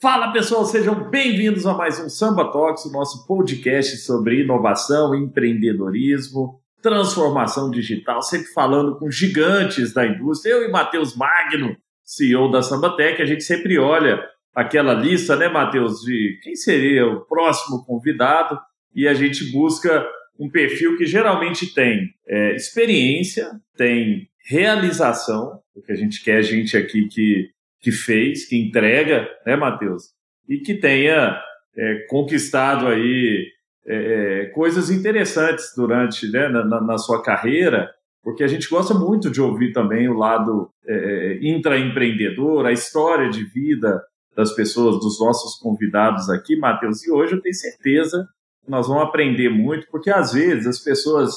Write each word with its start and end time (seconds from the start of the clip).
Fala 0.00 0.32
pessoal, 0.32 0.64
sejam 0.64 1.10
bem-vindos 1.10 1.66
a 1.66 1.74
mais 1.74 1.98
um 1.98 2.08
Samba 2.08 2.52
Talks, 2.52 2.84
o 2.84 2.92
nosso 2.92 3.26
podcast 3.26 3.96
sobre 3.96 4.42
inovação, 4.42 5.12
empreendedorismo, 5.12 6.62
transformação 6.80 7.68
digital, 7.68 8.22
sempre 8.22 8.46
falando 8.52 8.96
com 8.96 9.10
gigantes 9.10 9.92
da 9.92 10.06
indústria. 10.06 10.52
Eu 10.52 10.68
e 10.68 10.70
Matheus 10.70 11.16
Magno, 11.16 11.76
CEO 12.04 12.48
da 12.48 12.62
Sambatec, 12.62 13.20
a 13.20 13.26
gente 13.26 13.42
sempre 13.42 13.76
olha 13.76 14.24
aquela 14.54 14.94
lista, 14.94 15.34
né, 15.34 15.48
Matheus, 15.48 16.02
de 16.02 16.38
quem 16.44 16.54
seria 16.54 17.04
o 17.04 17.22
próximo 17.22 17.84
convidado 17.84 18.56
e 18.94 19.08
a 19.08 19.14
gente 19.14 19.50
busca 19.50 20.06
um 20.38 20.48
perfil 20.48 20.96
que 20.96 21.06
geralmente 21.06 21.74
tem 21.74 22.14
é, 22.28 22.54
experiência, 22.54 23.50
tem 23.76 24.28
realização, 24.48 25.60
porque 25.74 25.90
a 25.90 25.96
gente 25.96 26.22
quer 26.22 26.40
gente 26.44 26.76
aqui 26.76 27.08
que 27.08 27.50
que 27.80 27.92
fez, 27.92 28.46
que 28.46 28.56
entrega, 28.56 29.28
né, 29.46 29.56
Matheus? 29.56 30.12
E 30.48 30.58
que 30.58 30.74
tenha 30.74 31.40
é, 31.76 32.06
conquistado 32.08 32.86
aí 32.86 33.46
é, 33.86 34.42
é, 34.42 34.46
coisas 34.46 34.90
interessantes 34.90 35.72
durante, 35.76 36.30
né, 36.30 36.48
na, 36.48 36.80
na, 36.80 36.98
sua 36.98 37.22
carreira, 37.22 37.90
porque 38.22 38.44
a 38.44 38.48
gente 38.48 38.68
gosta 38.68 38.92
muito 38.92 39.30
de 39.30 39.40
ouvir 39.40 39.72
também 39.72 40.08
o 40.08 40.14
lado 40.14 40.70
é, 40.86 40.92
é, 40.92 41.38
intraempreendedor, 41.40 42.66
a 42.66 42.72
história 42.72 43.30
de 43.30 43.44
vida 43.44 44.02
das 44.36 44.52
pessoas, 44.54 45.00
dos 45.00 45.18
nossos 45.18 45.58
convidados 45.58 46.28
aqui, 46.28 46.56
Matheus. 46.56 47.02
E 47.04 47.10
hoje 47.10 47.34
eu 47.34 47.40
tenho 47.40 47.54
certeza 47.54 48.28
que 48.64 48.70
nós 48.70 48.86
vamos 48.86 49.04
aprender 49.04 49.48
muito, 49.48 49.86
porque 49.90 50.10
às 50.10 50.32
vezes 50.32 50.66
as 50.66 50.78
pessoas, 50.80 51.34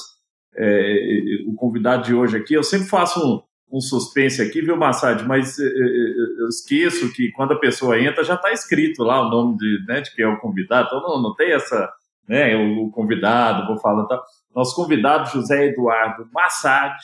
é, 0.54 1.44
o 1.46 1.54
convidado 1.54 2.04
de 2.04 2.14
hoje 2.14 2.36
aqui, 2.36 2.54
eu 2.54 2.62
sempre 2.62 2.88
faço 2.88 3.42
um, 3.72 3.80
suspense 3.80 4.42
aqui, 4.42 4.60
viu, 4.60 4.76
Massad? 4.76 5.24
Mas 5.26 5.58
eh, 5.58 5.64
eh, 5.64 5.68
eh, 5.68 6.42
eu 6.42 6.48
esqueço 6.48 7.12
que 7.12 7.30
quando 7.32 7.52
a 7.52 7.58
pessoa 7.58 7.98
entra 7.98 8.22
já 8.22 8.34
está 8.34 8.52
escrito 8.52 9.02
lá 9.02 9.26
o 9.26 9.30
nome 9.30 9.56
de, 9.56 9.84
né, 9.86 10.00
de 10.00 10.14
quem 10.14 10.24
é 10.24 10.28
o 10.28 10.38
convidado. 10.38 10.88
Então 10.88 11.00
não, 11.00 11.22
não 11.22 11.34
tem 11.34 11.52
essa, 11.52 11.90
né, 12.28 12.54
o, 12.56 12.90
convidado, 12.90 13.66
vou 13.66 13.78
falar. 13.78 14.06
Tá? 14.06 14.22
Nosso 14.54 14.76
convidado, 14.76 15.30
José 15.30 15.68
Eduardo 15.68 16.28
Massad, 16.32 16.94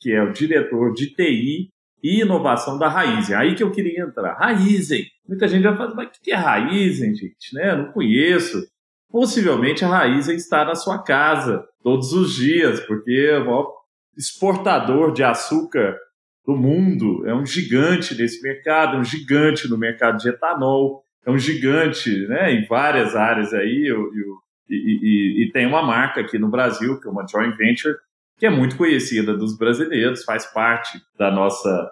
que 0.00 0.12
é 0.12 0.22
o 0.22 0.32
diretor 0.32 0.92
de 0.92 1.14
TI 1.14 1.70
e 2.02 2.20
inovação 2.20 2.78
da 2.78 2.88
Raizen. 2.88 3.36
Aí 3.36 3.54
que 3.54 3.62
eu 3.62 3.72
queria 3.72 4.02
entrar. 4.02 4.34
Raizen. 4.34 5.04
Muita 5.28 5.48
gente 5.48 5.62
já 5.62 5.76
fala, 5.76 5.94
mas 5.94 6.08
o 6.08 6.20
que 6.22 6.32
é 6.32 6.36
Raizen, 6.36 7.14
gente? 7.14 7.54
Né? 7.54 7.74
Não 7.76 7.92
conheço. 7.92 8.62
Possivelmente 9.10 9.84
a 9.84 9.88
Raizen 9.88 10.36
está 10.36 10.64
na 10.64 10.74
sua 10.74 11.02
casa 11.02 11.64
todos 11.82 12.12
os 12.12 12.34
dias, 12.34 12.80
porque 12.80 13.28
é 13.30 13.38
o 13.38 13.44
maior 13.44 13.72
exportador 14.16 15.12
de 15.12 15.22
açúcar 15.22 15.96
do 16.44 16.56
mundo, 16.56 17.26
é 17.26 17.34
um 17.34 17.46
gigante 17.46 18.14
nesse 18.14 18.42
mercado, 18.42 18.96
é 18.96 19.00
um 19.00 19.04
gigante 19.04 19.68
no 19.68 19.78
mercado 19.78 20.18
de 20.18 20.28
etanol, 20.28 21.04
é 21.24 21.30
um 21.30 21.38
gigante 21.38 22.26
né, 22.26 22.52
em 22.52 22.66
várias 22.66 23.14
áreas 23.14 23.54
aí, 23.54 23.88
e, 24.68 24.74
e, 24.74 25.44
e, 25.44 25.52
tem 25.52 25.66
uma 25.66 25.82
marca 25.82 26.20
aqui 26.20 26.38
no 26.38 26.50
Brasil, 26.50 26.98
que 27.00 27.06
é 27.06 27.10
uma 27.10 27.26
joint 27.26 27.56
venture, 27.56 27.94
que 28.38 28.46
é 28.46 28.50
muito 28.50 28.76
conhecida 28.76 29.36
dos 29.36 29.56
brasileiros, 29.56 30.24
faz 30.24 30.46
parte 30.46 30.98
da 31.16 31.30
nossa, 31.30 31.90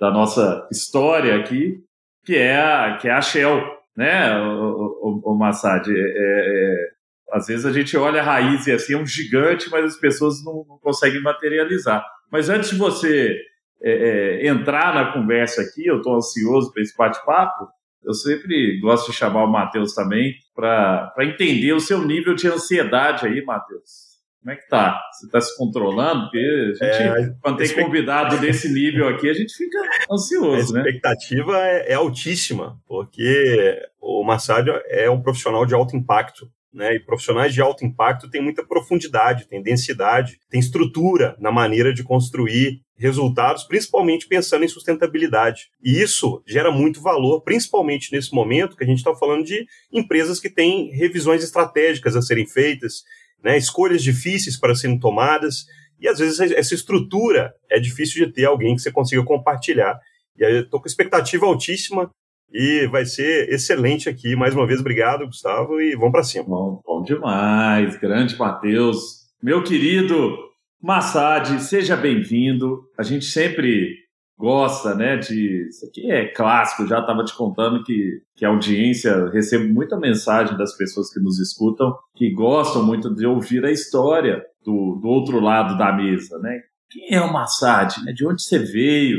da 0.00 0.10
nossa 0.10 0.66
história 0.72 1.36
aqui, 1.36 1.78
que 2.24 2.36
é 2.36 2.56
a, 2.56 2.96
que 3.00 3.08
é 3.08 3.12
a 3.12 3.20
Shell, 3.20 3.62
né, 3.96 4.36
o, 4.40 5.22
o, 5.24 5.32
o 5.32 5.38
Massad? 5.38 5.88
É, 5.88 5.94
é, 5.94 6.88
às 7.32 7.46
vezes 7.46 7.64
a 7.64 7.72
gente 7.72 7.96
olha 7.96 8.20
a 8.20 8.24
raiz 8.24 8.66
e 8.66 8.72
assim, 8.72 8.94
é 8.94 8.98
um 8.98 9.06
gigante, 9.06 9.70
mas 9.70 9.84
as 9.84 9.96
pessoas 9.96 10.44
não, 10.44 10.64
não 10.68 10.78
conseguem 10.78 11.22
materializar. 11.22 12.04
Mas 12.30 12.48
antes 12.48 12.70
de 12.70 12.76
você 12.76 13.38
é, 13.82 14.44
é, 14.44 14.48
entrar 14.48 14.94
na 14.94 15.12
conversa 15.12 15.62
aqui, 15.62 15.86
eu 15.86 15.98
estou 15.98 16.16
ansioso 16.16 16.72
para 16.72 16.82
esse 16.82 16.96
bate-papo. 16.96 17.68
Eu 18.04 18.14
sempre 18.14 18.80
gosto 18.80 19.10
de 19.10 19.16
chamar 19.16 19.44
o 19.44 19.50
Matheus 19.50 19.94
também 19.94 20.34
para 20.54 21.12
entender 21.20 21.72
o 21.72 21.80
seu 21.80 22.04
nível 22.04 22.34
de 22.34 22.48
ansiedade 22.48 23.26
aí, 23.26 23.44
Matheus. 23.44 24.12
Como 24.40 24.52
é 24.52 24.56
que 24.56 24.68
tá? 24.68 25.00
Você 25.12 25.26
está 25.26 25.40
se 25.40 25.56
controlando? 25.56 26.22
Porque 26.24 26.74
a 26.80 26.92
gente, 26.92 27.02
é, 27.02 27.34
quando 27.40 27.58
tem 27.58 27.84
convidado 27.84 28.38
desse 28.38 28.72
nível 28.72 29.08
aqui, 29.08 29.30
a 29.30 29.34
gente 29.34 29.54
fica 29.54 29.78
ansioso, 30.10 30.74
né? 30.74 30.80
A 30.80 30.82
expectativa 30.82 31.52
né? 31.52 31.78
é, 31.78 31.92
é, 31.92 31.94
altíssima, 31.94 32.76
porque 32.88 33.80
o 34.00 34.24
Massad 34.24 34.66
é 34.88 35.08
um 35.08 35.22
profissional 35.22 35.64
de 35.64 35.74
alto 35.74 35.96
impacto 35.96 36.50
né? 36.72 36.94
E 36.94 37.00
profissionais 37.00 37.52
de 37.52 37.60
alto 37.60 37.84
impacto 37.84 38.30
têm 38.30 38.42
muita 38.42 38.64
profundidade, 38.64 39.46
têm 39.46 39.62
densidade, 39.62 40.38
têm 40.48 40.58
estrutura 40.58 41.36
na 41.38 41.52
maneira 41.52 41.92
de 41.92 42.02
construir 42.02 42.80
resultados, 43.02 43.64
principalmente 43.64 44.28
pensando 44.28 44.64
em 44.64 44.68
sustentabilidade. 44.68 45.70
E 45.82 46.00
isso 46.00 46.40
gera 46.46 46.70
muito 46.70 47.02
valor, 47.02 47.42
principalmente 47.42 48.12
nesse 48.12 48.32
momento 48.32 48.76
que 48.76 48.84
a 48.84 48.86
gente 48.86 48.98
está 48.98 49.12
falando 49.14 49.44
de 49.44 49.66
empresas 49.92 50.38
que 50.38 50.48
têm 50.48 50.90
revisões 50.92 51.42
estratégicas 51.42 52.14
a 52.14 52.22
serem 52.22 52.46
feitas, 52.46 53.02
né? 53.42 53.58
escolhas 53.58 54.02
difíceis 54.02 54.56
para 54.56 54.74
serem 54.74 54.98
tomadas. 54.98 55.66
E 56.00 56.06
às 56.06 56.20
vezes 56.20 56.40
essa 56.40 56.74
estrutura 56.74 57.52
é 57.68 57.80
difícil 57.80 58.24
de 58.24 58.32
ter 58.32 58.44
alguém 58.44 58.76
que 58.76 58.82
você 58.82 58.92
consiga 58.92 59.24
compartilhar. 59.24 59.98
E 60.38 60.44
aí 60.44 60.54
eu 60.54 60.62
estou 60.62 60.80
com 60.80 60.86
expectativa 60.86 61.44
altíssima 61.44 62.08
e 62.52 62.86
vai 62.86 63.04
ser 63.04 63.48
excelente 63.52 64.08
aqui. 64.08 64.36
Mais 64.36 64.54
uma 64.54 64.66
vez, 64.66 64.78
obrigado, 64.78 65.26
Gustavo, 65.26 65.80
e 65.80 65.96
vamos 65.96 66.12
para 66.12 66.22
cima. 66.22 66.44
Bom, 66.44 66.80
bom 66.86 67.02
demais. 67.02 67.96
Grande 67.96 68.36
Matheus. 68.38 69.22
Meu 69.42 69.64
querido 69.64 70.51
Massad, 70.82 71.60
seja 71.60 71.96
bem-vindo. 71.96 72.80
A 72.98 73.04
gente 73.04 73.24
sempre 73.26 73.94
gosta, 74.36 74.96
né, 74.96 75.16
de... 75.16 75.68
Isso 75.68 75.86
aqui 75.86 76.10
é 76.10 76.26
clássico, 76.26 76.88
já 76.88 76.98
estava 76.98 77.22
te 77.22 77.36
contando 77.36 77.84
que, 77.84 78.20
que 78.34 78.44
a 78.44 78.48
audiência, 78.48 79.30
recebe 79.30 79.72
muita 79.72 79.96
mensagem 79.96 80.56
das 80.58 80.76
pessoas 80.76 81.08
que 81.12 81.20
nos 81.20 81.38
escutam, 81.38 81.94
que 82.16 82.32
gostam 82.32 82.84
muito 82.84 83.14
de 83.14 83.24
ouvir 83.24 83.64
a 83.64 83.70
história 83.70 84.42
do, 84.64 84.98
do 85.00 85.06
outro 85.06 85.38
lado 85.38 85.78
da 85.78 85.92
mesa, 85.92 86.36
né? 86.40 86.60
Quem 86.90 87.16
é 87.16 87.20
o 87.20 87.32
Massad? 87.32 88.04
Né? 88.04 88.12
De 88.12 88.26
onde 88.26 88.42
você 88.42 88.58
veio? 88.58 89.18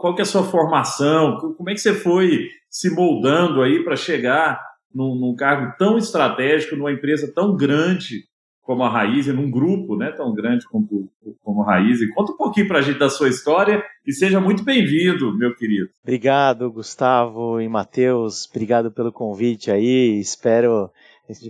Qual 0.00 0.14
que 0.14 0.20
é 0.20 0.24
a 0.24 0.26
sua 0.26 0.44
formação? 0.44 1.38
Como 1.56 1.70
é 1.70 1.72
que 1.72 1.80
você 1.80 1.94
foi 1.94 2.46
se 2.68 2.94
moldando 2.94 3.62
aí 3.62 3.82
para 3.82 3.96
chegar 3.96 4.60
num, 4.94 5.18
num, 5.18 5.34
cargo 5.34 5.74
tão 5.78 5.96
estratégico, 5.96 6.76
numa 6.76 6.92
empresa 6.92 7.32
tão 7.34 7.56
grande 7.56 8.29
como 8.70 8.84
a 8.84 8.88
Raiz, 8.88 9.26
num 9.26 9.50
grupo 9.50 9.96
né, 9.96 10.12
tão 10.12 10.32
grande 10.32 10.64
como, 10.68 11.10
como 11.42 11.62
a 11.62 11.66
Raiz. 11.66 11.98
Conta 12.14 12.30
um 12.30 12.36
pouquinho 12.36 12.68
para 12.68 12.78
a 12.78 12.82
gente 12.82 13.00
da 13.00 13.10
sua 13.10 13.28
história 13.28 13.82
e 14.06 14.12
seja 14.12 14.40
muito 14.40 14.62
bem-vindo, 14.62 15.36
meu 15.36 15.52
querido. 15.56 15.88
Obrigado, 16.04 16.70
Gustavo 16.70 17.60
e 17.60 17.68
Matheus. 17.68 18.48
Obrigado 18.48 18.92
pelo 18.92 19.10
convite 19.10 19.72
aí. 19.72 20.20
Espero 20.20 20.88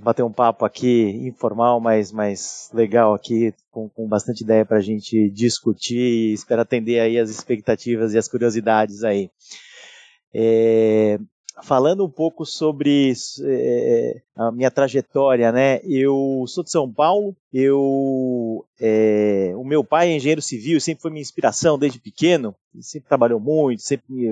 bater 0.00 0.22
um 0.22 0.32
papo 0.32 0.64
aqui 0.64 1.10
informal, 1.26 1.78
mas 1.78 2.10
mais 2.10 2.70
legal 2.72 3.12
aqui, 3.12 3.52
com, 3.70 3.86
com 3.90 4.08
bastante 4.08 4.42
ideia 4.42 4.64
para 4.64 4.78
a 4.78 4.82
gente 4.82 5.28
discutir 5.28 6.00
e 6.00 6.32
espero 6.32 6.62
atender 6.62 7.00
aí 7.00 7.18
as 7.18 7.28
expectativas 7.28 8.14
e 8.14 8.18
as 8.18 8.28
curiosidades 8.28 9.04
aí. 9.04 9.28
É, 10.32 11.18
falando 11.62 12.04
um 12.04 12.10
pouco 12.10 12.44
sobre 12.44 13.12
é, 13.44 14.22
a 14.36 14.50
minha 14.50 14.70
trajetória, 14.70 15.52
né? 15.52 15.80
Eu 15.84 16.44
sou 16.46 16.64
de 16.64 16.70
São 16.70 16.90
Paulo, 16.92 17.36
eu, 17.52 18.64
é, 18.80 19.52
o 19.56 19.64
meu 19.64 19.84
pai 19.84 20.10
é 20.10 20.16
engenheiro 20.16 20.40
civil, 20.40 20.80
sempre 20.80 21.02
foi 21.02 21.10
minha 21.10 21.22
inspiração 21.22 21.78
desde 21.78 21.98
pequeno, 21.98 22.54
sempre 22.80 23.08
trabalhou 23.08 23.40
muito, 23.40 23.82
sempre 23.82 24.30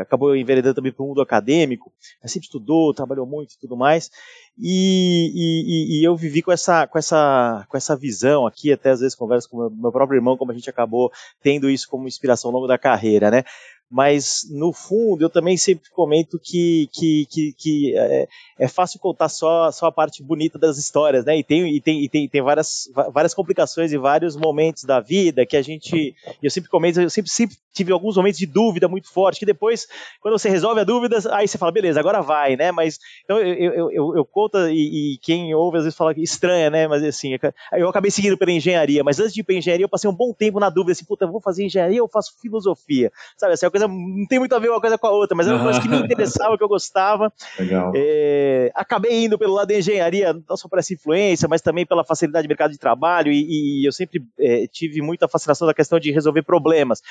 acabou 0.00 0.36
enveredando 0.36 0.74
também 0.74 0.92
para 0.92 1.04
o 1.04 1.08
mundo 1.08 1.20
acadêmico, 1.20 1.92
sempre 2.24 2.46
estudou, 2.46 2.94
trabalhou 2.94 3.26
muito 3.26 3.54
e 3.54 3.58
tudo 3.58 3.76
mais, 3.76 4.10
e, 4.58 5.32
e, 5.34 6.00
e, 6.00 6.04
eu 6.04 6.16
vivi 6.16 6.40
com 6.40 6.52
essa, 6.52 6.86
com, 6.86 6.98
essa, 6.98 7.66
com 7.68 7.76
essa 7.76 7.96
visão 7.96 8.46
aqui, 8.46 8.72
até 8.72 8.90
às 8.90 9.00
vezes 9.00 9.14
converso 9.14 9.50
com 9.50 9.68
meu 9.70 9.92
próprio 9.92 10.16
irmão, 10.16 10.36
como 10.36 10.50
a 10.50 10.54
gente 10.54 10.70
acabou 10.70 11.10
tendo 11.42 11.68
isso 11.68 11.88
como 11.88 12.08
inspiração 12.08 12.48
ao 12.48 12.54
longo 12.54 12.66
da 12.66 12.78
carreira, 12.78 13.30
né? 13.30 13.44
Mas 13.90 14.46
no 14.50 14.72
fundo 14.72 15.24
eu 15.24 15.30
também 15.30 15.56
sempre 15.56 15.88
comento 15.90 16.40
que, 16.42 16.88
que, 16.92 17.26
que, 17.30 17.52
que 17.56 17.96
é, 17.96 18.28
é, 18.58 18.68
fácil 18.68 18.98
contar 18.98 19.28
só, 19.28 19.70
só 19.70 19.86
a 19.86 19.92
parte 19.92 20.22
bonita 20.22 20.58
das 20.58 20.76
histórias, 20.76 21.24
né? 21.24 21.38
E 21.38 21.44
tem, 21.44 21.68
e 21.68 21.80
tem, 21.80 22.02
e 22.02 22.08
tem, 22.08 22.28
tem 22.28 22.42
várias, 22.42 22.90
várias 23.12 23.32
complicações 23.32 23.92
e 23.92 23.98
vários 23.98 24.36
momentos 24.36 24.84
da 24.84 24.98
vida 25.00 25.46
que 25.46 25.56
a 25.56 25.62
gente, 25.62 26.14
eu 26.42 26.50
sempre 26.50 26.68
comento, 26.68 27.00
eu 27.00 27.10
sempre, 27.10 27.30
sempre 27.30 27.56
tive 27.72 27.92
alguns 27.92 28.16
momentos 28.16 28.38
de 28.38 28.46
dúvida 28.46 28.88
muito 28.88 29.08
forte, 29.12 29.38
que 29.38 29.46
depois, 29.46 29.86
quando 30.20 30.38
você 30.38 30.48
resolve 30.48 30.80
a 30.80 30.84
dúvida, 30.84 31.18
aí 31.32 31.46
você 31.46 31.58
fala, 31.58 31.70
beleza, 31.70 32.00
agora 32.00 32.22
vai, 32.22 32.56
né? 32.56 32.72
Mas, 32.72 32.98
então 33.24 33.38
eu, 33.38 33.72
eu, 33.72 33.90
eu, 33.92 34.16
eu 34.16 34.24
conto, 34.24 34.58
e, 34.68 35.14
e, 35.14 35.18
quem 35.18 35.54
ouve 35.54 35.78
às 35.78 35.84
vezes 35.84 35.96
fala 35.96 36.14
que 36.14 36.22
estranha, 36.22 36.70
né? 36.70 36.88
Mas 36.88 37.04
assim, 37.04 37.36
eu 37.72 37.88
acabei 37.88 38.10
seguindo 38.10 38.36
pela 38.36 38.50
engenharia, 38.50 39.04
mas 39.04 39.20
antes 39.20 39.32
de 39.32 39.40
ir 39.40 39.44
para 39.44 39.54
engenharia, 39.54 39.84
eu 39.84 39.88
passei 39.88 40.10
um 40.10 40.14
bom 40.14 40.32
tempo 40.32 40.58
na 40.58 40.70
dúvida, 40.70 40.92
assim, 40.92 41.04
puta, 41.04 41.26
vou 41.26 41.40
fazer 41.40 41.64
engenharia 41.64 42.02
ou 42.02 42.08
faço 42.08 42.34
filosofia? 42.40 43.12
Sabe, 43.36 43.52
assim, 43.52 43.66
é 43.66 43.75
coisa 43.78 43.88
não 43.88 44.26
tem 44.26 44.38
muito 44.38 44.54
a 44.54 44.58
ver 44.58 44.70
uma 44.70 44.80
coisa 44.80 44.98
com 44.98 45.06
a 45.06 45.10
outra, 45.10 45.36
mas 45.36 45.46
era 45.46 45.56
uma 45.56 45.64
coisa 45.64 45.80
que 45.80 45.88
me 45.88 45.98
interessava, 45.98 46.56
que 46.56 46.64
eu 46.64 46.68
gostava. 46.68 47.32
Legal. 47.58 47.92
É, 47.94 48.70
acabei 48.74 49.24
indo 49.24 49.38
pelo 49.38 49.54
lado 49.54 49.68
da 49.68 49.78
engenharia, 49.78 50.32
não 50.48 50.56
só 50.56 50.68
por 50.68 50.78
essa 50.78 50.92
influência, 50.92 51.48
mas 51.48 51.60
também 51.60 51.86
pela 51.86 52.04
facilidade 52.04 52.42
de 52.42 52.48
mercado 52.48 52.72
de 52.72 52.78
trabalho, 52.78 53.30
e, 53.30 53.82
e 53.82 53.88
eu 53.88 53.92
sempre 53.92 54.22
é, 54.38 54.66
tive 54.66 55.00
muita 55.02 55.28
fascinação 55.28 55.66
da 55.66 55.74
questão 55.74 55.98
de 55.98 56.10
resolver 56.10 56.42
problemas. 56.42 57.02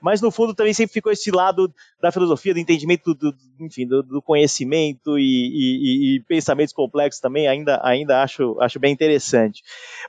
Mas 0.00 0.20
no 0.20 0.30
fundo 0.30 0.54
também 0.54 0.72
sempre 0.72 0.92
ficou 0.92 1.12
esse 1.12 1.30
lado 1.30 1.72
da 2.00 2.12
filosofia, 2.12 2.54
do 2.54 2.60
entendimento, 2.60 3.14
do, 3.14 3.34
enfim, 3.60 3.86
do, 3.86 4.02
do 4.02 4.22
conhecimento 4.22 5.18
e, 5.18 5.22
e, 5.22 6.16
e, 6.16 6.20
pensamentos 6.20 6.72
complexos 6.72 7.20
também, 7.20 7.48
ainda, 7.48 7.80
ainda 7.82 8.22
acho, 8.22 8.56
acho 8.60 8.78
bem 8.78 8.92
interessante. 8.92 9.62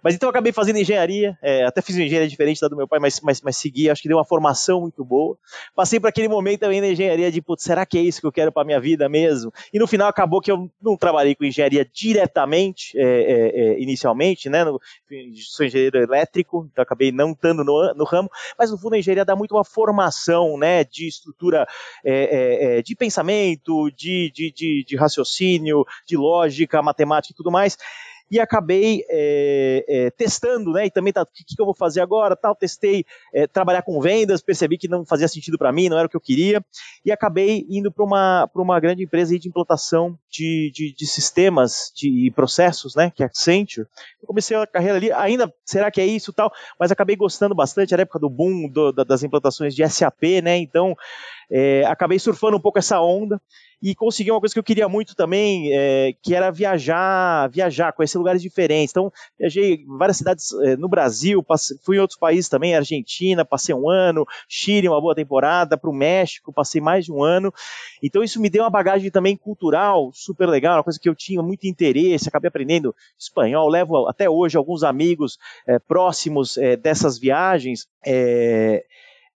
Mas 0.03 0.15
então 0.15 0.27
eu 0.27 0.31
acabei 0.31 0.51
fazendo 0.51 0.77
engenharia, 0.77 1.37
é, 1.41 1.65
até 1.65 1.81
fiz 1.81 1.95
uma 1.95 2.03
engenharia 2.03 2.29
diferente 2.29 2.61
da 2.61 2.67
do 2.67 2.77
meu 2.77 2.87
pai, 2.87 2.99
mas, 2.99 3.19
mas, 3.21 3.41
mas 3.41 3.57
segui, 3.57 3.89
acho 3.89 4.01
que 4.01 4.07
deu 4.07 4.17
uma 4.17 4.25
formação 4.25 4.81
muito 4.81 5.03
boa. 5.03 5.37
Passei 5.75 5.98
por 5.99 6.07
aquele 6.07 6.27
momento 6.27 6.61
também 6.61 6.81
na 6.81 6.87
engenharia 6.87 7.31
de, 7.31 7.41
putz, 7.41 7.63
será 7.63 7.85
que 7.85 7.97
é 7.97 8.01
isso 8.01 8.21
que 8.21 8.27
eu 8.27 8.31
quero 8.31 8.51
para 8.51 8.65
minha 8.65 8.79
vida 8.79 9.07
mesmo? 9.07 9.51
E 9.73 9.79
no 9.79 9.87
final 9.87 10.07
acabou 10.07 10.41
que 10.41 10.51
eu 10.51 10.69
não 10.81 10.97
trabalhei 10.97 11.35
com 11.35 11.45
engenharia 11.45 11.87
diretamente, 11.91 12.97
é, 12.97 13.03
é, 13.03 13.61
é 13.61 13.81
inicialmente, 13.81 14.49
né? 14.49 14.63
No, 14.63 14.79
sou 15.35 15.65
engenheiro 15.65 15.97
elétrico, 15.97 16.67
então 16.71 16.81
acabei 16.81 17.11
não 17.11 17.31
estando 17.31 17.63
no, 17.63 17.93
no 17.93 18.03
ramo, 18.03 18.29
mas 18.57 18.71
no 18.71 18.77
fundo 18.77 18.95
a 18.95 18.99
engenharia 18.99 19.25
dá 19.25 19.35
muito 19.35 19.55
uma 19.55 19.65
formação, 19.65 20.57
né? 20.57 20.83
De 20.83 21.07
estrutura 21.07 21.67
é, 22.03 22.77
é, 22.77 22.81
de 22.81 22.95
pensamento, 22.95 23.89
de, 23.91 24.31
de, 24.33 24.51
de, 24.51 24.83
de 24.85 24.95
raciocínio, 24.95 25.85
de 26.05 26.17
lógica, 26.17 26.81
matemática 26.81 27.33
e 27.33 27.35
tudo 27.35 27.51
mais 27.51 27.77
e 28.29 28.39
acabei 28.39 29.03
é, 29.09 29.85
é, 29.87 30.11
testando, 30.11 30.71
né? 30.71 30.85
E 30.85 30.91
também 30.91 31.11
tá, 31.11 31.23
o 31.23 31.25
que, 31.25 31.43
que, 31.43 31.61
eu 31.61 31.65
vou 31.65 31.75
fazer 31.75 32.01
agora? 32.01 32.35
Tal, 32.35 32.55
testei 32.55 33.05
é, 33.33 33.47
trabalhar 33.47 33.81
com 33.81 33.99
vendas, 33.99 34.41
percebi 34.41 34.77
que 34.77 34.87
não 34.87 35.05
fazia 35.05 35.27
sentido 35.27 35.57
para 35.57 35.71
mim, 35.71 35.89
não 35.89 35.97
era 35.97 36.07
o 36.07 36.09
que 36.09 36.15
eu 36.15 36.21
queria, 36.21 36.63
e 37.05 37.11
acabei 37.11 37.65
indo 37.69 37.91
para 37.91 38.03
uma, 38.03 38.49
uma 38.55 38.79
grande 38.79 39.03
empresa 39.03 39.37
de 39.37 39.47
implantação 39.47 40.17
de, 40.29 40.71
de, 40.73 40.93
de 40.93 41.07
sistemas 41.07 41.91
de 41.95 42.31
processos, 42.35 42.95
né? 42.95 43.11
Que 43.15 43.23
é 43.23 43.25
a 43.25 43.29
Accenture. 43.29 43.87
Eu 44.21 44.27
comecei 44.27 44.55
a 44.55 44.67
carreira 44.67 44.97
ali, 44.97 45.11
ainda 45.11 45.53
será 45.65 45.89
que 45.89 46.01
é 46.01 46.05
isso 46.05 46.33
tal, 46.33 46.51
mas 46.79 46.91
acabei 46.91 47.15
gostando 47.15 47.55
bastante, 47.55 47.93
era 47.93 48.01
a 48.01 48.03
época 48.03 48.19
do 48.19 48.29
boom 48.29 48.67
do, 48.69 48.91
das 48.91 49.23
implantações 49.23 49.75
de 49.75 49.87
SAP, 49.87 50.41
né? 50.43 50.57
Então 50.57 50.95
é, 51.49 51.83
acabei 51.85 52.19
surfando 52.19 52.57
um 52.57 52.61
pouco 52.61 52.79
essa 52.79 53.01
onda 53.01 53.41
e 53.81 53.95
consegui 53.95 54.31
uma 54.31 54.39
coisa 54.39 54.53
que 54.53 54.59
eu 54.59 54.63
queria 54.63 54.89
muito 54.89 55.15
também, 55.15 55.71
é, 55.71 56.13
que 56.21 56.35
era 56.35 56.51
viajar, 56.51 57.49
viajar, 57.49 57.93
conhecer 57.93 58.17
lugares 58.17 58.41
diferentes. 58.41 58.91
Então, 58.91 59.11
viajei 59.37 59.85
várias 59.87 60.17
cidades 60.17 60.51
é, 60.63 60.75
no 60.75 60.89
Brasil, 60.89 61.41
passei, 61.41 61.77
fui 61.83 61.97
em 61.97 61.99
outros 61.99 62.19
países 62.19 62.49
também, 62.49 62.75
Argentina, 62.75 63.45
passei 63.45 63.73
um 63.73 63.89
ano, 63.89 64.25
Chile, 64.47 64.89
uma 64.89 64.99
boa 64.99 65.15
temporada, 65.15 65.77
para 65.77 65.89
o 65.89 65.93
México, 65.93 66.51
passei 66.51 66.81
mais 66.81 67.05
de 67.05 67.11
um 67.11 67.23
ano. 67.23 67.53
Então, 68.03 68.23
isso 68.23 68.41
me 68.41 68.49
deu 68.49 68.63
uma 68.63 68.69
bagagem 68.69 69.09
também 69.09 69.37
cultural 69.37 70.11
super 70.13 70.47
legal, 70.47 70.77
uma 70.77 70.83
coisa 70.83 70.99
que 70.99 71.07
eu 71.07 71.15
tinha 71.15 71.41
muito 71.41 71.65
interesse, 71.65 72.27
acabei 72.27 72.49
aprendendo 72.49 72.93
espanhol, 73.17 73.69
levo 73.69 74.07
até 74.07 74.29
hoje 74.29 74.57
alguns 74.57 74.83
amigos 74.83 75.37
é, 75.65 75.79
próximos 75.79 76.57
é, 76.57 76.75
dessas 76.75 77.17
viagens. 77.17 77.87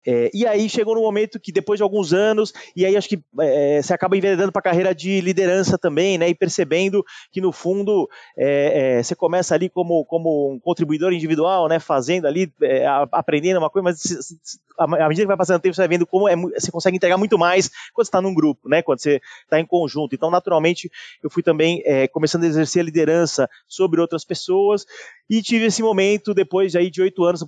É, 0.06 0.31
e 0.32 0.47
aí 0.47 0.69
chegou 0.69 0.94
no 0.94 1.02
momento 1.02 1.38
que 1.38 1.52
depois 1.52 1.79
de 1.79 1.82
alguns 1.82 2.12
anos, 2.12 2.52
e 2.75 2.87
aí 2.87 2.97
acho 2.97 3.08
que 3.08 3.23
é, 3.41 3.82
você 3.82 3.93
acaba 3.93 4.17
enveredando 4.17 4.50
para 4.50 4.61
a 4.61 4.62
carreira 4.62 4.94
de 4.94 5.20
liderança 5.20 5.76
também, 5.76 6.17
né? 6.17 6.29
E 6.29 6.35
percebendo 6.35 7.05
que 7.31 7.41
no 7.41 7.52
fundo 7.52 8.08
é, 8.37 8.99
é 8.99 9.02
você 9.02 9.14
começa 9.14 9.55
ali 9.55 9.69
como, 9.69 10.05
como 10.06 10.52
um 10.52 10.58
contribuidor 10.58 11.12
individual, 11.12 11.69
né? 11.69 11.79
Fazendo 11.79 12.26
ali, 12.26 12.52
é, 12.62 12.87
aprendendo 13.12 13.58
uma 13.58 13.70
coisa, 13.70 13.85
mas 13.85 14.38
à 14.79 15.08
medida 15.08 15.25
que 15.25 15.29
vai 15.29 15.37
passando 15.37 15.58
o 15.58 15.61
tempo, 15.61 15.75
você 15.75 15.82
vai 15.82 15.88
vendo 15.88 16.06
como 16.06 16.29
é, 16.29 16.37
você 16.37 16.70
consegue 16.70 16.96
entregar 16.96 17.19
muito 17.19 17.38
mais 17.38 17.70
quando 17.93 18.06
está 18.06 18.20
num 18.23 18.35
grupo, 18.35 18.69
né? 18.69 18.82
Quando 18.82 19.00
você 19.00 19.20
está 19.44 19.61
em 19.61 19.67
conjunto. 19.67 20.14
Então, 20.14 20.31
naturalmente, 20.31 20.91
eu 21.23 21.29
fui 21.29 21.43
também 21.43 21.82
é, 21.85 22.08
começando 22.08 22.44
a 22.44 22.46
exercer 22.46 22.81
a 22.81 22.85
liderança 22.85 23.49
sobre 23.69 24.00
outras 24.00 24.25
pessoas 24.25 24.87
e 25.31 25.41
tive 25.41 25.67
esse 25.67 25.81
momento 25.81 26.35
depois 26.35 26.75
aí 26.75 26.91
de 26.91 27.00
oito 27.00 27.23
anos. 27.23 27.47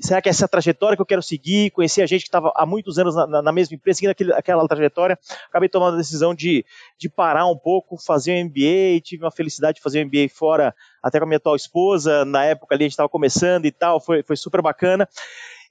Será 0.00 0.22
que 0.22 0.30
essa 0.30 0.44
é 0.44 0.46
a 0.46 0.48
trajetória 0.48 0.96
que 0.96 1.02
eu 1.02 1.06
quero 1.06 1.22
seguir? 1.22 1.70
Conheci 1.70 2.00
a 2.00 2.06
gente 2.06 2.22
que 2.22 2.28
estava 2.28 2.50
há 2.56 2.64
muitos 2.64 2.98
anos 2.98 3.14
na, 3.14 3.42
na 3.42 3.52
mesma 3.52 3.76
empresa, 3.76 3.98
seguindo 3.98 4.12
aquele, 4.12 4.32
aquela 4.32 4.66
trajetória. 4.66 5.18
Acabei 5.46 5.68
tomando 5.68 5.94
a 5.94 5.98
decisão 5.98 6.34
de, 6.34 6.64
de 6.98 7.10
parar 7.10 7.46
um 7.46 7.56
pouco, 7.56 7.98
fazer 7.98 8.32
um 8.32 8.46
MBA. 8.46 9.02
Tive 9.04 9.22
uma 9.24 9.30
felicidade 9.30 9.76
de 9.76 9.82
fazer 9.82 10.02
um 10.02 10.06
MBA 10.06 10.30
fora, 10.34 10.74
até 11.02 11.18
com 11.18 11.26
a 11.26 11.28
minha 11.28 11.36
atual 11.36 11.54
esposa. 11.54 12.24
Na 12.24 12.44
época 12.44 12.74
ali 12.74 12.84
a 12.84 12.86
gente 12.86 12.92
estava 12.92 13.10
começando 13.10 13.66
e 13.66 13.70
tal, 13.70 14.00
foi, 14.00 14.22
foi 14.22 14.36
super 14.36 14.62
bacana 14.62 15.06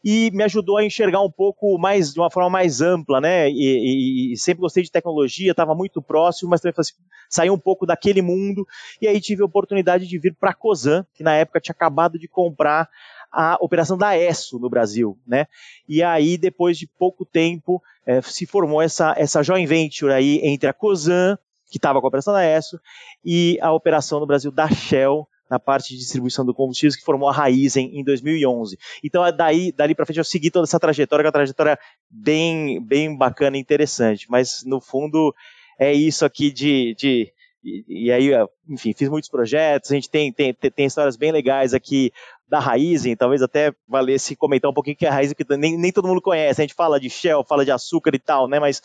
e 0.04 0.32
me 0.32 0.44
ajudou 0.44 0.78
a 0.78 0.84
enxergar 0.84 1.22
um 1.22 1.32
pouco 1.32 1.78
mais, 1.78 2.14
de 2.14 2.20
uma 2.20 2.30
forma 2.30 2.50
mais 2.50 2.82
ampla, 2.82 3.20
né? 3.20 3.50
E, 3.50 3.54
e, 3.54 4.34
e 4.34 4.38
sempre 4.38 4.62
gostei 4.62 4.84
de 4.84 4.92
tecnologia, 4.92 5.52
estava 5.52 5.74
muito 5.74 6.02
próximo, 6.02 6.50
mas 6.50 6.62
também 6.62 6.74
assim, 6.78 6.94
saí 7.30 7.50
um 7.50 7.58
pouco 7.58 7.86
daquele 7.86 8.22
mundo 8.22 8.68
e 9.02 9.08
aí 9.08 9.20
tive 9.20 9.42
a 9.42 9.46
oportunidade 9.46 10.08
de 10.08 10.18
vir 10.18 10.36
para 10.40 10.52
a 10.52 10.54
Cosan, 10.54 11.06
que 11.14 11.24
na 11.24 11.36
época 11.36 11.60
tinha 11.60 11.74
acabado 11.74 12.20
de 12.20 12.28
comprar 12.28 12.90
a 13.32 13.58
operação 13.60 13.98
da 13.98 14.18
ESSO 14.18 14.60
no 14.60 14.70
Brasil, 14.70 15.18
né? 15.28 15.46
E 15.90 16.02
aí, 16.02 16.38
depois 16.38 16.78
de 16.78 16.88
pouco 16.88 17.26
tempo, 17.26 17.84
é, 18.06 18.22
se 18.22 18.46
formou 18.46 18.82
essa, 18.82 19.14
essa 19.18 19.44
joint 19.44 19.68
venture 19.68 20.14
aí 20.14 20.40
entre 20.44 20.70
a 20.70 20.74
Cosan, 20.74 21.38
que 21.70 21.78
estava 21.78 22.00
com 22.00 22.08
a 22.08 22.10
operação 22.10 22.34
da 22.34 22.46
ESSO, 22.46 22.80
e 23.24 23.60
a 23.62 23.74
operação 23.74 24.22
no 24.22 24.26
Brasil 24.26 24.52
da 24.52 24.70
Shell, 24.70 25.28
na 25.50 25.60
parte 25.60 25.94
de 25.94 26.00
distribuição 26.00 26.46
do 26.46 26.54
combustível 26.54 26.98
que 26.98 27.04
formou 27.04 27.30
a 27.30 27.34
Raizen 27.34 27.92
em 27.94 28.04
2011. 28.04 28.78
Então, 29.04 29.26
é 29.26 29.32
daí, 29.32 29.72
dali 29.72 29.94
para 29.94 30.06
frente, 30.06 30.18
eu 30.18 30.24
segui 30.24 30.50
toda 30.50 30.66
essa 30.66 30.80
trajetória, 30.80 31.24
que 31.24 31.28
é 31.28 31.30
uma 31.30 31.34
trajetória 31.34 31.78
bem, 32.10 32.82
bem 32.84 33.16
bacana 33.16 33.58
e 33.58 33.60
interessante. 33.60 34.26
Mas, 34.30 34.64
no 34.66 34.82
fundo, 34.82 35.34
é 35.80 35.94
isso 35.94 36.26
aqui 36.26 36.52
de. 36.52 36.96
de 36.98 37.32
e, 37.64 38.06
e 38.08 38.12
aí, 38.12 38.30
enfim, 38.70 38.94
fiz 38.94 39.10
muitos 39.10 39.30
projetos, 39.30 39.92
a 39.92 39.96
gente 39.96 40.10
tem, 40.10 40.32
tem, 40.32 40.54
tem 40.54 40.86
histórias 40.86 41.16
bem 41.16 41.32
legais 41.32 41.74
aqui 41.74 42.12
da 42.48 42.60
Raizen, 42.60 43.16
talvez 43.16 43.42
até 43.42 43.74
valesse 43.88 44.36
comentar 44.36 44.70
um 44.70 44.74
pouquinho 44.74 44.96
que 44.96 45.06
é 45.06 45.10
a 45.10 45.12
Raizen, 45.12 45.36
que 45.36 45.58
nem, 45.58 45.76
nem 45.78 45.92
todo 45.92 46.08
mundo 46.08 46.22
conhece. 46.22 46.62
A 46.62 46.64
gente 46.64 46.76
fala 46.76 47.00
de 47.00 47.10
Shell, 47.10 47.44
fala 47.44 47.66
de 47.66 47.72
açúcar 47.72 48.14
e 48.14 48.20
tal, 48.20 48.48
né? 48.48 48.60
Mas, 48.60 48.82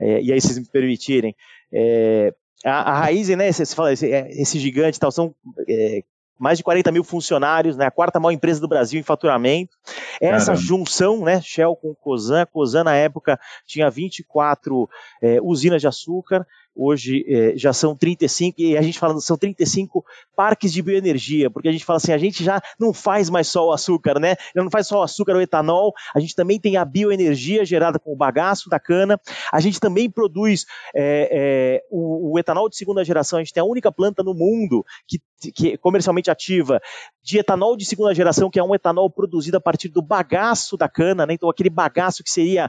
é, 0.00 0.20
e 0.20 0.32
aí, 0.32 0.40
vocês 0.40 0.58
me 0.58 0.66
permitirem. 0.66 1.34
É, 1.72 2.32
a, 2.64 2.92
a 2.92 3.00
Raizen, 3.00 3.36
né, 3.36 3.52
você 3.52 3.66
fala, 3.66 3.92
esse, 3.92 4.10
é, 4.10 4.28
esse 4.30 4.58
gigante 4.58 4.98
tal, 4.98 5.10
são 5.10 5.34
é, 5.68 6.02
mais 6.38 6.58
de 6.58 6.64
40 6.64 6.92
mil 6.92 7.02
funcionários, 7.02 7.76
né, 7.76 7.86
a 7.86 7.90
quarta 7.90 8.20
maior 8.20 8.32
empresa 8.32 8.60
do 8.60 8.68
Brasil 8.68 8.98
em 8.98 9.02
faturamento. 9.02 9.76
Essa 10.20 10.52
Caramba. 10.52 10.66
junção, 10.66 11.24
né, 11.24 11.40
Shell 11.40 11.74
com 11.76 11.94
Cosan, 11.94 12.46
Cosan 12.46 12.84
na 12.84 12.94
época 12.94 13.38
tinha 13.66 13.90
24 13.90 14.88
é, 15.22 15.38
usinas 15.42 15.80
de 15.80 15.88
açúcar, 15.88 16.46
hoje 16.78 17.24
é, 17.28 17.56
já 17.56 17.72
são 17.72 17.96
35, 17.96 18.60
e 18.60 18.76
a 18.76 18.82
gente 18.82 18.98
fala 18.98 19.18
são 19.20 19.36
35 19.36 20.04
parques 20.36 20.72
de 20.72 20.80
bioenergia, 20.80 21.50
porque 21.50 21.68
a 21.68 21.72
gente 21.72 21.84
fala 21.84 21.96
assim, 21.96 22.12
a 22.12 22.18
gente 22.18 22.44
já 22.44 22.60
não 22.78 22.94
faz 22.94 23.28
mais 23.28 23.48
só 23.48 23.66
o 23.66 23.72
açúcar, 23.72 24.20
né? 24.20 24.36
Não 24.54 24.70
faz 24.70 24.86
só 24.86 25.00
o 25.00 25.02
açúcar 25.02 25.34
ou 25.34 25.42
etanol, 25.42 25.92
a 26.14 26.20
gente 26.20 26.36
também 26.36 26.60
tem 26.60 26.76
a 26.76 26.84
bioenergia 26.84 27.64
gerada 27.64 27.98
com 27.98 28.12
o 28.12 28.16
bagaço 28.16 28.70
da 28.70 28.78
cana, 28.78 29.20
a 29.52 29.60
gente 29.60 29.80
também 29.80 30.08
produz 30.08 30.64
é, 30.94 31.28
é, 31.30 31.82
o, 31.90 32.32
o, 32.32 32.38
etanol 32.38 32.68
de 32.68 32.76
segunda 32.76 33.04
geração, 33.04 33.38
a 33.38 33.42
gente 33.42 33.52
tem 33.52 33.60
a 33.60 33.66
única 33.66 33.90
planta 33.90 34.22
no 34.22 34.32
mundo 34.32 34.84
que, 35.06 35.20
que 35.52 35.72
é 35.72 35.76
comercialmente 35.76 36.30
ativa 36.30 36.80
de 37.22 37.38
etanol 37.38 37.76
de 37.76 37.84
segunda 37.84 38.14
geração, 38.14 38.48
que 38.50 38.58
é 38.58 38.62
um 38.62 38.74
etanol 38.74 39.10
produzido 39.10 39.56
a 39.56 39.60
partir 39.60 39.88
do 39.88 40.00
bagaço 40.00 40.76
da 40.76 40.88
cana, 40.88 41.26
né? 41.26 41.34
Então 41.34 41.50
aquele 41.50 41.70
bagaço 41.70 42.22
que 42.22 42.30
seria 42.30 42.68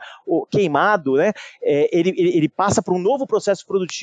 queimado, 0.51 1.13
né? 1.13 1.31
Ele, 1.61 2.09
ele, 2.17 2.37
ele 2.37 2.49
passa 2.49 2.81
para 2.81 2.93
um 2.93 2.99
novo 2.99 3.25
processo 3.27 3.65
produtivo 3.65 3.98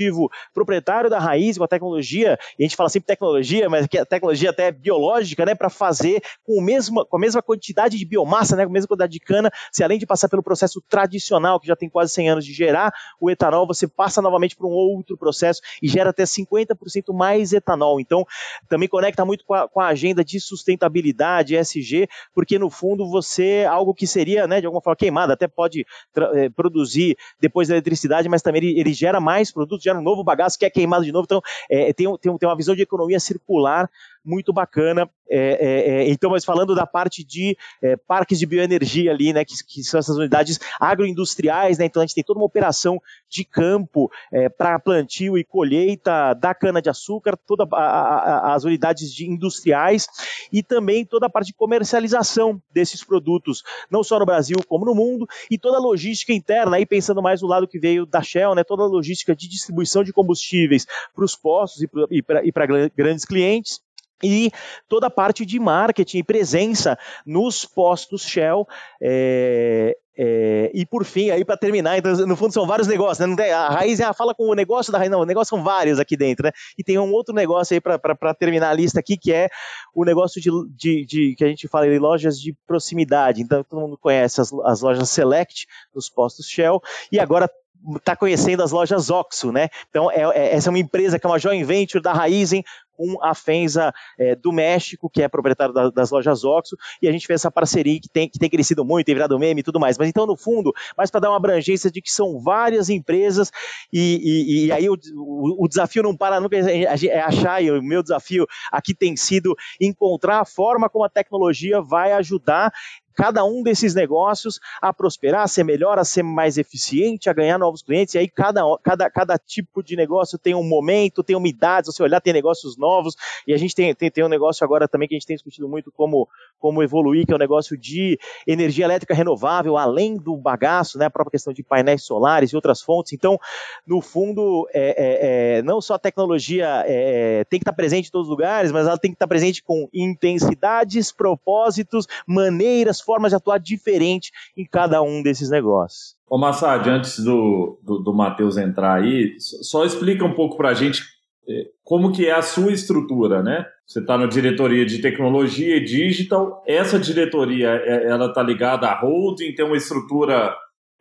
proprietário 0.52 1.10
da 1.10 1.18
raiz 1.18 1.58
com 1.58 1.64
a 1.64 1.68
tecnologia, 1.68 2.38
e 2.58 2.64
a 2.64 2.66
gente 2.66 2.76
fala 2.76 2.88
sempre 2.88 3.06
tecnologia, 3.06 3.68
mas 3.68 3.86
que 3.86 3.98
a 3.98 4.04
tecnologia 4.04 4.50
até 4.50 4.70
biológica, 4.70 5.44
né, 5.44 5.54
para 5.54 5.70
fazer 5.70 6.22
com, 6.44 6.58
o 6.58 6.62
mesmo, 6.62 7.04
com 7.06 7.16
a 7.16 7.20
mesma 7.20 7.42
quantidade 7.42 7.98
de 7.98 8.04
biomassa, 8.04 8.56
né, 8.56 8.64
com 8.64 8.70
a 8.70 8.72
mesma 8.72 8.88
quantidade 8.88 9.12
de 9.12 9.20
cana, 9.20 9.50
se 9.72 9.82
além 9.82 9.98
de 9.98 10.06
passar 10.06 10.28
pelo 10.28 10.42
processo 10.42 10.82
tradicional, 10.88 11.60
que 11.60 11.66
já 11.66 11.76
tem 11.76 11.88
quase 11.88 12.12
100 12.12 12.30
anos 12.30 12.44
de 12.44 12.52
gerar 12.52 12.92
o 13.20 13.30
etanol, 13.30 13.66
você 13.66 13.86
passa 13.86 14.20
novamente 14.22 14.56
para 14.56 14.66
um 14.66 14.70
outro 14.70 15.16
processo 15.16 15.60
e 15.82 15.88
gera 15.88 16.10
até 16.10 16.24
50% 16.24 17.14
mais 17.14 17.52
etanol. 17.52 18.00
Então, 18.00 18.24
também 18.68 18.88
conecta 18.88 19.24
muito 19.24 19.44
com 19.44 19.54
a, 19.54 19.68
com 19.68 19.80
a 19.80 19.88
agenda 19.88 20.24
de 20.24 20.40
sustentabilidade, 20.40 21.56
ESG, 21.56 22.08
porque 22.34 22.58
no 22.58 22.70
fundo 22.70 23.08
você, 23.08 23.66
algo 23.68 23.94
que 23.94 24.06
seria, 24.06 24.46
né, 24.46 24.60
de 24.60 24.66
alguma 24.66 24.82
forma 24.82 24.96
queimado, 24.96 25.32
até 25.32 25.46
pode 25.46 25.86
é, 26.34 26.48
produzir 26.50 27.16
depois 27.40 27.68
da 27.68 27.74
eletricidade, 27.74 28.28
mas 28.28 28.42
também 28.42 28.62
ele, 28.62 28.80
ele, 28.80 28.92
gera 28.92 29.20
mais 29.20 29.52
produtos, 29.52 29.75
gera 29.78 29.98
um 29.98 30.02
novo 30.02 30.22
bagaço 30.22 30.58
que 30.58 30.64
é 30.64 30.70
queimado 30.70 31.04
de 31.04 31.12
novo. 31.12 31.24
Então, 31.24 31.40
é, 31.70 31.92
tem, 31.92 32.06
tem, 32.18 32.38
tem 32.38 32.48
uma 32.48 32.56
visão 32.56 32.74
de 32.74 32.82
economia 32.82 33.20
circular 33.20 33.90
muito 34.26 34.52
bacana. 34.52 35.08
É, 35.28 35.38
é, 35.38 35.90
é, 35.90 36.10
então, 36.10 36.30
mas 36.30 36.44
falando 36.44 36.74
da 36.74 36.86
parte 36.86 37.24
de 37.24 37.56
é, 37.82 37.96
parques 37.96 38.38
de 38.38 38.46
bioenergia 38.46 39.10
ali, 39.10 39.32
né, 39.32 39.44
que, 39.44 39.54
que, 39.66 39.82
são 39.82 39.98
essas 39.98 40.16
unidades 40.16 40.60
agroindustriais, 40.80 41.78
né, 41.78 41.86
então 41.86 42.00
a 42.00 42.06
gente 42.06 42.14
tem 42.14 42.22
toda 42.22 42.38
uma 42.38 42.46
operação 42.46 43.00
de 43.28 43.44
campo 43.44 44.10
é, 44.32 44.48
para 44.48 44.78
plantio 44.78 45.36
e 45.36 45.42
colheita 45.42 46.32
da 46.34 46.54
cana-de-açúcar, 46.54 47.36
todas 47.44 47.66
as 47.72 48.64
unidades 48.64 49.12
de 49.12 49.28
industriais 49.28 50.06
e 50.52 50.62
também 50.62 51.04
toda 51.04 51.26
a 51.26 51.30
parte 51.30 51.48
de 51.48 51.54
comercialização 51.54 52.62
desses 52.72 53.02
produtos, 53.02 53.64
não 53.90 54.04
só 54.04 54.18
no 54.18 54.26
Brasil 54.26 54.56
como 54.68 54.84
no 54.84 54.94
mundo, 54.94 55.26
e 55.50 55.58
toda 55.58 55.78
a 55.78 55.80
logística 55.80 56.32
interna, 56.32 56.76
aí 56.76 56.86
pensando 56.86 57.20
mais 57.20 57.42
no 57.42 57.48
lado 57.48 57.66
que 57.66 57.80
veio 57.80 58.06
da 58.06 58.22
Shell, 58.22 58.54
né, 58.54 58.62
toda 58.62 58.84
a 58.84 58.86
logística 58.86 59.34
de 59.34 59.48
distribuição 59.48 60.04
de 60.04 60.12
combustíveis 60.12 60.86
para 61.14 61.24
os 61.24 61.34
postos 61.34 61.84
e 62.10 62.52
para 62.52 62.66
grandes 62.94 63.24
clientes 63.24 63.80
e 64.22 64.50
toda 64.88 65.06
a 65.06 65.10
parte 65.10 65.44
de 65.44 65.58
marketing 65.58 66.18
e 66.18 66.24
presença 66.24 66.98
nos 67.24 67.64
postos 67.64 68.22
Shell. 68.22 68.66
É, 69.00 69.96
é, 70.18 70.70
e 70.72 70.86
por 70.86 71.04
fim, 71.04 71.28
aí 71.28 71.44
para 71.44 71.58
terminar, 71.58 71.98
então, 71.98 72.14
no 72.26 72.36
fundo 72.36 72.52
são 72.52 72.66
vários 72.66 72.88
negócios, 72.88 73.28
né? 73.28 73.52
a 73.52 73.68
raiz 73.68 74.00
ah, 74.00 74.14
fala 74.14 74.34
com 74.34 74.44
o 74.44 74.54
negócio 74.54 74.90
da 74.90 74.96
raiz, 74.96 75.10
não, 75.10 75.20
o 75.20 75.26
negócio 75.26 75.54
são 75.54 75.62
vários 75.62 76.00
aqui 76.00 76.16
dentro, 76.16 76.46
né? 76.46 76.52
E 76.78 76.82
tem 76.82 76.98
um 76.98 77.12
outro 77.12 77.34
negócio 77.34 77.74
aí 77.74 77.80
para 77.80 78.34
terminar 78.34 78.70
a 78.70 78.72
lista 78.72 78.98
aqui, 78.98 79.18
que 79.18 79.30
é 79.30 79.50
o 79.94 80.06
negócio 80.06 80.40
de, 80.40 80.50
de, 80.74 81.04
de 81.04 81.34
que 81.36 81.44
a 81.44 81.48
gente 81.48 81.68
fala 81.68 81.86
de 81.86 81.98
lojas 81.98 82.40
de 82.40 82.56
proximidade. 82.66 83.42
Então 83.42 83.62
todo 83.62 83.78
mundo 83.78 83.98
conhece 83.98 84.40
as, 84.40 84.50
as 84.64 84.80
lojas 84.80 85.10
Select 85.10 85.66
nos 85.94 86.08
postos 86.08 86.48
Shell, 86.48 86.80
e 87.12 87.20
agora 87.20 87.50
está 87.96 88.16
conhecendo 88.16 88.62
as 88.62 88.72
lojas 88.72 89.10
Oxo, 89.10 89.52
né? 89.52 89.68
Então, 89.90 90.10
é, 90.10 90.22
é, 90.22 90.54
essa 90.54 90.68
é 90.68 90.70
uma 90.70 90.78
empresa 90.78 91.18
que 91.18 91.26
é 91.26 91.30
uma 91.30 91.38
joint 91.38 91.64
venture 91.64 92.02
da 92.02 92.12
Raizen 92.12 92.64
com 92.96 93.22
a 93.22 93.34
Fenza 93.34 93.92
é, 94.18 94.34
do 94.34 94.50
México, 94.50 95.10
que 95.10 95.22
é 95.22 95.28
proprietário 95.28 95.72
da, 95.72 95.90
das 95.90 96.10
lojas 96.10 96.44
Oxo, 96.44 96.76
e 97.00 97.08
a 97.08 97.12
gente 97.12 97.26
fez 97.26 97.40
essa 97.40 97.50
parceria 97.50 98.00
que 98.00 98.08
tem, 98.08 98.28
que 98.28 98.38
tem 98.38 98.48
crescido 98.48 98.84
muito, 98.84 99.06
tem 99.06 99.14
virado 99.14 99.38
meme 99.38 99.60
e 99.60 99.62
tudo 99.62 99.78
mais. 99.78 99.98
Mas 99.98 100.08
então, 100.08 100.26
no 100.26 100.36
fundo, 100.36 100.72
mais 100.96 101.10
para 101.10 101.20
dar 101.20 101.30
uma 101.30 101.36
abrangência 101.36 101.90
de 101.90 102.00
que 102.00 102.10
são 102.10 102.40
várias 102.40 102.88
empresas, 102.88 103.50
e, 103.92 104.20
e, 104.22 104.66
e 104.66 104.72
aí 104.72 104.88
o, 104.88 104.94
o, 105.14 105.64
o, 105.64 105.68
desafio 105.68 106.02
não 106.02 106.16
para 106.16 106.40
nunca, 106.40 106.56
é 106.56 107.20
achar, 107.20 107.62
e 107.62 107.70
o 107.70 107.82
meu 107.82 108.02
desafio 108.02 108.46
aqui 108.72 108.94
tem 108.94 109.16
sido 109.16 109.54
encontrar 109.80 110.40
a 110.40 110.44
forma 110.44 110.88
como 110.88 111.04
a 111.04 111.10
tecnologia 111.10 111.80
vai 111.82 112.12
ajudar 112.12 112.72
cada 113.16 113.44
um 113.44 113.62
desses 113.62 113.94
negócios 113.94 114.60
a 114.80 114.92
prosperar, 114.92 115.42
a 115.42 115.48
ser 115.48 115.64
melhor, 115.64 115.98
a 115.98 116.04
ser 116.04 116.22
mais 116.22 116.58
eficiente, 116.58 117.30
a 117.30 117.32
ganhar 117.32 117.58
novos 117.58 117.82
clientes. 117.82 118.14
E 118.14 118.18
aí 118.18 118.28
cada, 118.28 118.62
cada, 118.82 119.10
cada 119.10 119.38
tipo 119.38 119.82
de 119.82 119.96
negócio 119.96 120.38
tem 120.38 120.54
um 120.54 120.62
momento, 120.62 121.24
tem 121.24 121.34
uma 121.34 121.48
idade, 121.48 121.86
se 121.86 121.94
você 121.94 122.02
olhar, 122.02 122.20
tem 122.20 122.32
negócios 122.32 122.76
novos. 122.76 123.16
E 123.46 123.54
a 123.54 123.56
gente 123.56 123.74
tem, 123.74 123.94
tem, 123.94 124.10
tem 124.10 124.24
um 124.24 124.28
negócio 124.28 124.64
agora 124.64 124.86
também 124.86 125.08
que 125.08 125.14
a 125.14 125.18
gente 125.18 125.26
tem 125.26 125.36
discutido 125.36 125.68
muito 125.68 125.90
como, 125.90 126.28
como 126.58 126.82
evoluir, 126.82 127.24
que 127.24 127.32
é 127.32 127.34
o 127.34 127.36
um 127.36 127.40
negócio 127.40 127.76
de 127.76 128.18
energia 128.46 128.84
elétrica 128.84 129.14
renovável, 129.14 129.76
além 129.76 130.16
do 130.16 130.36
bagaço, 130.36 130.98
né, 130.98 131.06
a 131.06 131.10
própria 131.10 131.32
questão 131.32 131.52
de 131.52 131.62
painéis 131.62 132.02
solares 132.02 132.50
e 132.50 132.56
outras 132.56 132.82
fontes. 132.82 133.12
Então, 133.12 133.38
no 133.86 134.00
fundo, 134.00 134.68
é, 134.74 134.88
é, 134.88 135.58
é, 135.58 135.62
não 135.62 135.80
só 135.80 135.94
a 135.94 135.98
tecnologia 135.98 136.84
é, 136.86 137.44
tem 137.44 137.58
que 137.58 137.62
estar 137.62 137.72
presente 137.72 138.08
em 138.08 138.10
todos 138.10 138.26
os 138.26 138.30
lugares, 138.30 138.70
mas 138.70 138.86
ela 138.86 138.98
tem 138.98 139.10
que 139.10 139.16
estar 139.16 139.26
presente 139.26 139.62
com 139.62 139.88
intensidades, 139.92 141.12
propósitos, 141.12 142.06
maneiras, 142.26 143.00
formas 143.06 143.30
de 143.30 143.36
atuar 143.36 143.58
diferente 143.58 144.30
em 144.56 144.66
cada 144.66 145.00
um 145.00 145.22
desses 145.22 145.48
negócios. 145.48 146.16
Ô 146.28 146.36
Massad, 146.36 146.86
antes 146.88 147.20
do, 147.20 147.78
do, 147.82 148.00
do 148.00 148.12
Matheus 148.12 148.56
entrar 148.56 149.00
aí, 149.00 149.36
só 149.38 149.84
explica 149.84 150.24
um 150.24 150.34
pouco 150.34 150.56
para 150.56 150.70
a 150.70 150.74
gente 150.74 151.02
é, 151.48 151.66
como 151.84 152.12
que 152.12 152.26
é 152.26 152.32
a 152.32 152.42
sua 152.42 152.72
estrutura, 152.72 153.42
né? 153.42 153.64
Você 153.86 154.00
está 154.00 154.18
na 154.18 154.26
diretoria 154.26 154.84
de 154.84 155.00
tecnologia 155.00 155.76
e 155.76 155.84
digital. 155.84 156.64
Essa 156.66 156.98
diretoria, 156.98 157.68
é, 157.68 158.08
ela 158.08 158.26
está 158.26 158.42
ligada 158.42 158.88
à 158.88 159.00
holding, 159.00 159.54
tem 159.54 159.64
uma 159.64 159.76
estrutura 159.76 160.52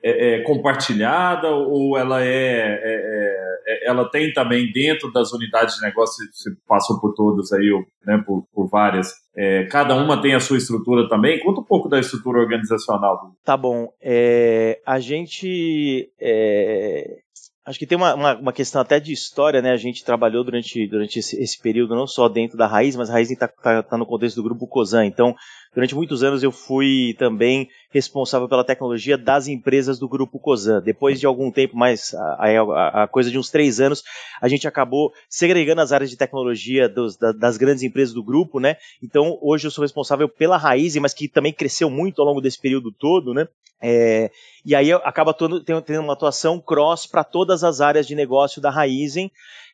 é, 0.03 0.35
é, 0.35 0.43
compartilhada 0.43 1.49
ou 1.49 1.97
ela 1.97 2.23
é, 2.23 2.27
é, 2.27 2.79
é, 2.83 3.55
é, 3.67 3.89
ela 3.89 4.07
tem 4.07 4.31
também 4.31 4.71
dentro 4.71 5.11
das 5.11 5.33
unidades 5.33 5.77
de 5.77 5.81
negócio, 5.81 6.23
você 6.31 6.51
passou 6.67 7.01
por 7.01 7.15
todas 7.15 7.51
aí, 7.51 7.71
né, 8.05 8.21
por, 8.23 8.45
por 8.53 8.69
várias, 8.69 9.11
é, 9.37 9.65
cada 9.65 9.95
uma 9.95 10.21
tem 10.21 10.33
a 10.33 10.39
sua 10.39 10.57
estrutura 10.57 11.07
também. 11.09 11.39
Conta 11.39 11.61
um 11.61 11.65
pouco 11.65 11.89
da 11.89 11.99
estrutura 11.99 12.39
organizacional. 12.39 13.31
Tá 13.43 13.57
bom. 13.57 13.89
a 14.85 14.99
gente 14.99 16.09
Acho 17.65 17.79
que 17.79 17.87
tem 17.87 17.97
uma, 17.97 18.13
uma, 18.13 18.37
uma, 18.37 18.53
questão 18.53 18.79
até 18.79 18.99
de 18.99 19.11
história, 19.11 19.59
né? 19.59 19.71
A 19.71 19.77
gente 19.77 20.05
trabalhou 20.05 20.43
durante, 20.43 20.87
durante 20.87 21.17
esse, 21.17 21.41
esse 21.41 21.59
período 21.59 21.95
não 21.95 22.05
só 22.05 22.29
dentro 22.29 22.55
da 22.55 22.67
Raiz, 22.67 22.95
mas 22.95 23.09
a 23.09 23.13
Raiz 23.13 23.31
está 23.31 23.47
tá, 23.47 23.81
tá 23.81 23.97
no 23.97 24.05
contexto 24.05 24.35
do 24.35 24.43
grupo 24.43 24.67
Cosan. 24.67 25.03
Então, 25.03 25.35
Durante 25.75 25.93
muitos 25.93 26.23
anos 26.23 26.41
eu 26.41 26.53
fui 26.53 27.13
também 27.19 27.69
responsável 27.91 28.47
pela 28.47 28.63
tecnologia 28.63 29.17
das 29.17 29.49
empresas 29.49 29.99
do 29.99 30.07
grupo 30.07 30.39
Cosan. 30.39 30.81
Depois 30.81 31.19
de 31.19 31.25
algum 31.25 31.51
tempo, 31.51 31.75
mais 31.75 32.13
a, 32.13 32.47
a, 32.47 33.03
a, 33.03 33.07
coisa 33.07 33.29
de 33.29 33.37
uns 33.37 33.49
três 33.49 33.81
anos, 33.81 34.01
a 34.41 34.47
gente 34.47 34.67
acabou 34.67 35.11
segregando 35.29 35.81
as 35.81 35.91
áreas 35.91 36.09
de 36.09 36.15
tecnologia 36.15 36.87
dos, 36.87 37.17
da, 37.17 37.33
das 37.33 37.57
grandes 37.57 37.83
empresas 37.83 38.13
do 38.13 38.23
grupo, 38.23 38.57
né? 38.57 38.77
Então 39.03 39.37
hoje 39.41 39.67
eu 39.67 39.71
sou 39.71 39.81
responsável 39.81 40.29
pela 40.29 40.55
Raiz, 40.55 40.95
mas 40.95 41.13
que 41.13 41.27
também 41.27 41.51
cresceu 41.51 41.89
muito 41.89 42.21
ao 42.21 42.27
longo 42.27 42.39
desse 42.39 42.59
período 42.59 42.89
todo, 42.89 43.33
né? 43.33 43.45
É, 43.81 44.31
e 44.65 44.73
aí 44.73 44.93
acaba 44.93 45.33
todo, 45.33 45.61
tendo 45.61 45.99
uma 45.99 46.13
atuação 46.13 46.59
cross 46.59 47.05
para 47.05 47.23
todas 47.23 47.63
as 47.63 47.81
áreas 47.81 48.07
de 48.07 48.15
negócio 48.15 48.61
da 48.61 48.69
Raizen. 48.69 49.29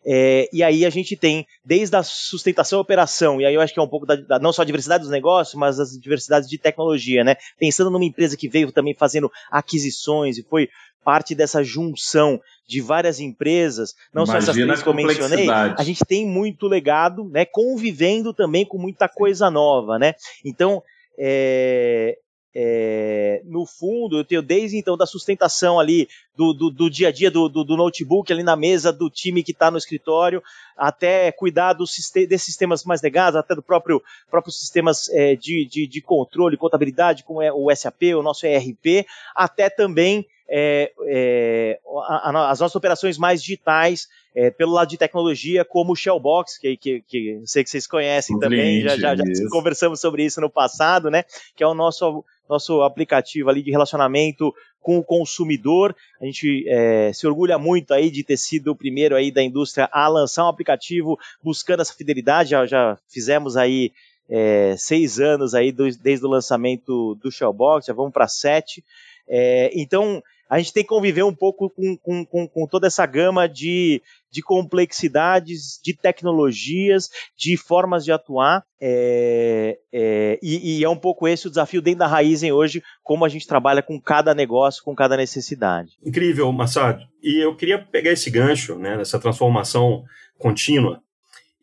É, 0.06 0.50
e 0.52 0.64
aí 0.64 0.86
a 0.86 0.90
gente 0.90 1.16
tem, 1.16 1.46
desde 1.64 1.96
a 1.96 2.02
sustentação 2.04 2.80
e 2.80 2.82
operação, 2.82 3.40
e 3.40 3.46
aí 3.46 3.54
eu 3.54 3.62
acho 3.62 3.74
que 3.74 3.80
é 3.80 3.84
um 3.84 3.88
pouco 3.88 4.06
da, 4.06 4.16
da, 4.16 4.40
não 4.40 4.52
só 4.52 4.64
a 4.64 4.66
diversidade 4.66 5.04
dos 5.04 5.12
negócios, 5.12 5.56
mas 5.56 5.80
as 5.80 5.92
diversidades 5.92 6.50
de 6.50 6.58
tecnologia, 6.58 7.24
né? 7.24 7.36
Pensando 7.60 7.92
numa 7.92 8.06
empresa 8.06 8.36
que 8.36 8.50
veio 8.50 8.72
também 8.72 8.96
fazendo 8.96 9.32
aquisições 9.52 10.38
e 10.38 10.44
foi 10.44 10.70
parte 11.04 11.34
dessa 11.34 11.64
junção 11.64 12.40
de 12.68 12.80
várias 12.80 13.20
empresas, 13.20 13.96
não 14.14 14.24
Imagina 14.24 14.42
só 14.42 14.52
essas 14.52 14.64
três 14.64 14.84
que 14.84 14.90
eu 14.90 14.94
mencionei, 14.94 15.50
a 15.50 15.84
gente 15.84 16.06
tem 16.06 16.26
muito 16.26 16.68
legado, 16.68 17.26
né? 17.30 17.46
Convivendo 17.46 18.34
também 18.34 18.66
com 18.66 18.78
muita 18.78 19.08
coisa 19.08 19.50
nova, 19.50 20.00
né? 20.00 20.14
Então, 20.46 20.82
é, 21.18 22.18
é, 22.54 23.42
no 23.46 23.66
fundo, 23.66 24.18
eu 24.18 24.26
tenho 24.26 24.42
desde 24.42 24.78
então 24.78 24.98
da 24.98 25.06
sustentação 25.06 25.80
ali 25.80 26.10
do, 26.36 26.54
do, 26.54 26.70
do 26.70 26.90
dia 26.90 27.08
a 27.08 27.12
dia 27.12 27.32
do, 27.32 27.48
do, 27.48 27.64
do, 27.64 27.78
notebook 27.78 28.32
ali 28.32 28.44
na 28.44 28.56
mesa 28.56 28.92
do 28.92 29.10
time 29.10 29.44
que 29.44 29.52
está 29.52 29.72
no 29.72 29.78
escritório, 29.78 30.44
até 30.76 31.32
cuidar 31.32 31.74
dos 31.74 31.92
desses 32.14 32.44
sistemas 32.44 32.84
mais 32.84 33.02
legados, 33.02 33.38
até 33.38 33.56
do 33.56 33.62
próprio 33.62 34.02
próprios 34.30 34.60
sistemas 34.60 35.10
é, 35.10 35.36
de, 35.36 35.66
de, 35.66 35.88
de, 35.88 36.02
controle, 36.02 36.58
contabilidade, 36.58 37.24
como 37.24 37.42
é 37.42 37.52
o 37.54 37.74
SAP, 37.74 38.16
o 38.18 38.24
nosso 38.24 38.46
ERP, 38.46 39.06
até 39.34 39.70
também 39.70 40.28
é, 40.50 40.92
é 41.08 41.80
a, 42.08 42.30
a, 42.30 42.52
as 42.52 42.60
nossas 42.60 42.76
operações 42.76 43.18
mais 43.18 43.42
digitais, 43.42 44.10
é, 44.36 44.52
pelo 44.52 44.74
lado 44.74 44.90
de 44.90 44.98
tecnologia, 44.98 45.64
como 45.64 45.94
o 45.94 45.96
Shellbox, 45.96 46.58
que, 46.58 46.76
que, 46.76 47.02
que 47.08 47.30
eu 47.30 47.48
sei 47.48 47.64
que 47.64 47.70
vocês 47.70 47.88
conhecem 47.88 48.38
também, 48.40 48.82
já, 48.82 48.98
já, 48.98 49.16
já 49.16 49.24
conversamos 49.50 50.02
sobre 50.02 50.26
isso 50.26 50.42
no 50.42 50.50
passado, 50.50 51.10
né? 51.10 51.24
Que 51.56 51.64
é 51.64 51.68
o 51.68 51.74
nosso 51.74 52.24
nosso 52.52 52.82
aplicativo 52.82 53.50
ali 53.50 53.64
de 53.64 53.72
relacionamento 53.72 54.54
com 54.82 54.98
o 54.98 55.04
consumidor. 55.04 55.96
A 56.20 56.26
gente 56.26 56.66
é, 56.68 57.12
se 57.14 57.26
orgulha 57.26 57.58
muito 57.58 57.94
aí 57.94 58.12
de 58.12 58.24
ter 58.24 58.38
sido 58.38 58.72
o 58.72 58.76
primeiro 58.76 59.16
aí 59.16 59.32
da 59.32 59.42
indústria 59.42 59.90
a 59.92 60.08
lançar 60.08 60.46
um 60.46 60.50
aplicativo 60.50 61.18
buscando 61.42 61.82
essa 61.82 61.94
fidelidade. 61.94 62.52
Já, 62.52 62.66
já 62.66 62.98
fizemos 63.08 63.56
aí 63.56 63.92
é, 64.30 64.76
seis 64.78 65.20
anos 65.20 65.56
aí 65.56 65.72
do, 65.72 65.90
desde 65.98 66.26
o 66.26 66.30
lançamento 66.30 67.16
do 67.16 67.32
Shellbox, 67.32 67.86
já 67.86 67.94
vamos 67.94 68.14
para 68.14 68.28
sete. 68.28 68.84
É, 69.28 69.72
então 69.74 70.22
a 70.52 70.58
gente 70.58 70.74
tem 70.74 70.84
que 70.84 70.90
conviver 70.90 71.24
um 71.24 71.34
pouco 71.34 71.70
com, 71.70 71.96
com, 71.96 72.26
com, 72.26 72.46
com 72.46 72.68
toda 72.68 72.86
essa 72.86 73.06
gama 73.06 73.48
de, 73.48 74.02
de 74.30 74.42
complexidades, 74.42 75.80
de 75.82 75.96
tecnologias, 75.96 77.10
de 77.38 77.56
formas 77.56 78.04
de 78.04 78.12
atuar. 78.12 78.62
É, 78.78 79.80
é, 79.94 80.38
e, 80.44 80.80
e, 80.80 80.84
é 80.84 80.90
um 80.90 80.98
pouco 80.98 81.26
esse 81.26 81.48
o 81.48 81.50
desafio 81.50 81.82
dentro 81.82 82.00
da 82.00 82.08
Raizen 82.08 82.52
hoje, 82.52 82.84
como 83.02 83.24
a 83.24 83.30
gente 83.30 83.48
trabalha 83.48 83.82
com 83.82 83.98
cada 83.98 84.36
negócio, 84.36 84.84
com 84.84 84.94
cada 84.94 85.16
necessidade. 85.16 85.92
Incrível, 86.06 86.52
Massad. 86.52 87.00
E 87.24 87.42
eu 87.42 87.56
queria 87.56 87.80
pegar 87.80 88.12
esse 88.12 88.30
gancho, 88.30 88.76
né, 88.76 89.02
transformação 89.22 90.04
contínua, 90.38 91.02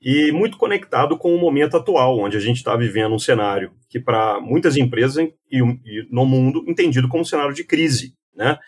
e 0.01 0.33
muito 0.33 0.57
conectado 0.57 1.19
com 1.19 1.35
o 1.35 1.39
momento 1.39 1.77
atual, 1.77 2.19
onde 2.19 2.39
a 2.39 2.41
gente 2.41 2.57
está 2.57 2.75
vivendo 2.75 3.15
um 3.15 3.19
cenário 3.19 3.73
que, 3.91 4.01
para 4.01 4.41
muitas 4.41 4.79
empresas 4.79 5.29
e, 5.51 5.59
e, 5.59 6.07
no 6.11 6.25
mundo, 6.25 6.65
entendido 6.67 7.09
como 7.09 7.21
um 7.21 7.27
cenário 7.27 7.53
de 7.53 7.65
crise, 7.65 8.15
né? 8.39 8.59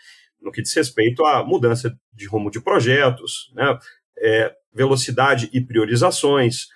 no 0.41 0.51
que 0.51 0.61
diz 0.61 0.73
respeito 0.73 1.23
à 1.23 1.45
mudança 1.45 1.95
de 2.13 2.27
rumo 2.27 2.49
de 2.49 2.59
projetos, 2.59 3.51
né? 3.55 3.77
É, 4.17 4.53
velocidade 4.73 5.49
e 5.53 5.61
priorizações. 5.61 6.67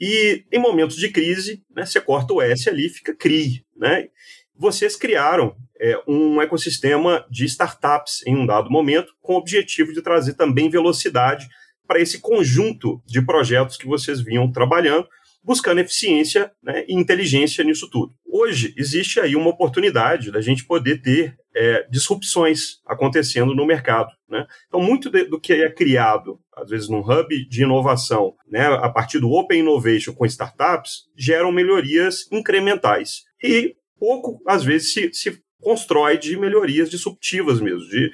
E 0.00 0.44
em 0.52 0.58
momentos 0.58 0.96
de 0.96 1.08
crise, 1.08 1.64
né, 1.74 1.84
você 1.84 2.00
corta 2.00 2.32
o 2.32 2.42
S 2.42 2.68
ali, 2.68 2.88
fica 2.88 3.14
CRI. 3.14 3.64
Né? 3.76 4.08
Vocês 4.54 4.96
criaram 4.96 5.56
é, 5.80 6.00
um 6.06 6.42
ecossistema 6.42 7.26
de 7.30 7.44
startups 7.46 8.26
em 8.26 8.36
um 8.36 8.44
dado 8.44 8.70
momento, 8.70 9.14
com 9.20 9.34
o 9.34 9.38
objetivo 9.38 9.92
de 9.92 10.02
trazer 10.02 10.34
também 10.34 10.68
velocidade 10.68 11.48
para 11.86 12.00
esse 12.00 12.20
conjunto 12.20 13.02
de 13.06 13.24
projetos 13.24 13.76
que 13.76 13.86
vocês 13.86 14.20
vinham 14.20 14.50
trabalhando, 14.52 15.08
buscando 15.48 15.80
eficiência 15.80 16.52
né, 16.62 16.84
e 16.86 16.94
inteligência 16.94 17.64
nisso 17.64 17.88
tudo. 17.88 18.12
Hoje, 18.30 18.74
existe 18.76 19.18
aí 19.18 19.34
uma 19.34 19.48
oportunidade 19.48 20.30
da 20.30 20.42
gente 20.42 20.66
poder 20.66 21.00
ter 21.00 21.38
é, 21.56 21.86
disrupções 21.90 22.82
acontecendo 22.86 23.54
no 23.54 23.64
mercado. 23.64 24.10
Né? 24.28 24.46
Então, 24.66 24.78
muito 24.78 25.08
de, 25.08 25.24
do 25.24 25.40
que 25.40 25.54
é 25.54 25.70
criado, 25.70 26.38
às 26.54 26.68
vezes, 26.68 26.90
num 26.90 27.00
hub 27.00 27.48
de 27.48 27.62
inovação, 27.62 28.34
né, 28.46 28.66
a 28.66 28.90
partir 28.90 29.20
do 29.20 29.30
Open 29.30 29.60
Innovation 29.60 30.12
com 30.12 30.26
startups, 30.26 31.04
geram 31.16 31.50
melhorias 31.50 32.30
incrementais. 32.30 33.22
E 33.42 33.74
pouco, 33.98 34.42
às 34.46 34.62
vezes, 34.62 34.92
se, 34.92 35.10
se 35.14 35.42
constrói 35.62 36.18
de 36.18 36.36
melhorias 36.36 36.90
disruptivas 36.90 37.58
mesmo, 37.58 37.88
de, 37.88 38.12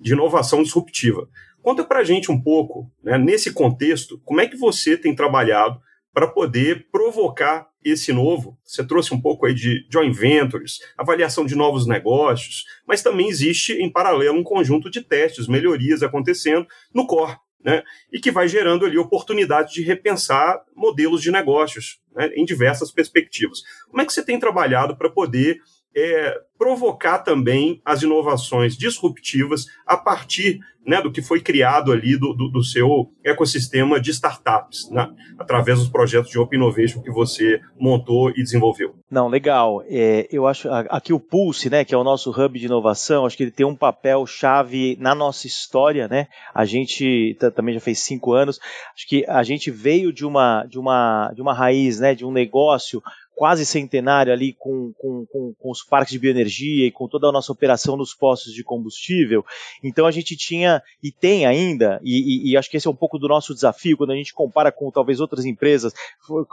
de 0.00 0.12
inovação 0.12 0.62
disruptiva. 0.62 1.28
Conta 1.60 1.82
para 1.82 1.98
a 1.98 2.04
gente 2.04 2.30
um 2.30 2.40
pouco, 2.40 2.88
né, 3.02 3.18
nesse 3.18 3.52
contexto, 3.52 4.20
como 4.24 4.40
é 4.40 4.46
que 4.46 4.56
você 4.56 4.96
tem 4.96 5.12
trabalhado 5.12 5.82
para 6.12 6.26
poder 6.26 6.88
provocar 6.90 7.68
esse 7.84 8.12
novo. 8.12 8.58
Você 8.64 8.84
trouxe 8.84 9.14
um 9.14 9.20
pouco 9.20 9.46
aí 9.46 9.54
de 9.54 9.86
joint 9.90 10.16
ventures, 10.16 10.78
avaliação 10.96 11.44
de 11.44 11.54
novos 11.54 11.86
negócios, 11.86 12.64
mas 12.86 13.02
também 13.02 13.28
existe 13.28 13.72
em 13.74 13.90
paralelo 13.90 14.38
um 14.38 14.42
conjunto 14.42 14.90
de 14.90 15.00
testes, 15.00 15.46
melhorias 15.46 16.02
acontecendo 16.02 16.66
no 16.92 17.06
core, 17.06 17.36
né? 17.62 17.82
E 18.12 18.20
que 18.20 18.30
vai 18.30 18.48
gerando 18.48 18.84
ali 18.84 18.98
oportunidade 18.98 19.74
de 19.74 19.82
repensar 19.82 20.60
modelos 20.74 21.22
de 21.22 21.30
negócios 21.30 22.00
né, 22.14 22.28
em 22.34 22.44
diversas 22.44 22.90
perspectivas. 22.90 23.62
Como 23.88 24.02
é 24.02 24.06
que 24.06 24.12
você 24.12 24.24
tem 24.24 24.38
trabalhado 24.38 24.96
para 24.96 25.10
poder 25.10 25.60
é, 25.96 26.40
provocar 26.58 27.18
também 27.18 27.80
as 27.84 28.02
inovações 28.02 28.76
disruptivas 28.76 29.66
a 29.86 29.96
partir 29.96 30.60
né, 30.88 31.02
do 31.02 31.12
que 31.12 31.20
foi 31.20 31.40
criado 31.40 31.92
ali 31.92 32.18
do, 32.18 32.32
do, 32.32 32.48
do 32.48 32.64
seu 32.64 33.10
ecossistema 33.22 34.00
de 34.00 34.10
startups, 34.10 34.90
né, 34.90 35.06
através 35.38 35.78
dos 35.78 35.90
projetos 35.90 36.30
de 36.30 36.38
Open 36.38 36.58
Innovation 36.58 37.02
que 37.02 37.10
você 37.10 37.60
montou 37.78 38.30
e 38.30 38.42
desenvolveu. 38.42 38.94
Não, 39.10 39.28
legal. 39.28 39.82
É, 39.86 40.26
eu 40.32 40.46
acho 40.46 40.68
aqui 40.70 41.12
o 41.12 41.20
Pulse, 41.20 41.68
né, 41.68 41.84
que 41.84 41.94
é 41.94 41.98
o 41.98 42.04
nosso 42.04 42.30
hub 42.30 42.58
de 42.58 42.64
inovação, 42.64 43.26
acho 43.26 43.36
que 43.36 43.42
ele 43.42 43.50
tem 43.50 43.66
um 43.66 43.76
papel 43.76 44.26
chave 44.26 44.96
na 44.98 45.14
nossa 45.14 45.46
história, 45.46 46.08
né? 46.08 46.26
A 46.54 46.64
gente 46.64 47.36
também 47.54 47.74
já 47.74 47.80
fez 47.80 47.98
cinco 47.98 48.32
anos. 48.32 48.58
Acho 48.94 49.06
que 49.06 49.24
a 49.28 49.42
gente 49.42 49.70
veio 49.70 50.12
de 50.12 50.24
uma 50.24 50.64
de 50.64 50.78
uma 50.78 51.30
de 51.34 51.42
uma 51.42 51.52
raiz, 51.52 52.00
né, 52.00 52.14
de 52.14 52.24
um 52.24 52.32
negócio 52.32 53.02
quase 53.38 53.64
centenário 53.64 54.32
ali 54.32 54.52
com, 54.52 54.92
com, 54.98 55.24
com, 55.26 55.54
com, 55.54 55.70
os 55.70 55.80
parques 55.80 56.10
de 56.10 56.18
bioenergia 56.18 56.88
e 56.88 56.90
com 56.90 57.06
toda 57.06 57.28
a 57.28 57.32
nossa 57.32 57.52
operação 57.52 57.96
nos 57.96 58.12
postos 58.12 58.52
de 58.52 58.64
combustível. 58.64 59.46
Então 59.80 60.06
a 60.06 60.10
gente 60.10 60.36
tinha 60.36 60.82
e 61.00 61.12
tem 61.12 61.46
ainda, 61.46 62.00
e, 62.02 62.48
e, 62.48 62.50
e, 62.50 62.56
acho 62.56 62.68
que 62.68 62.76
esse 62.76 62.88
é 62.88 62.90
um 62.90 62.96
pouco 62.96 63.16
do 63.16 63.28
nosso 63.28 63.54
desafio 63.54 63.96
quando 63.96 64.10
a 64.10 64.16
gente 64.16 64.34
compara 64.34 64.72
com 64.72 64.90
talvez 64.90 65.20
outras 65.20 65.44
empresas. 65.44 65.92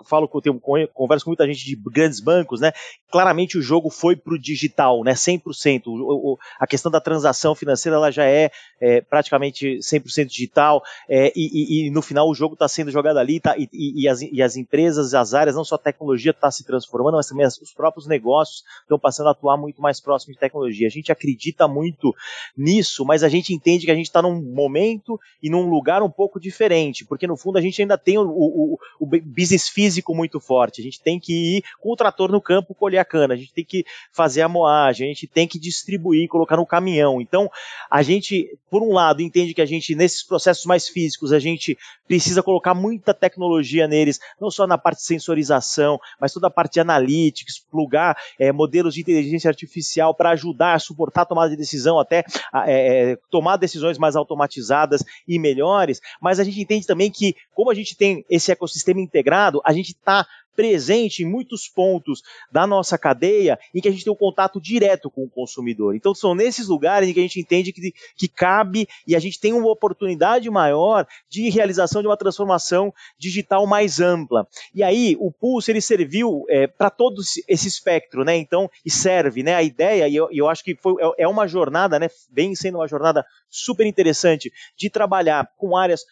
Falo 0.06 0.28
que 0.28 0.38
eu 0.38 0.42
tenho, 0.42 0.62
converso 0.94 1.26
com 1.26 1.32
muita 1.32 1.48
gente 1.48 1.66
de 1.66 1.76
grandes 1.76 2.20
bancos, 2.20 2.62
né? 2.62 2.72
Claramente 3.10 3.58
o 3.58 3.64
jogo 3.64 3.90
foi 3.90 4.16
para 4.16 4.36
o 4.36 4.40
digital, 4.40 5.04
né? 5.04 5.14
100%. 5.14 5.88
O, 5.88 6.34
o, 6.34 6.38
a 6.60 6.68
questão 6.68 6.92
da 6.92 7.02
transação 7.02 7.56
financeira 7.56 7.96
ela 7.96 8.12
já 8.12 8.26
é, 8.26 8.52
é 8.80 9.02
praticamente 9.02 9.80
100% 9.80 10.28
digital 10.28 10.84
é, 11.10 11.34
e, 11.36 11.88
e, 11.88 11.90
no 11.90 12.04
final 12.04 12.30
o 12.30 12.36
jogo 12.36 12.54
está 12.54 12.68
sendo 12.68 12.92
jogado 12.92 13.18
ali 13.18 13.40
tá, 13.40 13.56
e, 13.58 14.08
as, 14.08 14.22
e 14.22 14.40
as 14.40 14.56
empresas, 14.56 15.16
as 15.16 15.34
áreas, 15.34 15.56
não 15.56 15.64
só 15.64 15.76
a 15.76 15.80
tecnologia 15.80 16.30
está 16.30 16.52
se 16.52 16.64
transformando, 16.64 16.75
mas 17.18 17.28
também 17.28 17.46
os 17.46 17.74
próprios 17.74 18.08
negócios 18.08 18.64
estão 18.82 19.00
passando 19.00 19.28
a 19.28 19.32
atuar 19.32 19.58
muito 19.58 19.82
mais 19.82 20.00
próximo 20.00 20.34
de 20.34 20.40
tecnologia. 20.40 20.88
A 20.88 20.92
gente 20.92 21.12
acredita 21.12 21.68
muito 21.68 22.14
nisso, 22.58 23.06
mas 23.06 23.24
a 23.24 23.30
gente 23.30 23.54
entende 23.54 23.86
que 23.86 23.92
a 23.92 23.96
gente 23.96 24.08
está 24.08 24.22
num 24.22 24.42
momento 24.42 25.20
e 25.42 25.50
num 25.50 25.70
lugar 25.70 26.02
um 26.02 26.10
pouco 26.10 26.40
diferente, 26.40 27.06
porque 27.06 27.28
no 27.28 27.38
fundo 27.38 27.58
a 27.58 27.62
gente 27.62 27.82
ainda 27.82 27.98
tem 27.98 28.18
o, 28.18 28.24
o, 28.28 28.80
o 29.00 29.06
business 29.06 29.70
físico 29.70 30.16
muito 30.16 30.40
forte. 30.40 30.82
A 30.82 30.84
gente 30.84 31.02
tem 31.02 31.20
que 31.20 31.58
ir 31.58 31.64
com 31.80 31.92
o 31.92 31.96
trator 31.96 32.32
no 32.32 32.42
campo 32.42 32.74
colher 32.74 33.00
a 33.00 33.06
cana, 33.06 33.34
a 33.34 33.38
gente 33.38 33.54
tem 33.54 33.64
que 33.64 33.86
fazer 34.12 34.42
a 34.42 34.50
moagem, 34.50 35.06
a 35.06 35.14
gente 35.14 35.28
tem 35.28 35.48
que 35.48 35.60
distribuir, 35.60 36.28
colocar 36.28 36.58
no 36.58 36.66
caminhão. 36.66 37.22
Então, 37.22 37.50
a 37.90 38.02
gente, 38.02 38.58
por 38.70 38.82
um 38.82 38.94
lado, 38.94 39.22
entende 39.22 39.54
que 39.54 39.62
a 39.62 39.66
gente, 39.66 39.96
nesses 39.96 40.24
processos 40.24 40.66
mais 40.66 40.88
físicos, 40.88 41.32
a 41.32 41.40
gente 41.40 41.78
precisa 42.08 42.44
colocar 42.44 42.74
muita 42.74 43.14
tecnologia 43.14 43.88
neles, 43.88 44.20
não 44.40 44.52
só 44.52 44.68
na 44.68 44.78
parte 44.78 45.00
de 45.00 45.06
sensorização, 45.06 46.00
mas 46.20 46.34
toda 46.34 46.48
a 46.48 46.52
parte 46.52 46.65
parte 46.66 46.74
de 46.74 46.80
analytics, 46.80 47.60
plugar 47.72 48.18
é, 48.40 48.52
modelos 48.52 48.94
de 48.94 49.02
inteligência 49.02 49.50
artificial 49.50 50.14
para 50.14 50.32
ajudar 50.32 50.74
a 50.74 50.80
suportar 50.80 51.22
a 51.22 51.26
tomada 51.26 51.50
de 51.50 51.56
decisão, 51.56 52.00
até 52.00 52.24
é, 52.66 53.18
tomar 53.30 53.58
decisões 53.58 53.98
mais 53.98 54.16
automatizadas 54.16 55.04
e 55.28 55.38
melhores, 55.40 56.02
mas 56.20 56.40
a 56.40 56.44
gente 56.44 56.60
entende 56.60 56.88
também 56.88 57.12
que, 57.12 57.36
como 57.54 57.72
a 57.72 57.74
gente 57.74 57.96
tem 57.96 58.26
esse 58.30 58.52
ecossistema 58.52 59.00
integrado, 59.00 59.62
a 59.64 59.72
gente 59.72 59.90
está 59.92 60.26
presente 60.56 61.24
em 61.24 61.26
muitos 61.26 61.68
pontos 61.68 62.22
da 62.52 62.66
nossa 62.66 62.98
cadeia 62.98 63.60
em 63.74 63.82
que 63.82 63.88
a 63.88 63.92
gente 63.92 64.04
tem 64.04 64.14
um 64.14 64.16
contato 64.16 64.60
direto 64.60 65.10
com 65.10 65.24
o 65.24 65.30
consumidor. 65.30 65.96
Então 65.96 66.16
são 66.16 66.34
nesses 66.34 66.68
lugares 66.68 67.10
em 67.10 67.14
que 67.14 67.20
a 67.20 67.24
gente 67.24 67.40
entende 67.40 67.74
que, 67.74 67.94
que 68.16 68.28
cabe 68.28 68.88
e 69.06 69.16
a 69.16 69.20
gente 69.20 69.40
tem 69.40 69.54
uma 69.54 69.70
oportunidade 69.70 70.50
maior 70.50 71.06
de 71.30 71.50
realização 71.50 72.02
de 72.02 72.08
uma 72.08 72.18
transformação 72.18 72.94
digital 73.18 73.68
mais 73.68 74.00
ampla. 74.00 74.48
E 74.74 74.82
aí 74.82 75.16
o 75.20 75.32
Pulse 75.32 75.72
ele 75.72 75.82
serviu 75.82 76.46
é, 76.50 76.68
para 76.68 76.90
todo 76.90 77.22
esse 77.48 77.68
espectro, 77.68 78.24
né? 78.24 78.36
Então 78.38 78.70
e 78.86 78.92
serve, 78.92 79.44
né? 79.44 79.56
A 79.56 79.64
ideia 79.64 80.08
e 80.08 80.16
eu, 80.16 80.30
eu 80.32 80.48
acho 80.48 80.64
que 80.64 80.76
foi, 80.76 80.96
é, 81.02 81.24
é 81.24 81.28
uma 81.28 81.48
jornada, 81.48 82.00
né? 82.00 82.10
Vem 82.32 82.56
sendo 82.56 82.78
uma 82.78 82.88
jornada 82.88 83.26
super 83.50 83.86
interessante 83.86 84.52
de 84.78 84.90
trabalhar 84.90 85.50
com 85.58 85.78
áreas 85.78 86.06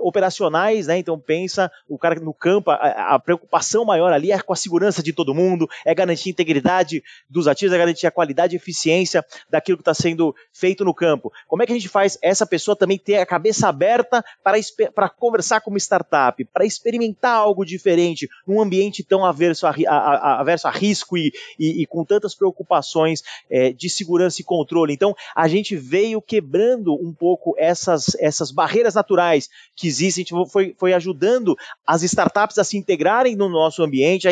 operacionais, 0.00 0.86
né? 0.86 0.98
Então 0.98 1.18
pensa 1.18 1.70
o 1.88 1.98
cara 1.98 2.18
no 2.18 2.32
campo, 2.32 2.70
a, 2.70 3.14
a, 3.14 3.18
preocupação 3.18 3.84
maior 3.84 4.12
ali 4.12 4.32
é 4.32 4.40
com 4.40 4.52
a 4.52 4.56
segurança 4.56 5.02
de 5.02 5.12
todo 5.12 5.34
mundo, 5.34 5.68
é 5.84 5.94
garantir 5.94 6.30
a 6.30 6.32
integridade 6.32 7.02
dos 7.28 7.46
ativos, 7.46 7.74
é 7.74 7.78
garantir 7.78 8.06
a 8.06 8.10
qualidade 8.10 8.54
e 8.54 8.56
eficiência 8.56 9.24
daquilo 9.48 9.78
que 9.78 9.82
está 9.82 9.94
sendo 9.94 10.34
feito 10.52 10.84
no 10.84 10.94
campo. 10.94 11.32
Como 11.46 11.62
é 11.62 11.66
que 11.66 11.72
a 11.72 11.74
gente 11.74 11.88
faz 11.88 12.18
essa 12.22 12.46
pessoa 12.46 12.76
também 12.76 12.98
ter 12.98 13.16
a 13.16 13.26
cabeça 13.26 13.68
aberta 13.68 14.24
para, 14.42 14.58
para 14.94 15.08
conversar 15.08 15.60
com 15.60 15.70
uma 15.70 15.78
startup, 15.78 16.44
para 16.46 16.64
experimentar 16.64 17.36
algo 17.36 17.64
diferente 17.64 18.28
num 18.46 18.60
ambiente 18.60 19.04
tão 19.04 19.24
averso 19.24 19.66
a, 19.66 19.74
a, 19.88 20.40
averso 20.40 20.68
a 20.68 20.70
risco 20.70 21.16
e, 21.16 21.32
e, 21.58 21.82
e, 21.82 21.86
com 21.86 22.04
tantas 22.04 22.34
preocupações 22.34 23.22
é, 23.50 23.72
de 23.72 23.90
segurança 23.90 24.40
e 24.40 24.44
controle? 24.44 24.92
Então 24.92 25.14
a 25.34 25.48
gente 25.48 25.76
veio 25.76 26.22
quebrando 26.22 26.94
um 26.94 27.12
pouco 27.12 27.54
essas, 27.58 28.16
essas 28.18 28.50
barreiras 28.50 28.94
naturais 28.94 29.48
que 29.76 29.89
existe, 29.90 30.20
a 30.20 30.22
gente 30.22 30.50
foi, 30.50 30.74
foi 30.78 30.92
ajudando 30.94 31.56
as 31.86 32.02
startups 32.02 32.58
a 32.58 32.64
se 32.64 32.76
integrarem 32.76 33.36
no 33.36 33.48
nosso 33.48 33.82
ambiente, 33.82 34.26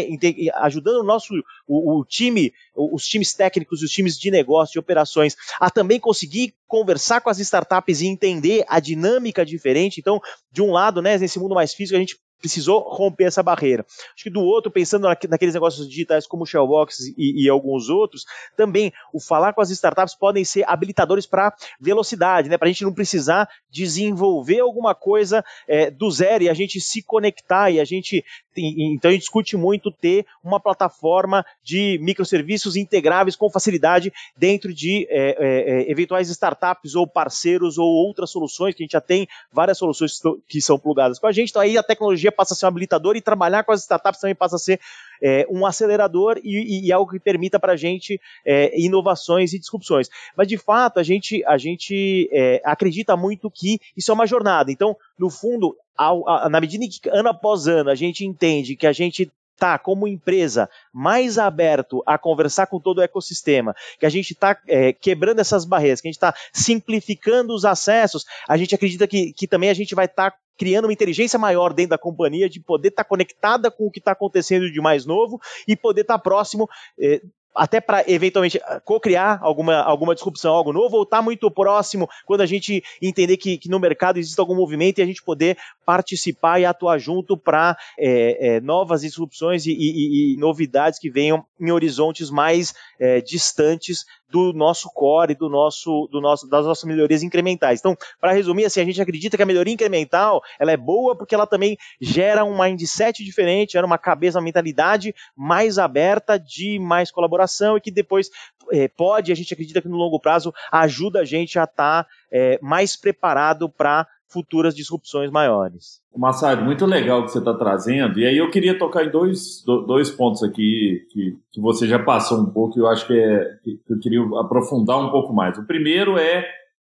ajudando 0.54 1.00
o 1.00 1.04
nosso 1.04 1.34
o, 1.66 2.00
o 2.00 2.04
time, 2.04 2.52
os 2.74 3.04
times 3.04 3.34
técnicos, 3.34 3.82
os 3.82 3.90
times 3.90 4.18
de 4.18 4.30
negócio, 4.30 4.72
de 4.72 4.78
operações, 4.78 5.36
a 5.60 5.70
também 5.70 6.00
conseguir 6.00 6.54
conversar 6.66 7.20
com 7.20 7.30
as 7.30 7.38
startups 7.38 8.00
e 8.00 8.06
entender 8.06 8.64
a 8.68 8.80
dinâmica 8.80 9.44
diferente. 9.44 10.00
Então, 10.00 10.20
de 10.50 10.62
um 10.62 10.70
lado, 10.70 11.02
né, 11.02 11.18
nesse 11.18 11.38
mundo 11.38 11.54
mais 11.54 11.74
físico, 11.74 11.96
a 11.96 12.00
gente 12.00 12.16
precisou 12.38 12.80
romper 12.80 13.24
essa 13.24 13.42
barreira. 13.42 13.84
Acho 14.14 14.24
que 14.24 14.30
do 14.30 14.40
outro, 14.40 14.70
pensando 14.70 15.08
naqueles 15.28 15.54
negócios 15.54 15.88
digitais 15.88 16.26
como 16.26 16.44
o 16.44 16.46
Shellbox 16.46 17.12
e, 17.16 17.44
e, 17.44 17.48
alguns 17.48 17.88
outros, 17.88 18.24
também 18.56 18.92
o 19.12 19.20
falar 19.20 19.52
com 19.52 19.60
as 19.60 19.70
startups 19.70 20.14
podem 20.14 20.44
ser 20.44 20.64
habilitadores 20.68 21.26
para 21.26 21.52
velocidade, 21.80 22.48
né? 22.48 22.56
Para 22.56 22.68
a 22.68 22.72
gente 22.72 22.84
não 22.84 22.92
precisar 22.92 23.48
desenvolver 23.70 24.60
alguma 24.60 24.94
coisa 24.94 25.44
é, 25.66 25.90
do 25.90 26.10
zero 26.10 26.44
e 26.44 26.48
a 26.48 26.54
gente 26.54 26.80
se 26.80 27.02
conectar 27.02 27.70
e 27.70 27.80
a 27.80 27.84
gente 27.84 28.24
então 28.60 29.10
a 29.10 29.12
gente 29.12 29.20
discute 29.20 29.56
muito 29.56 29.90
ter 29.90 30.26
uma 30.42 30.58
plataforma 30.58 31.44
de 31.62 31.98
microserviços 32.02 32.76
integráveis 32.76 33.36
com 33.36 33.48
facilidade 33.48 34.12
dentro 34.36 34.74
de 34.74 35.06
é, 35.10 35.36
é, 35.38 35.80
é 35.82 35.90
eventuais 35.90 36.28
startups 36.28 36.94
ou 36.94 37.06
parceiros 37.06 37.78
ou 37.78 37.86
outras 37.86 38.30
soluções 38.30 38.74
que 38.74 38.82
a 38.82 38.84
gente 38.84 38.92
já 38.92 39.00
tem 39.00 39.28
várias 39.52 39.78
soluções 39.78 40.20
que 40.48 40.60
são 40.60 40.78
plugadas 40.78 41.18
com 41.18 41.26
a 41.26 41.32
gente. 41.32 41.50
Então 41.50 41.62
aí 41.62 41.78
a 41.78 41.82
tecnologia 41.82 42.27
tecnologia 42.28 42.32
passa 42.32 42.54
a 42.54 42.56
ser 42.56 42.66
um 42.66 42.68
habilitador 42.68 43.16
e 43.16 43.20
trabalhar 43.20 43.64
com 43.64 43.72
as 43.72 43.80
startups 43.80 44.20
também 44.20 44.34
passa 44.34 44.56
a 44.56 44.58
ser 44.58 44.80
é, 45.22 45.46
um 45.50 45.66
acelerador 45.66 46.38
e, 46.42 46.86
e, 46.86 46.92
algo 46.92 47.10
que 47.10 47.18
permita 47.18 47.58
para 47.58 47.72
a 47.72 47.76
gente 47.76 48.20
é, 48.44 48.78
inovações 48.78 49.52
e 49.52 49.58
disrupções. 49.58 50.08
Mas, 50.36 50.46
de 50.46 50.56
fato, 50.56 51.00
a 51.00 51.02
gente, 51.02 51.44
a 51.46 51.58
gente 51.58 52.28
é, 52.32 52.60
acredita 52.64 53.16
muito 53.16 53.50
que 53.50 53.80
isso 53.96 54.10
é 54.10 54.14
uma 54.14 54.26
jornada. 54.26 54.70
Então, 54.70 54.96
no 55.18 55.30
fundo, 55.30 55.76
ao, 55.96 56.28
a, 56.28 56.48
na 56.48 56.60
medida 56.60 56.84
em 56.84 56.88
que 56.88 57.08
ano 57.08 57.28
após 57.28 57.66
ano 57.66 57.90
a 57.90 57.94
gente 57.94 58.24
entende 58.24 58.76
que 58.76 58.86
a 58.86 58.92
gente 58.92 59.30
está, 59.54 59.76
como 59.76 60.06
empresa, 60.06 60.70
mais 60.92 61.36
aberto 61.36 62.00
a 62.06 62.16
conversar 62.16 62.68
com 62.68 62.78
todo 62.78 62.98
o 62.98 63.02
ecossistema, 63.02 63.74
que 63.98 64.06
a 64.06 64.08
gente 64.08 64.32
está 64.32 64.56
é, 64.68 64.92
quebrando 64.92 65.40
essas 65.40 65.64
barreiras, 65.64 66.00
que 66.00 66.06
a 66.06 66.10
gente 66.10 66.16
está 66.16 66.32
simplificando 66.52 67.52
os 67.52 67.64
acessos, 67.64 68.24
a 68.48 68.56
gente 68.56 68.72
acredita 68.72 69.08
que, 69.08 69.32
que 69.32 69.48
também 69.48 69.68
a 69.68 69.74
gente 69.74 69.96
vai 69.96 70.04
estar 70.04 70.30
tá 70.30 70.36
criando 70.58 70.86
uma 70.86 70.92
inteligência 70.92 71.38
maior 71.38 71.72
dentro 71.72 71.90
da 71.90 71.98
companhia, 71.98 72.48
de 72.48 72.60
poder 72.60 72.88
estar 72.88 73.04
tá 73.04 73.08
conectada 73.08 73.70
com 73.70 73.86
o 73.86 73.90
que 73.90 74.00
está 74.00 74.12
acontecendo 74.12 74.70
de 74.70 74.80
mais 74.80 75.06
novo 75.06 75.40
e 75.66 75.76
poder 75.76 76.02
estar 76.02 76.18
tá 76.18 76.22
próximo. 76.22 76.68
Eh, 77.00 77.22
até 77.58 77.80
para 77.80 78.04
eventualmente 78.08 78.60
co-criar 78.84 79.40
alguma, 79.42 79.76
alguma 79.82 80.14
disrupção, 80.14 80.54
algo 80.54 80.72
novo, 80.72 80.96
ou 80.96 81.02
estar 81.02 81.16
tá 81.18 81.22
muito 81.22 81.50
próximo 81.50 82.08
quando 82.24 82.42
a 82.42 82.46
gente 82.46 82.82
entender 83.02 83.36
que, 83.36 83.58
que, 83.58 83.68
no 83.68 83.80
mercado 83.80 84.18
existe 84.18 84.38
algum 84.38 84.54
movimento 84.54 84.98
e 84.98 85.02
a 85.02 85.06
gente 85.06 85.22
poder 85.22 85.58
participar 85.84 86.60
e 86.60 86.64
atuar 86.64 86.98
junto 86.98 87.36
para 87.36 87.76
é, 87.98 88.56
é, 88.56 88.60
novas 88.60 89.00
disrupções 89.00 89.66
e, 89.66 89.72
e, 89.72 90.34
e, 90.34 90.36
novidades 90.36 91.00
que 91.00 91.10
venham 91.10 91.44
em 91.60 91.72
horizontes 91.72 92.30
mais 92.30 92.74
é, 92.98 93.20
distantes 93.20 94.04
do 94.30 94.52
nosso 94.52 94.90
core, 94.90 95.34
do 95.34 95.48
nosso, 95.48 96.08
do 96.10 96.20
nosso, 96.20 96.48
das 96.48 96.64
nossas 96.64 96.84
melhorias 96.84 97.22
incrementais. 97.22 97.80
Então, 97.80 97.96
para 98.20 98.32
resumir, 98.32 98.64
assim, 98.64 98.80
a 98.80 98.84
gente 98.84 99.00
acredita 99.00 99.36
que 99.36 99.42
a 99.42 99.46
melhoria 99.46 99.72
incremental 99.72 100.42
ela 100.58 100.72
é 100.72 100.76
boa 100.76 101.16
porque 101.16 101.34
ela 101.34 101.46
também 101.46 101.76
gera 102.00 102.44
um 102.44 102.58
mindset 102.58 103.24
diferente, 103.24 103.72
gera 103.72 103.86
uma 103.86 103.98
cabeça, 103.98 104.38
uma 104.38 104.44
mentalidade 104.44 105.14
mais 105.36 105.78
aberta 105.78 106.38
de 106.38 106.78
mais 106.78 107.10
colaboração 107.10 107.76
e 107.76 107.80
que 107.80 107.90
depois 107.90 108.30
é, 108.70 108.88
pode, 108.88 109.32
a 109.32 109.34
gente 109.34 109.52
acredita 109.52 109.80
que 109.80 109.88
no 109.88 109.96
longo 109.96 110.20
prazo 110.20 110.52
ajuda 110.70 111.20
a 111.20 111.24
gente 111.24 111.58
a 111.58 111.64
estar 111.64 112.04
tá, 112.04 112.10
é, 112.30 112.58
mais 112.60 112.96
preparado 112.96 113.68
para 113.68 114.06
futuras 114.28 114.74
disrupções 114.74 115.30
maiores. 115.30 116.00
Massad, 116.16 116.62
muito 116.62 116.84
legal 116.84 117.20
o 117.20 117.24
que 117.24 117.32
você 117.32 117.38
está 117.38 117.54
trazendo. 117.54 118.18
E 118.18 118.26
aí 118.26 118.36
eu 118.36 118.50
queria 118.50 118.78
tocar 118.78 119.04
em 119.04 119.10
dois, 119.10 119.62
dois 119.64 120.10
pontos 120.10 120.42
aqui 120.42 121.06
que, 121.10 121.36
que 121.50 121.60
você 121.60 121.86
já 121.86 121.98
passou 121.98 122.40
um 122.40 122.50
pouco 122.50 122.78
e 122.78 122.82
eu 122.82 122.88
acho 122.88 123.06
que, 123.06 123.14
é, 123.14 123.56
que 123.62 123.80
eu 123.88 123.98
queria 123.98 124.20
aprofundar 124.40 124.98
um 124.98 125.10
pouco 125.10 125.32
mais. 125.32 125.56
O 125.58 125.66
primeiro 125.66 126.18
é 126.18 126.46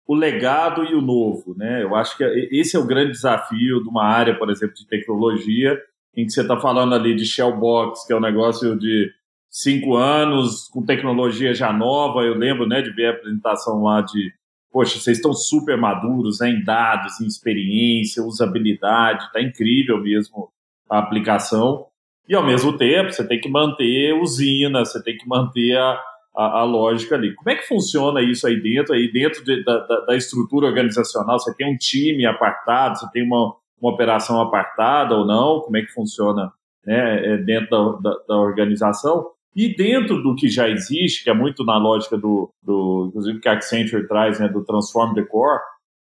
o 0.07 0.13
legado 0.13 0.83
e 0.83 0.93
o 0.93 1.01
novo. 1.01 1.55
Né? 1.55 1.83
Eu 1.83 1.95
acho 1.95 2.17
que 2.17 2.23
esse 2.51 2.75
é 2.75 2.79
o 2.79 2.85
grande 2.85 3.11
desafio 3.11 3.81
de 3.81 3.89
uma 3.89 4.03
área, 4.03 4.37
por 4.37 4.49
exemplo, 4.49 4.75
de 4.75 4.87
tecnologia, 4.87 5.79
em 6.15 6.25
que 6.25 6.31
você 6.31 6.41
está 6.41 6.59
falando 6.59 6.93
ali 6.93 7.15
de 7.15 7.25
Shellbox, 7.25 8.05
que 8.05 8.11
é 8.11 8.15
um 8.17 8.21
negócio 8.21 8.77
de 8.77 9.09
cinco 9.49 9.95
anos, 9.95 10.67
com 10.67 10.83
tecnologia 10.83 11.53
já 11.53 11.71
nova. 11.71 12.21
Eu 12.21 12.35
lembro 12.35 12.67
né, 12.67 12.81
de 12.81 12.91
ver 12.91 13.07
a 13.07 13.11
apresentação 13.11 13.83
lá 13.83 14.01
de 14.01 14.33
poxa, 14.71 14.99
vocês 14.99 15.17
estão 15.17 15.33
super 15.33 15.77
maduros 15.77 16.39
né, 16.39 16.49
em 16.49 16.63
dados, 16.63 17.19
em 17.19 17.27
experiência, 17.27 18.23
usabilidade, 18.23 19.25
está 19.25 19.41
incrível 19.41 20.01
mesmo 20.01 20.49
a 20.89 20.99
aplicação. 20.99 21.87
E 22.27 22.35
ao 22.35 22.45
mesmo 22.45 22.77
tempo, 22.77 23.11
você 23.11 23.27
tem 23.27 23.39
que 23.39 23.49
manter 23.49 24.13
usina, 24.13 24.85
você 24.85 25.03
tem 25.03 25.17
que 25.17 25.27
manter 25.27 25.77
a, 25.77 26.01
a, 26.35 26.59
a 26.59 26.63
lógica 26.63 27.15
ali. 27.15 27.35
Como 27.35 27.49
é 27.49 27.55
que 27.55 27.67
funciona 27.67 28.21
isso 28.21 28.47
aí 28.47 28.61
dentro? 28.61 28.93
Aí 28.93 29.11
dentro 29.11 29.43
de, 29.43 29.63
da, 29.63 29.77
da, 30.07 30.15
estrutura 30.15 30.67
organizacional, 30.67 31.39
você 31.39 31.53
tem 31.55 31.71
um 31.71 31.77
time 31.77 32.25
apartado, 32.25 32.99
você 32.99 33.09
tem 33.11 33.23
uma, 33.23 33.53
uma 33.81 33.91
operação 33.91 34.39
apartada 34.39 35.15
ou 35.15 35.25
não? 35.25 35.59
Como 35.59 35.75
é 35.77 35.81
que 35.81 35.91
funciona 35.91 36.51
né, 36.85 37.33
é, 37.33 37.37
dentro 37.37 37.69
da, 37.69 38.09
da, 38.09 38.17
da 38.29 38.37
organização? 38.37 39.31
E 39.55 39.75
dentro 39.75 40.21
do 40.23 40.35
que 40.35 40.47
já 40.47 40.69
existe, 40.69 41.23
que 41.23 41.29
é 41.29 41.33
muito 41.33 41.65
na 41.65 41.77
lógica 41.77 42.17
do, 42.17 42.49
do 42.63 43.07
inclusive 43.09 43.39
que 43.39 43.49
a 43.49 43.53
Accenture 43.53 44.07
traz, 44.07 44.39
né, 44.39 44.47
do 44.47 44.63
Transform 44.63 45.13
the 45.13 45.23
Core, 45.23 45.59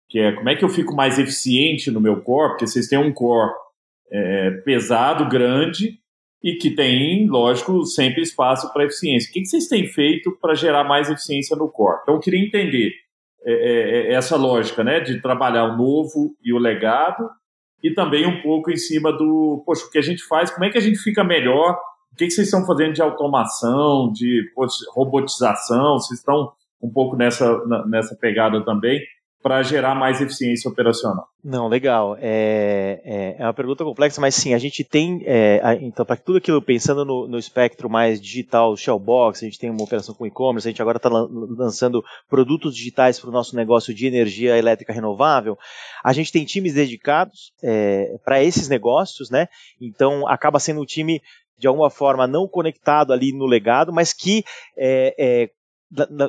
que 0.10 0.20
é 0.20 0.32
como 0.32 0.50
é 0.50 0.56
que 0.56 0.64
eu 0.64 0.70
fico 0.70 0.96
mais 0.96 1.20
eficiente 1.20 1.92
no 1.92 2.02
meu 2.02 2.22
core, 2.22 2.52
porque 2.52 2.68
vocês 2.68 2.88
têm 2.88 3.00
um 3.00 3.14
core 3.14 3.52
é, 4.12 4.52
pesado, 4.64 5.28
grande, 5.28 6.00
e 6.44 6.56
que 6.56 6.70
tem, 6.70 7.28
lógico, 7.28 7.84
sempre 7.86 8.22
espaço 8.22 8.72
para 8.72 8.86
eficiência. 8.86 9.30
O 9.30 9.34
que, 9.34 9.42
que 9.42 9.48
vocês 9.48 9.68
têm 9.68 9.88
feito 9.88 10.38
para 10.40 10.54
gerar 10.54 10.84
mais 10.84 11.10
eficiência 11.10 11.56
no 11.56 11.70
core? 11.70 12.00
Então, 12.04 12.16
eu 12.16 12.20
queria 12.20 12.40
entender 12.40 12.94
é, 13.44 13.52
é, 13.52 14.12
é, 14.12 14.14
essa 14.14 14.36
lógica, 14.36 14.84
né, 14.84 15.00
de 15.00 15.22
trabalhar 15.22 15.66
o 15.66 15.78
novo 15.78 16.36
e 16.44 16.54
o 16.54 16.60
legado, 16.60 17.28
e 17.84 17.92
também 17.94 18.26
um 18.28 18.42
pouco 18.42 18.72
em 18.72 18.78
cima 18.78 19.12
do, 19.12 19.64
poxa, 19.66 19.86
o 19.86 19.92
que 19.92 19.98
a 19.98 20.04
gente 20.04 20.24
faz, 20.24 20.52
como 20.52 20.66
é 20.66 20.70
que 20.70 20.78
a 20.78 20.82
gente 20.82 20.98
fica 21.00 21.24
melhor 21.24 21.80
o 22.16 22.18
que, 22.18 22.32
vocês 22.32 22.48
estão 22.48 22.66
fazendo 22.66 22.94
de 22.94 23.02
automação, 23.02 24.10
de 24.10 24.42
robotização? 24.96 26.00
Vocês 26.00 26.20
estão 26.20 26.54
um 26.82 26.90
pouco 26.90 27.18
nessa, 27.18 27.62
nessa 27.88 28.16
pegada 28.16 28.64
também 28.64 29.02
para 29.44 29.62
gerar 29.62 29.94
mais 29.94 30.22
eficiência 30.22 30.72
operacional? 30.72 31.28
Não, 31.44 31.68
legal. 31.68 32.18
É, 32.20 33.02
é, 33.04 33.36
é, 33.38 33.44
uma 33.44 33.54
pergunta 33.54 33.84
complexa, 33.84 34.20
mas 34.22 34.34
sim, 34.34 34.54
a 34.54 34.58
gente 34.58 34.84
tem, 34.84 35.22
é, 35.26 35.60
a, 35.62 35.76
então, 35.76 36.06
para 36.06 36.16
tudo 36.16 36.38
aquilo, 36.38 36.62
pensando 36.62 37.04
no, 37.04 37.28
no 37.28 37.38
espectro 37.38 37.90
mais 37.90 38.20
digital, 38.20 38.76
Shellbox, 38.78 39.44
a 39.44 39.46
gente 39.46 39.60
tem 39.60 39.70
uma 39.70 39.84
operação 39.84 40.16
com 40.16 40.26
e-commerce, 40.26 40.68
a 40.68 40.72
gente 40.72 40.82
agora 40.82 40.98
está 40.98 41.10
lançando 41.10 42.04
produtos 42.30 42.76
digitais 42.76 43.20
para 43.20 43.30
o 43.30 43.34
nosso 43.34 43.56
negócio 43.58 43.94
de 43.94 44.08
energia 44.08 44.58
elétrica 44.58 44.94
renovável. 44.94 45.58
A 46.04 46.14
gente 46.14 46.32
tem 46.32 46.46
times 46.46 46.74
dedicados 46.74 47.52
é, 47.62 48.18
para 48.24 48.42
esses 48.42 48.70
negócios, 48.70 49.30
né? 49.30 49.48
Então, 49.80 50.28
acaba 50.28 50.60
sendo 50.60 50.82
um 50.82 50.86
time 50.86 51.22
de 51.58 51.68
alguma 51.68 51.90
forma 51.90 52.28
não 52.28 52.48
conectado 52.48 53.14
ali 53.14 53.32
no 53.32 53.46
legado, 53.46 53.94
mas 53.94 54.14
que 54.14 54.44
é, 54.78 55.16
é, 55.18 55.50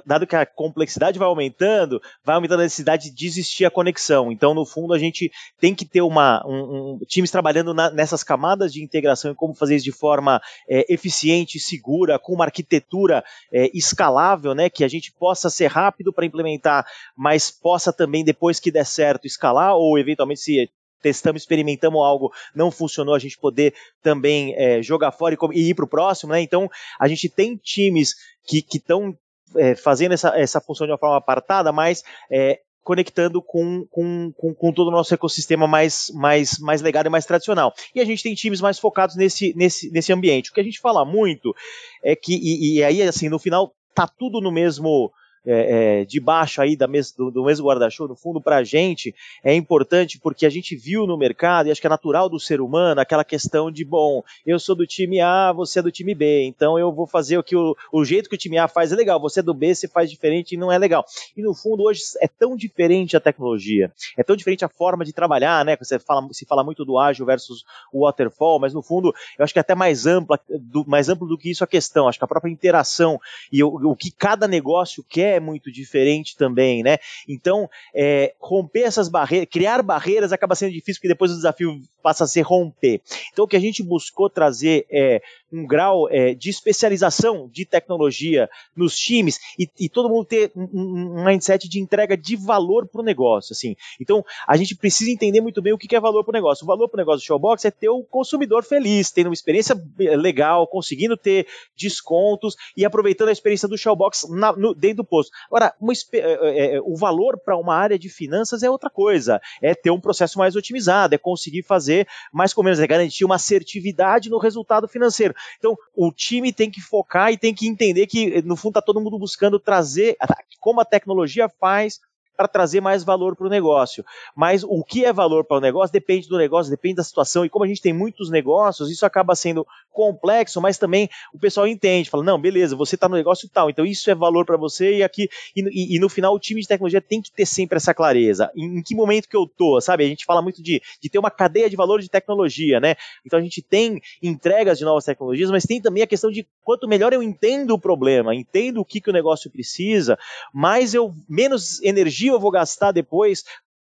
dado 0.05 0.27
que 0.27 0.37
a 0.37 0.47
complexidade 0.47 1.19
vai 1.19 1.27
aumentando, 1.27 2.01
vai 2.23 2.37
aumentando 2.37 2.61
a 2.61 2.65
necessidade 2.65 3.11
de 3.11 3.27
existir 3.27 3.65
a 3.65 3.71
conexão. 3.71 4.31
Então, 4.31 4.55
no 4.55 4.65
fundo, 4.65 4.93
a 4.93 4.99
gente 4.99 5.31
tem 5.59 5.75
que 5.75 5.85
ter 5.85 6.03
uma, 6.03 6.43
um, 6.47 6.95
um 6.95 6.99
times 7.07 7.31
trabalhando 7.31 7.73
na, 7.73 7.91
nessas 7.91 8.23
camadas 8.23 8.73
de 8.73 8.83
integração 8.83 9.33
e 9.33 9.35
como 9.35 9.55
fazer 9.55 9.77
isso 9.77 9.85
de 9.85 9.93
forma 9.93 10.41
é, 10.69 10.93
eficiente, 10.93 11.59
segura, 11.59 12.19
com 12.19 12.35
uma 12.35 12.45
arquitetura 12.45 13.25
é, 13.53 13.71
escalável, 13.75 14.55
né, 14.55 14.69
que 14.69 14.85
a 14.85 14.89
gente 14.89 15.13
possa 15.13 15.51
ser 15.51 15.67
rápido 15.67 16.13
para 16.13 16.27
implementar, 16.27 16.87
mas 17.17 17.51
possa 17.51 17.93
também, 17.93 18.25
depois 18.25 18.61
que 18.61 18.71
der 18.71 18.87
certo, 18.87 19.27
escalar, 19.27 19.75
ou 19.75 19.99
eventualmente 19.99 20.41
se 20.41 20.71
testamos, 21.07 21.43
experimentamos 21.43 22.03
algo, 22.05 22.33
não 22.53 22.73
funcionou, 22.73 23.15
a 23.15 23.19
gente 23.19 23.39
poder 23.39 23.73
também 24.03 24.55
é, 24.57 24.83
jogar 24.83 25.13
fora 25.13 25.37
e, 25.37 25.59
e 25.59 25.71
ir 25.71 25.75
para 25.75 25.85
o 25.85 25.89
próximo, 25.89 26.33
né? 26.33 26.41
Então, 26.41 26.69
a 26.99 27.07
gente 27.07 27.29
tem 27.29 27.57
times 27.57 28.15
que 28.45 28.65
estão 28.75 29.17
é, 29.55 29.77
fazendo 29.77 30.13
essa, 30.13 30.37
essa 30.37 30.61
função 30.61 30.85
de 30.85 30.93
uma 30.93 30.99
forma 30.99 31.17
apartada, 31.17 31.71
mas 31.71 32.03
é, 32.29 32.59
conectando 32.83 33.41
com, 33.41 33.87
com, 33.89 34.33
com, 34.37 34.53
com, 34.53 34.73
todo 34.73 34.89
o 34.89 34.91
nosso 34.91 35.15
ecossistema 35.15 35.69
mais, 35.69 36.11
mais, 36.13 36.59
mais 36.59 36.83
legado 36.83 37.07
e 37.07 37.11
mais 37.11 37.25
tradicional. 37.25 37.73
E 37.95 38.01
a 38.01 38.05
gente 38.05 38.25
tem 38.25 38.35
times 38.35 38.61
mais 38.61 38.77
focados 38.77 39.15
nesse, 39.15 39.55
nesse, 39.57 39.91
nesse 39.93 40.13
ambiente. 40.13 40.51
O 40.51 40.55
que 40.55 40.61
a 40.61 40.65
gente 40.65 40.81
fala 40.81 41.05
muito 41.05 41.55
é 42.03 42.17
que, 42.17 42.35
e, 42.35 42.79
e 42.79 42.85
aí, 42.85 43.01
assim, 43.03 43.29
no 43.29 43.39
final, 43.39 43.73
tá 43.95 44.09
tudo 44.09 44.41
no 44.41 44.51
mesmo 44.51 45.13
é, 45.47 46.01
é, 46.01 46.05
debaixo 46.05 46.61
aí 46.61 46.77
da 46.77 46.87
mes, 46.87 47.13
do, 47.13 47.31
do 47.31 47.45
mesmo 47.45 47.67
guarda-chuva, 47.67 48.09
no 48.09 48.17
fundo, 48.17 48.41
para 48.41 48.57
a 48.57 48.65
gente 48.65 49.15
é 49.45 49.55
importante 49.55 50.19
porque 50.19 50.45
a 50.45 50.51
gente 50.51 50.75
viu 50.75 51.07
no 51.07 51.17
mercado, 51.17 51.69
e 51.69 51.71
acho 51.71 51.81
que 51.81 51.87
é 51.87 51.91
natural 51.91 52.29
do 52.29 52.41
ser 52.41 52.61
humano, 52.61 53.01
aquela 53.01 53.25
questão 53.25 53.71
de, 53.71 53.85
bom, 53.85 54.23
eu 54.45 54.59
sou 54.59 54.75
do 54.75 54.87
time 54.87 55.21
A, 55.21 55.53
você 55.53 55.79
é 55.79 55.83
do 55.83 55.93
time 55.93 56.15
B, 56.15 56.45
então 56.45 56.79
eu 56.79 56.93
vou 56.93 57.07
fazer 57.07 57.39
o 57.39 57.43
que 57.43 57.57
o, 57.57 57.77
o 57.93 58.05
jeito 58.05 58.29
que 58.29 58.35
o 58.35 58.39
time 58.39 58.59
A 58.59 58.67
faz 58.67 58.93
é 58.93 58.97
legal, 58.97 59.21
você 59.21 59.41
é 59.41 59.43
do 59.43 59.55
B, 59.55 59.75
você 59.75 59.87
faz 59.87 60.11
diferente 60.11 60.53
e 60.53 60.59
não 60.59 60.73
é 60.73 60.79
legal. 60.79 61.05
E 61.37 61.43
no 61.43 61.55
fundo, 61.55 61.85
hoje 61.85 62.03
é 62.21 62.29
tão 62.29 62.57
diferente 62.57 63.17
a 63.17 63.21
tecnologia, 63.21 63.93
é 64.17 64.23
tão 64.23 64.37
diferente 64.37 64.65
a 64.65 64.69
forma 64.69 65.05
de 65.05 65.13
trabalhar, 65.13 65.65
né? 65.65 65.77
Você 65.77 65.99
fala, 65.99 66.27
se 66.33 66.45
fala 66.45 66.65
muito 66.65 66.85
do 66.85 66.99
ágil 66.99 67.25
versus 67.25 67.65
o 67.93 68.05
waterfall, 68.05 68.59
mas 68.59 68.75
no 68.75 68.83
fundo, 68.83 69.15
eu 69.39 69.45
acho 69.45 69.53
que 69.53 69.59
é 69.59 69.61
até 69.61 69.75
mais 69.75 70.07
ampla, 70.07 70.39
do, 70.49 70.85
mais 70.87 71.09
amplo 71.09 71.27
do 71.27 71.39
que 71.39 71.51
isso 71.51 71.65
a 71.65 71.67
questão, 71.67 72.09
acho 72.09 72.19
que 72.19 72.25
a 72.25 72.29
própria 72.29 72.51
interação 72.51 73.21
e 73.53 73.63
o, 73.63 73.69
o 73.69 73.97
que 73.97 74.11
cada 74.11 74.49
negócio 74.49 75.05
quer 75.09 75.36
é 75.37 75.41
muito 75.41 75.71
diferente 75.71 76.37
também, 76.37 76.83
né? 76.83 76.99
Então, 77.29 77.69
é, 77.95 78.35
romper 78.41 78.83
essas 78.83 79.09
barreiras, 79.09 79.49
criar 79.51 79.83
barreiras 79.83 80.33
acaba 80.33 80.55
sendo 80.55 80.73
difícil, 80.73 81.01
porque 81.01 81.09
depois 81.09 81.31
o 81.31 81.37
desafio 81.37 81.81
passa 82.03 82.25
a 82.25 82.27
ser 82.27 82.43
romper. 82.43 83.01
Então, 83.33 83.45
o 83.45 83.49
que 83.49 83.57
a 83.57 83.61
gente 83.61 83.83
buscou 83.83 84.31
trazer 84.31 84.87
é 84.91 85.21
um 85.53 85.67
grau 85.67 86.09
é, 86.11 86.35
de 86.35 86.51
especialização 86.51 87.49
de 87.53 87.65
tecnologia 87.65 88.49
nos 88.77 88.97
times 88.97 89.39
e, 89.59 89.69
e 89.79 89.89
todo 89.89 90.09
mundo 90.09 90.25
ter 90.25 90.53
um, 90.55 90.69
um, 90.73 91.25
mindset 91.25 91.69
de 91.69 91.81
entrega 91.81 92.17
de 92.17 92.37
valor 92.37 92.87
para 92.87 93.01
o 93.01 93.05
negócio. 93.05 93.53
Assim. 93.53 93.77
Então, 94.01 94.25
a 94.47 94.57
gente 94.57 94.77
precisa 94.77 95.11
entender 95.11 95.41
muito 95.41 95.63
bem 95.63 95.73
o 95.73 95.79
que 95.79 95.95
é 95.95 96.01
valor 96.01 96.25
para 96.25 96.33
o 96.33 96.35
negócio. 96.35 96.65
O 96.65 96.67
valor 96.67 96.89
para 96.89 96.97
o 96.97 97.01
negócio 97.01 97.21
do 97.21 97.27
Showbox 97.27 97.65
é 97.65 97.71
ter 97.71 97.89
o 97.89 98.03
consumidor 98.05 98.65
feliz, 98.65 99.11
tendo 99.11 99.29
uma 99.29 99.35
experiência 99.35 99.77
legal, 99.99 100.67
conseguindo 100.67 101.17
ter 101.17 101.47
descontos 101.77 102.55
e 102.77 102.85
aproveitando 102.85 103.29
a 103.29 103.33
experiência 103.33 103.69
do 103.69 103.79
Showbox 103.79 104.29
na, 104.31 104.53
no, 104.53 104.75
dentro 104.75 104.99
do 104.99 105.05
posto. 105.05 105.26
Agora, 105.47 105.75
uma, 105.81 105.93
é, 106.13 106.77
é, 106.77 106.81
o 106.81 106.97
valor 106.97 107.39
para 107.39 107.57
uma 107.57 107.75
área 107.75 107.99
de 107.99 108.09
finanças 108.09 108.63
é 108.63 108.71
outra 108.71 108.91
coisa. 108.91 109.41
É 109.63 109.75
ter 109.75 109.91
um 109.91 110.01
processo 110.01 110.39
mais 110.39 110.57
otimizado, 110.57 111.15
é 111.15 111.19
conseguir 111.19 111.63
fazer 111.63 112.07
mais 112.33 112.53
com 112.53 112.63
menos, 112.63 112.81
é 112.81 112.87
garantir 112.87 113.25
uma 113.25 113.37
assertividade 113.37 114.31
no 114.31 114.39
resultado 114.39 114.89
financeiro. 114.89 115.35
Então, 115.59 115.77
o 115.95 116.13
time 116.13 116.53
tem 116.53 116.71
que 116.71 116.81
focar 116.81 117.33
e 117.33 117.39
tem 117.39 117.55
que 117.55 117.67
entender 117.67 118.07
que, 118.07 118.43
no 118.43 118.57
fundo, 118.57 118.73
está 118.73 118.83
todo 118.83 119.01
mundo 119.01 119.19
buscando 119.19 119.59
trazer 119.59 120.17
como 120.61 120.81
a 120.81 120.85
tecnologia 120.85 121.49
faz 121.49 122.01
para 122.37 122.49
trazer 122.49 122.81
mais 122.81 123.03
valor 123.03 123.35
para 123.35 123.47
o 123.47 123.51
negócio. 123.51 124.05
Mas 124.35 124.63
o 124.63 124.85
que 124.85 125.05
é 125.05 125.13
valor 125.13 125.45
para 125.45 125.57
o 125.57 125.61
negócio 125.61 125.93
depende 125.93 126.29
do 126.29 126.37
negócio, 126.37 126.71
depende 126.71 126.97
da 126.97 127.05
situação. 127.05 127.45
E 127.45 127.49
como 127.49 127.65
a 127.65 127.69
gente 127.69 127.83
tem 127.83 127.93
muitos 127.93 128.31
negócios, 128.31 128.91
isso 128.91 129.07
acaba 129.07 129.35
sendo 129.35 129.67
complexo, 129.97 130.61
mas 130.61 130.77
também 130.77 131.09
o 131.33 131.39
pessoal 131.39 131.67
entende, 131.67 132.11
fala, 132.11 132.23
não, 132.23 132.39
beleza, 132.39 132.77
você 132.77 132.97
está 132.97 133.09
no 133.09 133.17
negócio 133.17 133.49
tal, 133.49 133.71
então 133.71 133.87
isso 133.87 134.11
é 134.11 134.15
valor 134.15 134.45
para 134.45 134.59
você 134.59 134.99
e 134.99 135.03
aqui 135.03 135.27
e, 135.57 135.63
e, 135.63 135.97
e, 135.97 135.99
no 135.99 136.11
final 136.11 136.35
o 136.35 136.39
time 136.39 136.61
de 136.61 136.69
tecnologia 136.69 137.01
tem 137.01 137.23
que 137.23 137.33
ter 137.33 137.47
sempre 137.47 137.77
essa 137.77 137.95
clareza. 137.95 138.51
Em, 138.55 138.79
em, 138.79 138.83
que 138.83 138.95
momento 138.95 139.27
que 139.27 139.37
eu 139.37 139.47
tô, 139.47 139.81
sabe? 139.81 140.05
A 140.05 140.09
gente 140.09 140.27
fala 140.27 140.43
muito 140.43 140.63
de, 140.63 140.83
de 141.01 141.09
ter 141.09 141.19
uma 141.19 141.31
cadeia 141.31 141.71
de 141.71 141.77
valor 141.77 142.01
de 142.03 142.11
tecnologia, 142.11 142.79
né? 142.79 142.95
Então 143.25 143.39
a 143.39 143.43
gente 143.43 143.63
tem 143.63 144.01
entregas 144.23 144.79
de 144.79 144.85
novas 144.85 145.05
tecnologias, 145.05 145.51
mas 145.51 145.65
tem 145.65 145.81
também 145.81 146.03
a 146.03 146.07
questão 146.07 146.31
de 146.31 146.47
quanto 146.63 146.87
melhor 146.87 147.15
eu 147.15 147.23
entendo 147.23 147.73
o 147.73 147.79
problema, 147.79 148.35
entendo 148.35 148.81
o 148.81 148.85
que, 148.85 149.01
que 149.01 149.09
o 149.09 149.13
negócio 149.13 149.51
precisa, 149.51 150.19
mais 150.53 150.93
eu 150.93 151.15
menos 151.27 151.83
energia 151.83 152.26
energia 152.27 152.33
eu 152.33 152.41
vou 152.41 152.51
gastar 152.51 152.93
depois 152.93 153.45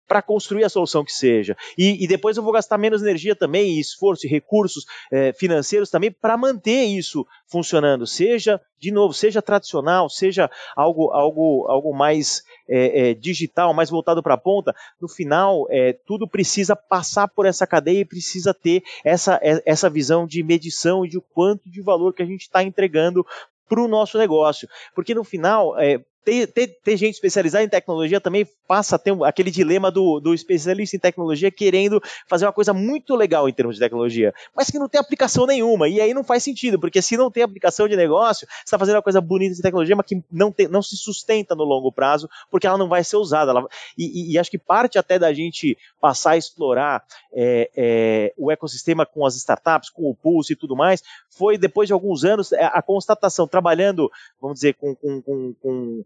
para 0.05 0.21
construir 0.21 0.65
a 0.65 0.69
solução 0.69 1.03
que 1.03 1.13
seja. 1.13 1.55
E, 1.77 2.03
e, 2.03 2.07
depois 2.07 2.35
eu 2.35 2.43
vou 2.43 2.51
gastar 2.51 2.77
menos 2.77 3.01
energia 3.01 3.35
também, 3.35 3.71
e 3.71 3.79
esforço 3.79 4.27
e 4.27 4.29
recursos 4.29 4.85
é, 5.09 5.31
financeiros 5.31 5.89
também 5.89 6.11
para 6.11 6.35
manter 6.35 6.83
isso 6.83 7.25
funcionando. 7.47 8.05
Seja, 8.05 8.59
de 8.77 8.91
novo, 8.91 9.13
seja 9.13 9.41
tradicional, 9.41 10.09
seja 10.09 10.51
algo, 10.75 11.09
algo, 11.11 11.65
algo 11.69 11.95
mais 11.95 12.43
é, 12.67 13.11
é, 13.11 13.13
digital, 13.13 13.73
mais 13.73 13.89
voltado 13.89 14.21
para 14.21 14.33
a 14.33 14.37
ponta. 14.37 14.75
No 15.01 15.07
final, 15.07 15.65
tudo 16.05 16.27
precisa 16.27 16.75
passar 16.75 17.29
por 17.29 17.45
essa 17.45 17.65
cadeia 17.65 18.01
e 18.01 18.05
precisa 18.05 18.53
ter 18.53 18.83
essa, 19.05 19.39
essa 19.41 19.89
visão 19.89 20.27
de 20.27 20.43
medição 20.43 21.05
e 21.05 21.09
de 21.09 21.19
quanto 21.33 21.71
de 21.71 21.81
valor 21.81 22.13
que 22.13 22.21
a 22.21 22.25
gente 22.25 22.41
está 22.41 22.61
entregando 22.61 23.25
para 23.69 23.81
o 23.81 23.87
nosso 23.87 24.17
negócio. 24.17 24.67
Porque 24.93 25.15
no 25.15 25.23
final, 25.23 25.79
é, 25.79 25.99
ter, 26.23 26.47
ter, 26.47 26.67
ter, 26.83 26.97
gente 26.97 27.15
especializada 27.15 27.63
em 27.63 27.69
tecnologia 27.69 28.19
também 28.19 28.47
passa 28.67 28.95
a 28.95 28.99
ter 28.99 29.13
aquele 29.23 29.51
dilema 29.51 29.91
do, 29.91 30.19
do 30.19 30.33
especialista 30.33 30.95
em 30.95 30.99
tecnologia 30.99 31.51
querendo 31.51 32.01
fazer 32.27 32.45
uma 32.45 32.53
coisa 32.53 32.73
muito 32.73 33.15
legal 33.15 33.47
em 33.47 33.53
termos 33.53 33.75
de 33.75 33.81
tecnologia, 33.81 34.33
mas 34.55 34.69
que 34.69 34.79
não 34.79 34.87
tem 34.87 34.99
aplicação 34.99 35.45
nenhuma. 35.45 35.87
E 35.87 35.99
aí 35.99 36.13
não 36.13 36.23
faz 36.23 36.43
sentido, 36.43 36.79
porque 36.79 37.01
se 37.01 37.17
não 37.17 37.29
tem 37.29 37.43
aplicação 37.43 37.87
de 37.87 37.95
negócio, 37.95 38.47
você 38.47 38.63
está 38.65 38.79
fazendo 38.79 38.95
uma 38.95 39.01
coisa 39.01 39.19
bonita 39.21 39.55
de 39.55 39.61
tecnologia, 39.61 39.95
mas 39.95 40.05
que 40.05 40.23
não, 40.31 40.51
tem, 40.51 40.67
não 40.67 40.81
se 40.81 40.95
sustenta 40.95 41.55
no 41.55 41.63
longo 41.63 41.91
prazo, 41.91 42.29
porque 42.49 42.65
ela 42.65 42.77
não 42.77 42.87
vai 42.87 43.03
ser 43.03 43.17
usada. 43.17 43.51
Ela, 43.51 43.67
e, 43.97 44.05
e, 44.05 44.33
e, 44.33 44.39
acho 44.39 44.49
que 44.49 44.57
parte 44.57 44.97
até 44.97 45.19
da 45.19 45.33
gente 45.33 45.77
passar 45.99 46.31
a 46.31 46.37
explorar 46.37 47.03
é, 47.33 47.69
é, 47.75 48.33
o 48.37 48.51
ecossistema 48.51 49.05
com 49.05 49.25
as 49.25 49.35
startups, 49.35 49.89
com 49.89 50.09
o 50.09 50.15
Pulse 50.15 50.53
e 50.53 50.55
tudo 50.55 50.75
mais, 50.75 51.03
foi 51.29 51.57
depois 51.57 51.87
de 51.87 51.93
alguns 51.93 52.23
anos 52.23 52.53
a, 52.53 52.67
a 52.67 52.81
constatação, 52.81 53.47
trabalhando, 53.47 54.11
vamos 54.41 54.55
dizer, 54.55 54.73
com, 54.75 54.95
com, 54.95 55.21
com, 55.21 55.53
com 55.61 56.05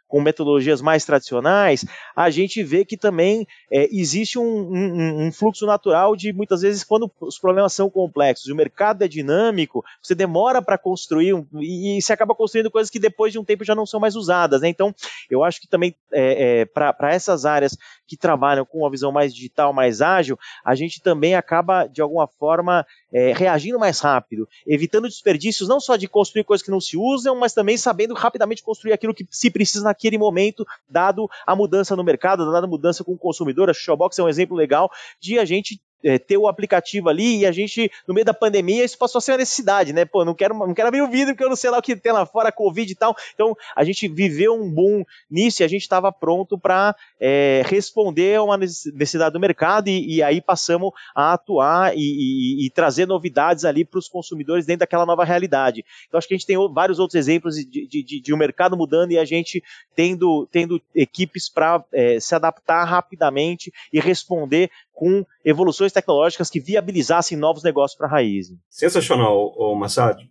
com 0.11 0.19
metodologias 0.19 0.81
mais 0.81 1.05
tradicionais, 1.05 1.85
a 2.13 2.29
gente 2.29 2.61
vê 2.61 2.83
que 2.83 2.97
também 2.97 3.47
é, 3.71 3.87
existe 3.89 4.37
um, 4.37 4.43
um, 4.43 5.27
um, 5.27 5.31
fluxo 5.31 5.65
natural 5.65 6.17
de 6.17 6.33
muitas 6.33 6.61
vezes 6.61 6.83
quando 6.83 7.09
os 7.21 7.39
problemas 7.39 7.71
são 7.71 7.89
complexos, 7.89 8.51
o 8.51 8.55
mercado 8.55 9.03
é 9.05 9.07
dinâmico, 9.07 9.85
você 10.03 10.13
demora 10.13 10.61
para 10.61 10.77
construir 10.77 11.33
um, 11.33 11.47
e, 11.53 11.97
e 11.97 12.01
você 12.01 12.11
acaba 12.11 12.35
construindo 12.35 12.69
coisas 12.69 12.91
que 12.91 12.99
depois 12.99 13.31
de 13.31 13.39
um 13.39 13.45
tempo 13.45 13.63
já 13.63 13.73
não 13.73 13.85
são 13.85 14.01
mais 14.01 14.17
usadas. 14.17 14.61
Né? 14.61 14.67
Então, 14.67 14.93
eu 15.29 15.45
acho 15.45 15.61
que 15.61 15.67
também 15.67 15.95
é, 16.11 16.59
é, 16.59 16.65
para 16.65 17.13
essas 17.13 17.45
áreas 17.45 17.77
que 18.05 18.17
trabalham 18.17 18.65
com 18.65 18.79
uma 18.79 18.91
visão 18.91 19.13
mais 19.13 19.33
digital, 19.33 19.71
mais 19.71 20.01
ágil, 20.01 20.37
a 20.65 20.75
gente 20.75 21.01
também 21.01 21.35
acaba, 21.35 21.87
de 21.87 22.01
alguma 22.01 22.27
forma, 22.27 22.85
é, 23.13 23.31
reagindo 23.31 23.79
mais 23.79 24.01
rápido, 24.01 24.45
evitando 24.67 25.07
desperdícios 25.07 25.69
não 25.69 25.79
só 25.79 25.95
de 25.95 26.09
construir 26.09 26.43
coisas 26.43 26.65
que 26.65 26.71
não 26.71 26.81
se 26.81 26.97
usam, 26.97 27.33
mas 27.39 27.53
também 27.53 27.77
sabendo 27.77 28.13
rapidamente 28.13 28.61
construir 28.61 28.91
aquilo 28.91 29.13
que 29.13 29.25
se 29.31 29.49
precisa 29.49 29.89
momento, 30.17 30.65
dado 30.89 31.29
a 31.45 31.55
mudança 31.55 31.95
no 31.95 32.03
mercado, 32.03 32.51
dada 32.51 32.65
a 32.65 32.69
mudança 32.69 33.03
com 33.03 33.13
o 33.13 33.17
consumidor. 33.17 33.69
A 33.69 33.73
Showbox 33.73 34.17
é 34.19 34.23
um 34.23 34.29
exemplo 34.29 34.55
legal 34.55 34.89
de 35.19 35.37
a 35.37 35.45
gente 35.45 35.81
é, 36.03 36.17
ter 36.17 36.37
o 36.37 36.47
aplicativo 36.47 37.09
ali 37.09 37.39
e 37.39 37.45
a 37.45 37.51
gente, 37.51 37.91
no 38.07 38.13
meio 38.13 38.25
da 38.25 38.33
pandemia, 38.33 38.83
isso 38.83 38.97
passou 38.97 39.19
a 39.19 39.21
ser 39.21 39.31
uma 39.31 39.37
necessidade, 39.37 39.93
né? 39.93 40.05
Pô, 40.05 40.25
não 40.25 40.33
quero, 40.33 40.53
não 40.53 40.73
quero 40.73 40.87
abrir 40.87 41.01
o 41.01 41.09
vidro 41.09 41.33
porque 41.33 41.43
eu 41.43 41.49
não 41.49 41.55
sei 41.55 41.69
lá 41.69 41.77
o 41.77 41.81
que 41.81 41.95
tem 41.95 42.11
lá 42.11 42.25
fora, 42.25 42.51
Covid 42.51 42.91
e 42.91 42.95
tal. 42.95 43.15
Então, 43.33 43.55
a 43.75 43.83
gente 43.83 44.07
viveu 44.07 44.53
um 44.53 44.69
boom 44.69 45.03
nisso 45.29 45.61
e 45.61 45.63
a 45.63 45.67
gente 45.67 45.81
estava 45.81 46.11
pronto 46.11 46.57
para 46.57 46.95
é, 47.19 47.61
responder 47.65 48.35
a 48.35 48.43
uma 48.43 48.57
necessidade 48.57 49.33
do 49.33 49.39
mercado 49.39 49.87
e, 49.87 50.15
e 50.15 50.23
aí 50.23 50.41
passamos 50.41 50.91
a 51.15 51.33
atuar 51.33 51.95
e, 51.95 51.99
e, 51.99 52.65
e 52.65 52.69
trazer 52.69 53.05
novidades 53.05 53.65
ali 53.65 53.85
para 53.85 53.99
os 53.99 54.07
consumidores 54.07 54.65
dentro 54.65 54.81
daquela 54.81 55.05
nova 55.05 55.23
realidade. 55.23 55.83
Então, 56.07 56.17
acho 56.17 56.27
que 56.27 56.33
a 56.33 56.37
gente 56.37 56.47
tem 56.47 56.57
vários 56.73 56.99
outros 56.99 57.15
exemplos 57.15 57.55
de, 57.55 57.87
de, 57.87 58.03
de, 58.03 58.21
de 58.21 58.33
um 58.33 58.37
mercado 58.37 58.75
mudando 58.77 59.11
e 59.11 59.17
a 59.17 59.25
gente 59.25 59.63
tendo, 59.95 60.47
tendo 60.51 60.81
equipes 60.95 61.49
para 61.49 61.83
é, 61.93 62.19
se 62.19 62.33
adaptar 62.35 62.83
rapidamente 62.85 63.71
e 63.91 63.99
responder 63.99 64.69
com 65.01 65.25
evoluções 65.43 65.91
tecnológicas 65.91 66.47
que 66.47 66.59
viabilizassem 66.59 67.35
novos 67.35 67.63
negócios 67.63 67.97
para 67.97 68.05
a 68.05 68.11
raiz. 68.11 68.53
Sensacional, 68.69 69.51
Massad. 69.75 70.21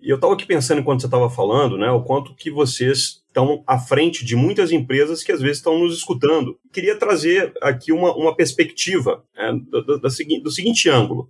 E 0.00 0.08
eu 0.08 0.14
estava 0.14 0.32
aqui 0.34 0.46
pensando 0.46 0.80
enquanto 0.80 1.00
você 1.00 1.08
estava 1.08 1.28
falando, 1.28 1.76
né, 1.76 1.90
o 1.90 2.04
quanto 2.04 2.32
que 2.36 2.48
vocês 2.48 3.20
estão 3.26 3.64
à 3.66 3.80
frente 3.80 4.24
de 4.24 4.36
muitas 4.36 4.70
empresas 4.70 5.24
que 5.24 5.32
às 5.32 5.40
vezes 5.40 5.56
estão 5.56 5.76
nos 5.76 5.96
escutando. 5.96 6.56
Queria 6.72 6.96
trazer 6.96 7.52
aqui 7.60 7.90
uma, 7.90 8.14
uma 8.14 8.36
perspectiva 8.36 9.24
né, 9.34 9.58
do, 9.68 9.82
do, 9.82 9.98
do, 9.98 10.08
do 10.42 10.50
seguinte 10.52 10.88
ângulo. 10.88 11.28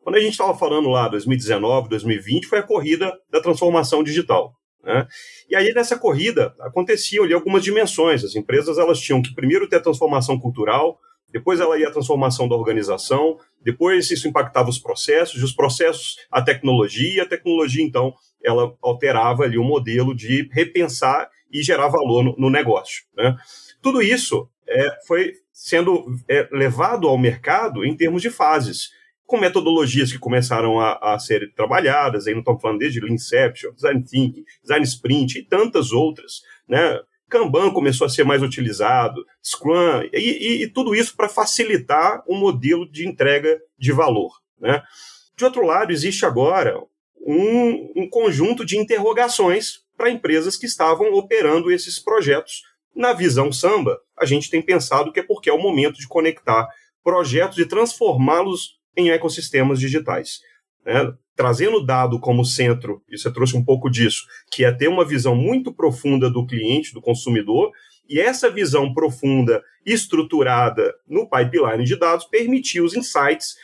Quando 0.00 0.16
a 0.16 0.20
gente 0.20 0.32
estava 0.32 0.58
falando 0.58 0.88
lá 0.88 1.06
2019, 1.06 1.90
2020, 1.90 2.48
foi 2.48 2.58
a 2.58 2.64
corrida 2.64 3.16
da 3.30 3.40
transformação 3.40 4.02
digital. 4.02 4.52
Né? 4.82 5.06
E 5.48 5.54
aí, 5.54 5.72
nessa 5.72 5.96
corrida, 5.96 6.52
aconteciam 6.58 7.24
ali 7.24 7.34
algumas 7.34 7.62
dimensões. 7.62 8.24
As 8.24 8.34
empresas 8.34 8.78
elas 8.78 8.98
tinham 8.98 9.22
que 9.22 9.32
primeiro 9.32 9.68
ter 9.68 9.76
a 9.76 9.80
transformação 9.80 10.40
cultural, 10.40 10.98
depois 11.32 11.60
ela 11.60 11.78
ia 11.78 11.88
a 11.88 11.92
transformação 11.92 12.46
da 12.46 12.54
organização, 12.54 13.38
depois 13.62 14.10
isso 14.10 14.28
impactava 14.28 14.68
os 14.68 14.78
processos, 14.78 15.40
e 15.40 15.44
os 15.44 15.52
processos 15.52 16.16
a 16.30 16.42
tecnologia, 16.42 17.22
a 17.22 17.28
tecnologia, 17.28 17.82
então, 17.82 18.12
ela 18.44 18.74
alterava 18.82 19.44
ali 19.44 19.56
o 19.56 19.64
modelo 19.64 20.14
de 20.14 20.48
repensar 20.52 21.30
e 21.50 21.62
gerar 21.62 21.88
valor 21.88 22.22
no, 22.22 22.36
no 22.36 22.50
negócio. 22.50 23.04
Né? 23.16 23.34
Tudo 23.80 24.02
isso 24.02 24.48
é, 24.68 24.98
foi 25.06 25.32
sendo 25.52 26.06
é, 26.28 26.48
levado 26.50 27.08
ao 27.08 27.16
mercado 27.16 27.84
em 27.84 27.96
termos 27.96 28.20
de 28.20 28.30
fases, 28.30 28.90
com 29.24 29.38
metodologias 29.38 30.12
que 30.12 30.18
começaram 30.18 30.78
a, 30.78 31.14
a 31.14 31.18
ser 31.18 31.52
trabalhadas, 31.54 32.26
aí 32.26 32.34
não 32.34 32.40
estamos 32.40 32.60
falando 32.60 32.80
desde 32.80 33.00
Inception, 33.10 33.72
Design 33.72 34.02
Thinking, 34.02 34.44
Design 34.60 34.84
Sprint 34.84 35.38
e 35.38 35.44
tantas 35.44 35.92
outras, 35.92 36.42
né? 36.68 37.00
Kanban 37.32 37.70
começou 37.70 38.06
a 38.06 38.10
ser 38.10 38.24
mais 38.24 38.42
utilizado, 38.42 39.24
Scrum, 39.42 40.02
e, 40.12 40.18
e, 40.18 40.62
e 40.64 40.68
tudo 40.68 40.94
isso 40.94 41.16
para 41.16 41.30
facilitar 41.30 42.22
o 42.26 42.36
um 42.36 42.38
modelo 42.38 42.86
de 42.86 43.08
entrega 43.08 43.58
de 43.78 43.90
valor. 43.90 44.30
Né? 44.60 44.82
De 45.34 45.42
outro 45.42 45.64
lado, 45.64 45.92
existe 45.92 46.26
agora 46.26 46.78
um, 47.26 47.92
um 47.96 48.10
conjunto 48.10 48.66
de 48.66 48.76
interrogações 48.76 49.80
para 49.96 50.10
empresas 50.10 50.58
que 50.58 50.66
estavam 50.66 51.14
operando 51.14 51.72
esses 51.72 51.98
projetos. 51.98 52.64
Na 52.94 53.14
visão 53.14 53.50
samba, 53.50 53.98
a 54.18 54.26
gente 54.26 54.50
tem 54.50 54.60
pensado 54.60 55.10
que 55.10 55.20
é 55.20 55.22
porque 55.22 55.48
é 55.48 55.52
o 55.54 55.62
momento 55.62 55.96
de 55.96 56.06
conectar 56.06 56.68
projetos 57.02 57.56
e 57.58 57.64
transformá-los 57.64 58.78
em 58.94 59.08
ecossistemas 59.08 59.80
digitais. 59.80 60.40
Né? 60.84 61.14
Trazendo 61.36 61.78
o 61.78 61.84
dado 61.84 62.20
como 62.20 62.44
centro, 62.44 63.02
e 63.08 63.18
você 63.18 63.32
trouxe 63.32 63.56
um 63.56 63.64
pouco 63.64 63.90
disso, 63.90 64.24
que 64.50 64.64
é 64.64 64.72
ter 64.72 64.88
uma 64.88 65.04
visão 65.04 65.34
muito 65.34 65.72
profunda 65.72 66.30
do 66.30 66.46
cliente, 66.46 66.92
do 66.92 67.00
consumidor, 67.00 67.70
e 68.08 68.20
essa 68.20 68.50
visão 68.50 68.92
profunda, 68.92 69.62
estruturada 69.86 70.92
no 71.08 71.28
pipeline 71.28 71.84
de 71.84 71.96
dados, 71.96 72.26
permitiu 72.26 72.84
os 72.84 72.94
insights 72.94 73.54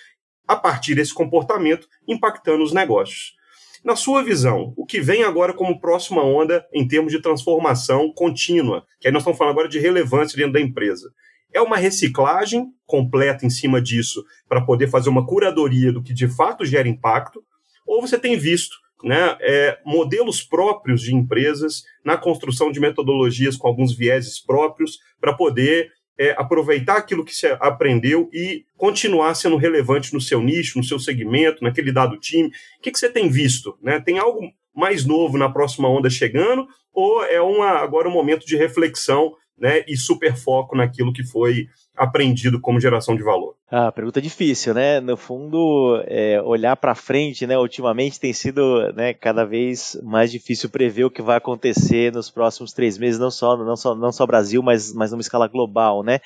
a 0.46 0.56
partir 0.56 0.94
desse 0.94 1.12
comportamento 1.12 1.86
impactando 2.06 2.64
os 2.64 2.72
negócios. 2.72 3.36
Na 3.84 3.94
sua 3.94 4.24
visão, 4.24 4.72
o 4.76 4.84
que 4.84 5.00
vem 5.00 5.22
agora 5.22 5.52
como 5.52 5.80
próxima 5.80 6.22
onda 6.22 6.66
em 6.72 6.86
termos 6.86 7.12
de 7.12 7.22
transformação 7.22 8.12
contínua, 8.12 8.84
que 9.00 9.06
aí 9.06 9.12
nós 9.12 9.22
estamos 9.22 9.38
falando 9.38 9.52
agora 9.52 9.68
de 9.68 9.78
relevância 9.78 10.36
dentro 10.36 10.54
da 10.54 10.60
empresa. 10.60 11.12
É 11.52 11.60
uma 11.60 11.76
reciclagem 11.76 12.66
completa 12.84 13.46
em 13.46 13.50
cima 13.50 13.80
disso 13.80 14.24
para 14.48 14.60
poder 14.60 14.88
fazer 14.88 15.08
uma 15.08 15.24
curadoria 15.24 15.92
do 15.92 16.02
que 16.02 16.12
de 16.12 16.28
fato 16.28 16.64
gera 16.64 16.88
impacto, 16.88 17.42
ou 17.88 18.02
você 18.02 18.18
tem 18.18 18.36
visto 18.36 18.76
né, 19.02 19.36
é, 19.40 19.78
modelos 19.84 20.42
próprios 20.42 21.02
de 21.02 21.14
empresas 21.14 21.84
na 22.04 22.16
construção 22.16 22.70
de 22.70 22.78
metodologias 22.78 23.56
com 23.56 23.66
alguns 23.66 23.96
vieses 23.96 24.38
próprios 24.38 24.98
para 25.20 25.32
poder 25.32 25.90
é, 26.18 26.34
aproveitar 26.36 26.96
aquilo 26.96 27.24
que 27.24 27.34
você 27.34 27.56
aprendeu 27.60 28.28
e 28.32 28.64
continuar 28.76 29.34
sendo 29.34 29.56
relevante 29.56 30.12
no 30.12 30.20
seu 30.20 30.42
nicho, 30.42 30.78
no 30.78 30.84
seu 30.84 30.98
segmento, 30.98 31.62
naquele 31.62 31.92
dado 31.92 32.18
time. 32.18 32.48
O 32.48 32.82
que, 32.82 32.90
que 32.90 32.98
você 32.98 33.08
tem 33.08 33.28
visto? 33.28 33.78
Né? 33.80 34.00
Tem 34.00 34.18
algo 34.18 34.52
mais 34.74 35.04
novo 35.04 35.38
na 35.38 35.48
próxima 35.48 35.88
onda 35.88 36.10
chegando 36.10 36.66
ou 36.92 37.24
é 37.24 37.40
uma, 37.40 37.70
agora 37.78 38.08
um 38.08 38.12
momento 38.12 38.44
de 38.44 38.56
reflexão 38.56 39.32
né, 39.56 39.84
e 39.88 39.96
super 39.96 40.36
foco 40.36 40.76
naquilo 40.76 41.12
que 41.12 41.24
foi 41.24 41.68
aprendido 41.96 42.60
como 42.60 42.80
geração 42.80 43.16
de 43.16 43.22
valor? 43.22 43.57
Ah, 43.70 43.92
pergunta 43.92 44.22
difícil, 44.22 44.72
né? 44.72 44.98
No 44.98 45.14
fundo, 45.14 46.02
é, 46.06 46.40
olhar 46.40 46.74
para 46.74 46.94
frente, 46.94 47.46
né? 47.46 47.58
Ultimamente 47.58 48.18
tem 48.18 48.32
sido, 48.32 48.90
né, 48.94 49.12
cada 49.12 49.44
vez 49.44 49.94
mais 50.02 50.32
difícil 50.32 50.70
prever 50.70 51.04
o 51.04 51.10
que 51.10 51.20
vai 51.20 51.36
acontecer 51.36 52.10
nos 52.10 52.30
próximos 52.30 52.72
três 52.72 52.96
meses, 52.96 53.20
não 53.20 53.30
só, 53.30 53.58
não 53.58 53.76
só, 53.76 53.94
não 53.94 54.10
só 54.10 54.26
Brasil, 54.26 54.62
mas, 54.62 54.94
mas 54.94 55.10
numa 55.10 55.20
escala 55.20 55.46
global, 55.46 56.02
né? 56.02 56.18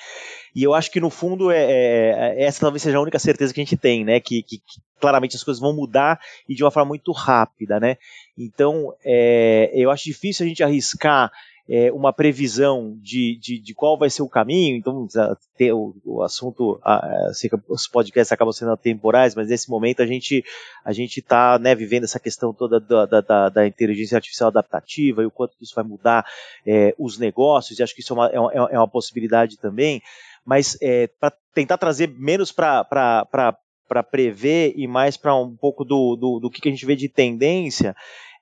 E 0.55 0.63
eu 0.63 0.73
acho 0.73 0.89
que 0.93 1.01
no 1.01 1.11
fundo 1.11 1.51
é, 1.51 1.65
é, 1.65 2.35
é 2.39 2.45
essa 2.45 2.61
talvez 2.61 2.81
seja 2.81 2.99
a 2.99 3.03
única 3.03 3.19
certeza 3.19 3.53
que 3.53 3.61
a 3.61 3.65
gente 3.65 3.77
tem, 3.77 4.05
né? 4.05 4.21
Que, 4.21 4.41
que, 4.45 4.59
que, 4.59 4.81
claramente 5.01 5.35
as 5.35 5.43
coisas 5.43 5.61
vão 5.61 5.75
mudar 5.75 6.21
e 6.49 6.55
de 6.55 6.63
uma 6.63 6.71
forma 6.71 6.91
muito 6.91 7.11
rápida, 7.11 7.81
né? 7.81 7.97
Então, 8.39 8.95
é, 9.05 9.69
eu 9.75 9.91
acho 9.91 10.05
difícil 10.05 10.47
a 10.47 10.49
gente 10.49 10.63
arriscar 10.63 11.29
é, 11.69 11.93
uma 11.93 12.13
previsão 12.13 12.97
de, 13.01 13.39
de, 13.41 13.59
de, 13.59 13.75
qual 13.75 13.97
vai 13.97 14.11
ser 14.11 14.23
o 14.23 14.29
caminho, 14.29 14.77
então 14.77 15.07
ter 15.57 15.73
o, 15.73 15.95
o 16.05 16.23
assunto, 16.23 16.81
a, 16.83 16.97
a, 16.97 17.35
sei 17.35 17.49
que 17.49 17.57
os 17.69 17.87
podcasts 17.87 18.33
acabam 18.33 18.53
sendo 18.53 18.77
temporais, 18.77 19.35
mas 19.35 19.49
nesse 19.49 19.71
momento 19.71 20.03
a 20.03 20.07
gente 20.07 20.45
a 20.85 20.93
gente 20.93 21.21
está 21.21 21.59
né, 21.59 21.75
vivendo 21.75 22.05
essa 22.05 22.19
questão 22.19 22.53
toda 22.53 22.81
da, 22.81 23.21
da, 23.21 23.49
da, 23.49 23.67
inteligência 23.67 24.17
artificial 24.17 24.49
adaptativa 24.49 25.23
e 25.23 25.27
o 25.27 25.31
quanto 25.31 25.55
isso 25.61 25.75
vai 25.75 25.85
mudar 25.85 26.27
é, 26.67 26.95
os 26.99 27.19
negócios, 27.19 27.79
e 27.79 27.83
acho 27.83 27.95
que 27.95 28.01
isso 28.01 28.13
é 28.13 28.17
uma, 28.17 28.27
é 28.29 28.41
uma, 28.41 28.71
é 28.73 28.79
uma 28.79 28.89
possibilidade 28.89 29.57
também, 29.59 30.03
mas 30.45 30.77
é, 30.83 31.07
para 31.21 31.33
tentar 31.55 31.79
trazer 31.79 32.09
menos 32.09 32.51
para 32.51 32.85
para 32.85 34.03
prever 34.03 34.73
e 34.75 34.87
mais 34.89 35.19
para 35.19 35.35
um 35.37 35.55
pouco 35.55 35.85
do, 35.85 36.17
do, 36.17 36.41
do 36.41 36.51
que 36.51 36.67
a 36.67 36.73
gente 36.73 36.87
vê 36.87 36.97
de 36.97 37.11
tendência, 37.11 37.95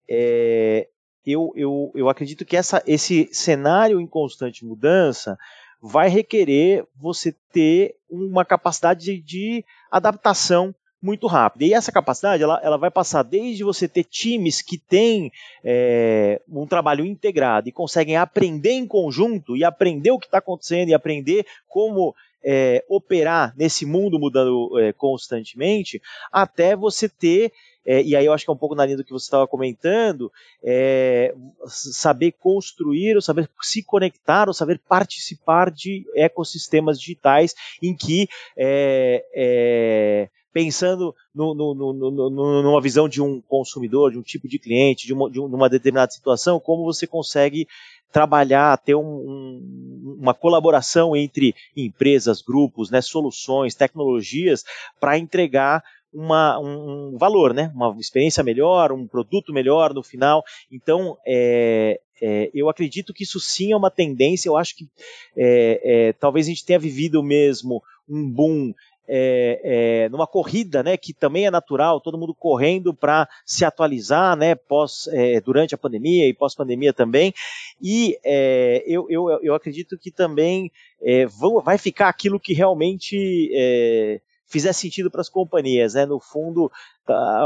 é, 0.08 0.86
eu, 1.26 1.52
eu, 1.54 1.92
eu 1.94 2.08
acredito 2.08 2.44
que 2.44 2.56
essa, 2.56 2.82
esse 2.86 3.28
cenário 3.32 4.00
em 4.00 4.06
constante 4.06 4.64
mudança 4.64 5.38
vai 5.82 6.08
requerer 6.08 6.84
você 6.96 7.34
ter 7.52 7.96
uma 8.10 8.44
capacidade 8.44 9.04
de, 9.04 9.20
de 9.20 9.64
adaptação 9.90 10.74
muito 11.02 11.26
rápida. 11.26 11.64
E 11.64 11.72
essa 11.72 11.90
capacidade 11.90 12.42
ela, 12.42 12.60
ela 12.62 12.76
vai 12.76 12.90
passar 12.90 13.22
desde 13.22 13.64
você 13.64 13.88
ter 13.88 14.04
times 14.04 14.60
que 14.60 14.76
têm 14.76 15.32
é, 15.64 16.40
um 16.48 16.66
trabalho 16.66 17.04
integrado 17.04 17.68
e 17.68 17.72
conseguem 17.72 18.16
aprender 18.16 18.72
em 18.72 18.86
conjunto 18.86 19.56
e 19.56 19.64
aprender 19.64 20.10
o 20.10 20.18
que 20.18 20.26
está 20.26 20.38
acontecendo 20.38 20.90
e 20.90 20.94
aprender 20.94 21.46
como 21.66 22.14
é, 22.44 22.84
operar 22.88 23.54
nesse 23.56 23.84
mundo 23.84 24.18
mudando 24.18 24.78
é, 24.78 24.92
constantemente, 24.92 26.00
até 26.32 26.74
você 26.76 27.08
ter 27.08 27.52
é, 27.84 28.02
e 28.02 28.14
aí 28.14 28.26
eu 28.26 28.32
acho 28.32 28.44
que 28.44 28.50
é 28.50 28.54
um 28.54 28.58
pouco 28.58 28.74
na 28.74 28.84
linha 28.84 28.96
do 28.96 29.04
que 29.04 29.12
você 29.12 29.24
estava 29.24 29.48
comentando, 29.48 30.30
é, 30.62 31.34
saber 31.66 32.32
construir, 32.32 33.16
ou 33.16 33.22
saber 33.22 33.48
se 33.60 33.82
conectar, 33.82 34.48
ou 34.48 34.54
saber 34.54 34.78
participar 34.86 35.70
de 35.70 36.04
ecossistemas 36.14 37.00
digitais 37.00 37.54
em 37.82 37.96
que 37.96 38.28
é, 38.56 39.24
é 39.34 40.28
pensando 40.52 41.14
no, 41.34 41.54
no, 41.54 41.74
no, 41.74 42.62
numa 42.62 42.80
visão 42.80 43.08
de 43.08 43.22
um 43.22 43.40
consumidor, 43.40 44.10
de 44.10 44.18
um 44.18 44.22
tipo 44.22 44.48
de 44.48 44.58
cliente, 44.58 45.06
de 45.06 45.12
uma, 45.12 45.30
de 45.30 45.38
uma 45.38 45.68
determinada 45.68 46.10
situação, 46.10 46.58
como 46.58 46.84
você 46.84 47.06
consegue 47.06 47.66
trabalhar, 48.12 48.76
ter 48.78 48.94
um, 48.94 49.02
um, 49.02 50.16
uma 50.20 50.34
colaboração 50.34 51.14
entre 51.14 51.54
empresas, 51.76 52.42
grupos, 52.42 52.90
né, 52.90 53.00
soluções, 53.00 53.74
tecnologias, 53.74 54.64
para 54.98 55.16
entregar 55.16 55.82
uma, 56.12 56.58
um 56.58 57.16
valor, 57.16 57.54
né? 57.54 57.70
Uma 57.74 57.96
experiência 57.98 58.42
melhor, 58.42 58.90
um 58.90 59.06
produto 59.06 59.52
melhor 59.52 59.94
no 59.94 60.02
final. 60.02 60.42
Então, 60.70 61.16
é, 61.24 62.00
é, 62.20 62.50
eu 62.52 62.68
acredito 62.68 63.14
que 63.14 63.22
isso 63.22 63.38
sim 63.38 63.72
é 63.72 63.76
uma 63.76 63.90
tendência. 63.90 64.48
Eu 64.48 64.56
acho 64.56 64.76
que 64.76 64.88
é, 65.36 66.08
é 66.08 66.12
talvez 66.14 66.46
a 66.46 66.50
gente 66.50 66.64
tenha 66.64 66.80
vivido 66.80 67.22
mesmo 67.22 67.80
um 68.08 68.28
boom 68.28 68.74
é, 69.12 69.60
é, 70.04 70.08
numa 70.08 70.26
corrida, 70.26 70.84
né, 70.84 70.96
que 70.96 71.12
também 71.12 71.46
é 71.46 71.50
natural, 71.50 72.00
todo 72.00 72.16
mundo 72.16 72.32
correndo 72.32 72.94
para 72.94 73.28
se 73.44 73.64
atualizar, 73.64 74.36
né, 74.36 74.54
pós, 74.54 75.08
é, 75.08 75.40
durante 75.40 75.74
a 75.74 75.78
pandemia 75.78 76.28
e 76.28 76.32
pós-pandemia 76.32 76.92
também, 76.92 77.34
e 77.82 78.16
é, 78.24 78.84
eu, 78.86 79.06
eu, 79.10 79.28
eu 79.42 79.54
acredito 79.54 79.98
que 79.98 80.12
também 80.12 80.70
é, 81.02 81.26
vai 81.64 81.76
ficar 81.76 82.08
aquilo 82.08 82.38
que 82.38 82.54
realmente 82.54 83.50
é, 83.52 84.20
fizer 84.50 84.72
sentido 84.72 85.10
para 85.10 85.20
as 85.20 85.28
companhias, 85.28 85.94
né? 85.94 86.04
No 86.04 86.18
fundo, 86.18 86.70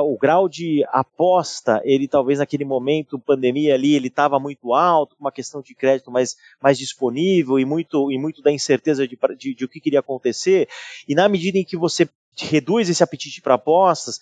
o 0.03 0.17
grau 0.19 0.49
de 0.49 0.85
aposta, 0.89 1.81
ele 1.85 2.09
talvez 2.09 2.39
naquele 2.39 2.65
momento, 2.65 3.19
pandemia 3.19 3.75
ali, 3.75 3.95
ele 3.95 4.09
estava 4.09 4.39
muito 4.39 4.75
alto, 4.75 5.17
com 5.17 5.25
uma 5.25 5.33
questão 5.33 5.61
de 5.61 5.75
crédito 5.75 6.11
mais, 6.11 6.37
mais 6.61 6.79
disponível 6.79 7.59
e 7.59 7.65
muito, 7.65 8.11
e 8.11 8.19
muito 8.19 8.43
da 8.43 8.53
incerteza 8.53 9.07
de, 9.07 9.19
de, 9.37 9.55
de 9.55 9.65
o 9.65 9.69
que 9.69 9.81
queria 9.81 10.01
acontecer. 10.01 10.69
E 11.09 11.15
na 11.15 11.29
medida 11.29 11.59
em 11.59 11.65
que 11.65 11.77
você 11.77 12.09
reduz 12.37 12.89
esse 12.89 13.03
apetite 13.03 13.41
para 13.41 13.55
apostas, 13.55 14.21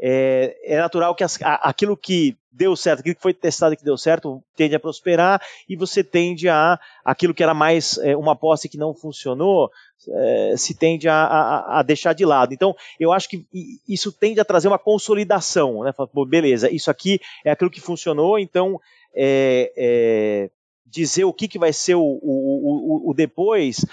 é, 0.00 0.56
é 0.64 0.78
natural 0.78 1.14
que 1.14 1.22
as, 1.22 1.38
aquilo 1.42 1.96
que 1.96 2.36
deu 2.50 2.76
certo, 2.76 3.00
aquilo 3.00 3.14
que 3.14 3.22
foi 3.22 3.32
testado 3.32 3.74
e 3.74 3.76
que 3.76 3.84
deu 3.84 3.96
certo, 3.96 4.42
tende 4.56 4.74
a 4.74 4.80
prosperar, 4.80 5.40
e 5.68 5.76
você 5.76 6.04
tende 6.04 6.48
a, 6.48 6.78
aquilo 7.04 7.32
que 7.32 7.42
era 7.42 7.54
mais 7.54 7.98
é, 7.98 8.16
uma 8.16 8.32
aposta 8.32 8.68
que 8.68 8.76
não 8.76 8.94
funcionou, 8.94 9.70
é, 10.08 10.54
se 10.56 10.74
tende 10.74 11.08
a, 11.08 11.14
a, 11.14 11.80
a, 11.80 11.82
deixar 11.82 12.12
de 12.12 12.24
lado. 12.24 12.52
Então, 12.52 12.74
eu 12.98 13.12
acho 13.12 13.28
que 13.28 13.46
isso 13.88 14.12
tende 14.12 14.40
a 14.40 14.44
trazer 14.44 14.68
uma 14.68 14.78
consolidação, 14.78 15.82
né? 15.82 15.92
Fala, 15.92 16.08
beleza, 16.26 16.70
isso 16.70 16.90
aqui 16.90 17.20
é 17.44 17.50
aquilo 17.50 17.70
que 17.70 17.80
funcionou, 17.80 18.38
então 18.38 18.80
é, 19.14 19.72
é, 19.76 20.50
dizer 20.86 21.24
o 21.24 21.32
que, 21.32 21.48
que 21.48 21.58
vai 21.58 21.72
ser 21.72 21.94
o, 21.94 22.02
o, 22.02 23.06
o, 23.06 23.10
o 23.10 23.14
depois 23.14 23.84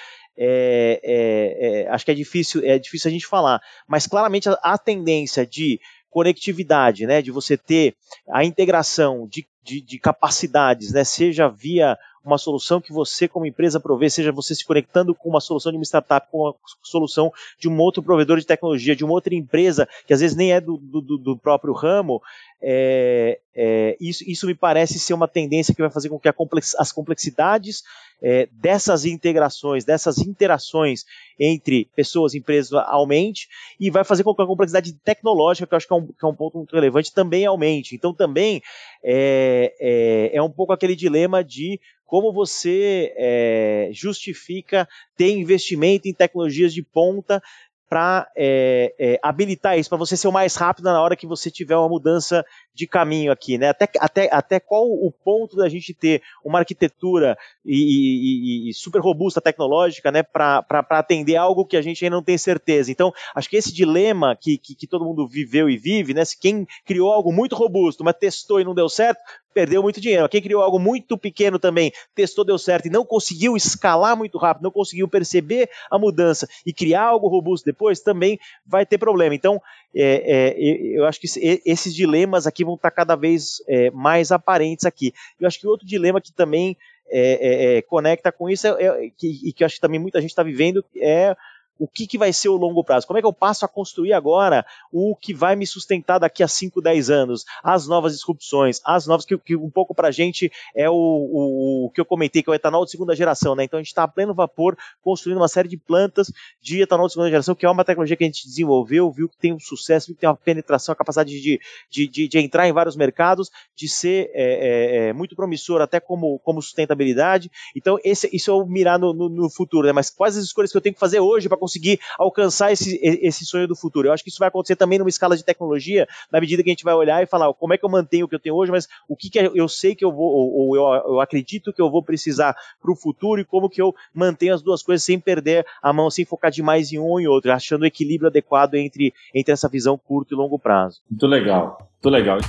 é, 0.42 1.02
é, 1.04 1.90
acho 1.90 2.06
que 2.06 2.12
é 2.12 2.16
difícil, 2.16 2.62
é 2.64 2.80
difícil 2.80 3.10
a 3.10 3.12
gente 3.12 3.28
falar, 3.28 3.62
mas 3.88 4.08
claramente 4.08 4.48
a, 4.48 4.54
a 4.64 4.78
tendência 4.78 5.46
de 5.46 5.80
conectividade, 6.10 7.06
né, 7.06 7.22
de 7.22 7.30
você 7.30 7.58
ter 7.58 7.96
a 8.30 8.44
integração 8.44 9.28
de, 9.28 9.46
de, 9.70 9.82
de 9.82 10.00
capacidades, 10.00 10.92
né, 10.92 11.04
seja 11.04 11.48
via 11.48 11.98
uma 12.26 12.38
solução 12.38 12.82
que 12.82 12.92
você, 12.92 13.28
como 13.28 13.46
empresa, 13.46 13.80
provê, 13.80 14.10
seja 14.10 14.32
você 14.32 14.54
se 14.54 14.66
conectando 14.66 15.16
com 15.16 15.30
uma 15.30 15.40
solução 15.40 15.72
de 15.72 15.78
uma 15.78 15.86
startup, 15.86 16.28
com 16.30 16.40
uma 16.40 16.56
solução 16.84 17.32
de 17.58 17.70
um 17.70 17.78
outro 17.80 18.04
provedor 18.04 18.38
de 18.40 18.46
tecnologia, 18.46 18.96
de 18.96 19.06
uma 19.06 19.14
outra 19.14 19.34
empresa, 19.34 19.88
que 20.06 20.14
às 20.14 20.20
vezes 20.20 20.36
nem 20.36 20.52
é 20.52 20.60
do, 20.60 20.78
do, 20.78 21.18
do 21.18 21.38
próprio 21.38 21.74
ramo, 21.74 22.22
é, 22.62 23.40
é, 23.56 23.98
isso, 24.02 24.24
isso 24.30 24.46
me 24.46 24.54
parece 24.54 25.00
ser 25.00 25.14
uma 25.14 25.28
tendência 25.28 25.74
que 25.74 25.82
vai 25.82 25.90
fazer 25.90 26.10
com 26.10 26.20
que 26.20 26.32
complex, 26.34 26.76
as 26.78 26.92
complexidades 26.92 27.84
é, 28.22 28.50
dessas 28.52 29.06
integrações, 29.06 29.86
dessas 29.86 30.18
interações 30.18 31.06
entre 31.40 31.86
pessoas 31.96 32.34
e 32.34 32.40
empresas 32.40 32.74
aumente 32.74 33.48
e 33.80 33.90
vai 33.90 34.04
fazer 34.04 34.24
com 34.24 34.36
que 34.36 34.42
a 34.42 34.46
complexidade 34.46 34.94
tecnológica, 34.94 35.66
que 35.66 35.74
eu 35.74 35.78
acho 35.78 35.88
que 35.88 35.94
é 35.94 35.96
um, 35.96 36.08
que 36.08 36.26
é 36.26 36.28
um 36.28 36.36
ponto 36.36 36.58
muito 36.58 36.76
relevante, 36.76 37.14
também 37.14 37.46
aumente. 37.46 37.96
Então 37.96 38.14
também 38.14 38.62
é, 39.04 39.74
é, 39.80 40.38
é 40.38 40.42
um 40.42 40.50
pouco 40.50 40.74
aquele 40.74 40.96
dilema 40.96 41.44
de 41.44 41.80
como 42.06 42.34
você 42.34 43.14
é, 43.18 43.90
justifica 43.94 44.88
ter 45.16 45.32
investimento 45.32 46.08
em 46.08 46.14
tecnologias 46.14 46.74
de 46.74 46.82
ponta 46.82 47.42
para 47.90 48.30
é, 48.38 48.94
é, 49.00 49.20
habilitar 49.22 49.78
isso, 49.78 49.90
para 49.90 49.98
você 49.98 50.16
ser 50.16 50.28
o 50.28 50.32
mais 50.32 50.56
rápido 50.56 50.86
na 50.86 51.02
hora 51.02 51.16
que 51.16 51.26
você 51.26 51.50
tiver 51.50 51.76
uma 51.76 51.90
mudança 51.90 52.46
de 52.74 52.88
caminho 52.88 53.32
aqui, 53.32 53.58
né? 53.58 53.70
Até, 53.70 53.90
até, 54.00 54.30
até 54.32 54.60
qual 54.60 54.86
o 54.86 55.12
ponto 55.12 55.56
da 55.56 55.68
gente 55.68 55.94
ter 55.94 56.22
uma 56.44 56.60
arquitetura 56.60 57.38
e, 57.66 58.68
e, 58.68 58.70
e 58.70 58.74
super 58.74 59.02
robusta 59.02 59.42
tecnológica, 59.42 60.12
né, 60.12 60.24
para 60.24 60.66
atender 60.92 61.36
algo 61.36 61.66
que 61.66 61.78
a 61.78 61.82
gente 61.82 62.04
ainda 62.04 62.16
não 62.16 62.24
tem 62.24 62.38
certeza. 62.38 62.92
Então, 62.92 63.14
acho 63.36 63.50
que 63.50 63.58
esse 63.58 63.74
dilema 63.74 64.36
que, 64.36 64.58
que, 64.58 64.76
que 64.76 64.88
todo 64.88 65.06
mundo 65.06 65.28
viveu 65.28 65.70
e 65.70 65.78
vive, 65.78 66.14
né, 66.14 66.24
se 66.24 66.40
quem 66.40 66.66
criou 66.86 67.12
algo 67.12 67.32
muito 67.32 67.56
robusto, 67.56 68.04
mas 68.04 68.16
testou 68.18 68.60
e 68.60 68.64
não 68.64 68.74
deu 68.74 68.88
certo, 68.88 69.20
perdeu 69.54 69.82
muito 69.82 70.00
dinheiro. 70.00 70.30
Quem 70.30 70.42
criou 70.42 70.62
algo 70.62 70.80
muito 70.80 71.18
pequeno 71.18 71.60
também, 71.60 71.92
testou, 72.16 72.46
deu 72.46 72.58
certo 72.58 72.86
e 72.86 72.90
não 72.90 73.06
conseguiu 73.06 73.58
escalar 73.58 74.16
muito 74.16 74.38
rápido, 74.38 74.64
não 74.64 74.72
conseguiu 74.72 75.08
perceber 75.08 75.70
a 75.92 75.98
mudança 75.98 76.48
e 76.66 76.74
criar 76.74 77.04
algo 77.04 77.28
robusto 77.28 77.66
depois, 77.66 78.00
também 78.00 78.40
vai 78.66 78.86
ter 78.86 78.98
problema. 78.98 79.36
Então, 79.36 79.62
é, 79.96 80.54
é, 80.56 80.98
eu 80.98 81.06
acho 81.06 81.20
que 81.20 81.28
esses 81.66 81.94
dilemas 81.94 82.46
aqui 82.46 82.64
vão 82.64 82.76
estar 82.76 82.92
cada 82.92 83.16
vez 83.16 83.62
é, 83.68 83.90
mais 83.92 84.32
aparentes 84.32 84.86
aqui. 84.86 85.14
Eu 85.40 85.48
acho 85.48 85.60
que 85.60 85.68
outro 85.68 85.88
dilema 85.88 86.22
que 86.22 86.32
também 86.32 86.78
é, 87.12 87.20
é, 87.22 87.78
é, 87.78 87.82
conecta 87.82 88.32
com 88.32 88.50
isso 88.50 88.68
é, 88.68 89.10
que, 89.18 89.40
e 89.44 89.52
que 89.52 89.64
eu 89.64 89.66
acho 89.66 89.76
que 89.76 89.82
também 89.82 90.00
muita 90.00 90.22
gente 90.22 90.30
está 90.30 90.44
vivendo 90.44 90.86
é 90.96 91.36
o 91.80 91.88
que, 91.88 92.06
que 92.06 92.18
vai 92.18 92.34
ser 92.34 92.50
o 92.50 92.58
longo 92.58 92.84
prazo? 92.84 93.08
Como 93.08 93.18
é 93.18 93.22
que 93.22 93.26
eu 93.26 93.34
passo 93.34 93.64
a 93.64 93.68
construir 93.68 94.12
agora 94.12 94.66
o 94.92 95.16
que 95.16 95.34
vai 95.34 95.56
me 95.56 95.66
sustentar 95.66 96.20
daqui 96.20 96.44
a 96.44 96.48
5, 96.48 96.82
10 96.82 97.10
anos? 97.10 97.46
As 97.64 97.88
novas 97.88 98.14
disrupções, 98.14 98.82
as 98.84 99.08
novas, 99.08 99.26
que, 99.26 99.38
que 99.38 99.56
um 99.56 99.70
pouco 99.70 99.96
para 99.96 100.10
a 100.10 100.12
gente 100.12 100.52
é 100.76 100.90
o, 100.90 100.94
o, 100.94 101.86
o, 101.86 101.90
que 101.92 102.02
eu 102.02 102.06
comentei, 102.06 102.44
que 102.44 102.50
é 102.50 102.52
o 102.52 102.56
etanol 102.56 102.84
de 102.84 102.92
segunda 102.92 103.16
geração, 103.16 103.56
né? 103.56 103.64
Então 103.64 103.78
a 103.78 103.82
gente 103.82 103.88
está 103.88 104.04
a 104.04 104.08
pleno 104.08 104.34
vapor 104.34 104.78
construindo 105.02 105.38
uma 105.38 105.48
série 105.48 105.70
de 105.70 105.78
plantas 105.78 106.32
de 106.62 106.82
etanol 106.82 107.08
de 107.08 107.14
segunda 107.14 107.30
geração, 107.30 107.56
que 107.56 107.66
é 107.66 107.70
uma 107.70 107.86
tecnologia 107.86 108.18
que 108.18 108.24
a 108.26 108.28
gente 108.28 108.46
desenvolveu, 108.46 109.10
viu 109.10 109.30
que 109.30 109.38
tem 109.38 109.54
um 109.54 109.60
sucesso, 109.60 110.08
viu 110.08 110.16
que 110.16 110.22
tem 110.22 110.30
uma 110.30 110.36
penetração, 110.36 110.92
a 110.92 110.96
capacidade 110.96 111.30
de, 111.30 111.60
de, 111.90 112.08
de, 112.08 112.28
de 112.28 112.40
entrar 112.40 112.68
em 112.68 112.74
vários 112.74 112.98
mercados, 112.98 113.50
de 113.74 113.88
ser 113.88 114.30
é, 114.34 114.44
é, 114.44 115.08
é, 115.10 115.14
muito 115.14 115.36
promissor 115.36 115.82
até 115.82 116.00
como, 116.00 116.40
como 116.40 116.62
sustentabilidade. 116.62 117.50
Então, 117.76 117.98
esse, 118.04 118.30
isso 118.34 118.52
é 118.52 118.54
o 118.54 118.66
mirar 118.66 119.00
no, 119.00 119.14
no, 119.14 119.30
no 119.30 119.50
futuro, 119.50 119.88
né? 119.88 119.94
Mas 119.94 120.10
quais 120.10 120.36
as 120.36 120.44
escolhas 120.44 120.72
que 120.72 120.78
eu 120.78 120.82
tenho 120.82 120.94
que 120.94 121.00
fazer 121.00 121.20
hoje 121.20 121.48
para 121.48 121.58
conseguir 121.70 122.00
alcançar 122.18 122.72
esse, 122.72 123.00
esse 123.02 123.46
sonho 123.46 123.68
do 123.68 123.76
futuro. 123.76 124.08
Eu 124.08 124.14
acho 124.14 124.24
que 124.24 124.30
isso 124.30 124.40
vai 124.40 124.48
acontecer 124.48 124.76
também 124.76 124.98
numa 124.98 125.10
escala 125.10 125.38
de 125.38 125.46
tecnologia, 125.46 126.08
na 126.32 126.42
medida 126.42 126.64
que 126.64 126.70
a 126.70 126.74
gente 126.74 126.84
vai 126.84 126.96
olhar 126.96 127.22
e 127.22 127.28
falar 127.28 127.54
como 127.54 127.74
é 127.74 127.78
que 127.78 127.86
eu 127.86 127.90
mantenho 127.90 128.26
o 128.26 128.30
que 128.30 128.36
eu 128.36 128.40
tenho 128.40 128.56
hoje, 128.56 128.72
mas 128.72 128.88
o 129.08 129.16
que, 129.16 129.30
que 129.30 129.40
eu 129.40 129.68
sei 129.68 129.96
que 129.96 130.04
eu 130.04 130.12
vou, 130.12 130.30
ou, 130.30 130.76
eu, 130.76 130.84
eu 130.84 131.20
acredito 131.20 131.72
que 131.72 131.82
eu 131.82 131.90
vou 131.90 132.04
precisar 132.04 132.56
para 132.82 132.92
o 132.92 132.96
futuro 132.96 133.40
e 133.40 133.46
como 133.46 133.70
que 133.70 133.82
eu 133.82 133.94
mantenho 134.14 134.54
as 134.54 134.62
duas 134.62 134.82
coisas 134.82 135.04
sem 135.04 135.20
perder 135.20 135.66
a 135.82 135.94
mão, 135.94 136.10
sem 136.10 136.26
focar 136.26 136.52
demais 136.52 136.92
em 136.92 136.98
um 136.98 137.06
ou 137.06 137.22
em 137.22 137.28
outro, 137.28 137.52
achando 137.52 137.84
o 137.84 137.86
equilíbrio 137.86 138.30
adequado 138.30 138.76
entre, 138.76 139.14
entre 139.34 139.54
essa 139.54 139.70
visão 139.70 139.98
curto 139.98 140.34
e 140.34 140.38
longo 140.38 140.58
prazo. 140.58 141.02
Muito 141.10 141.28
legal, 141.28 141.90
muito 141.94 142.10
legal. 142.10 142.40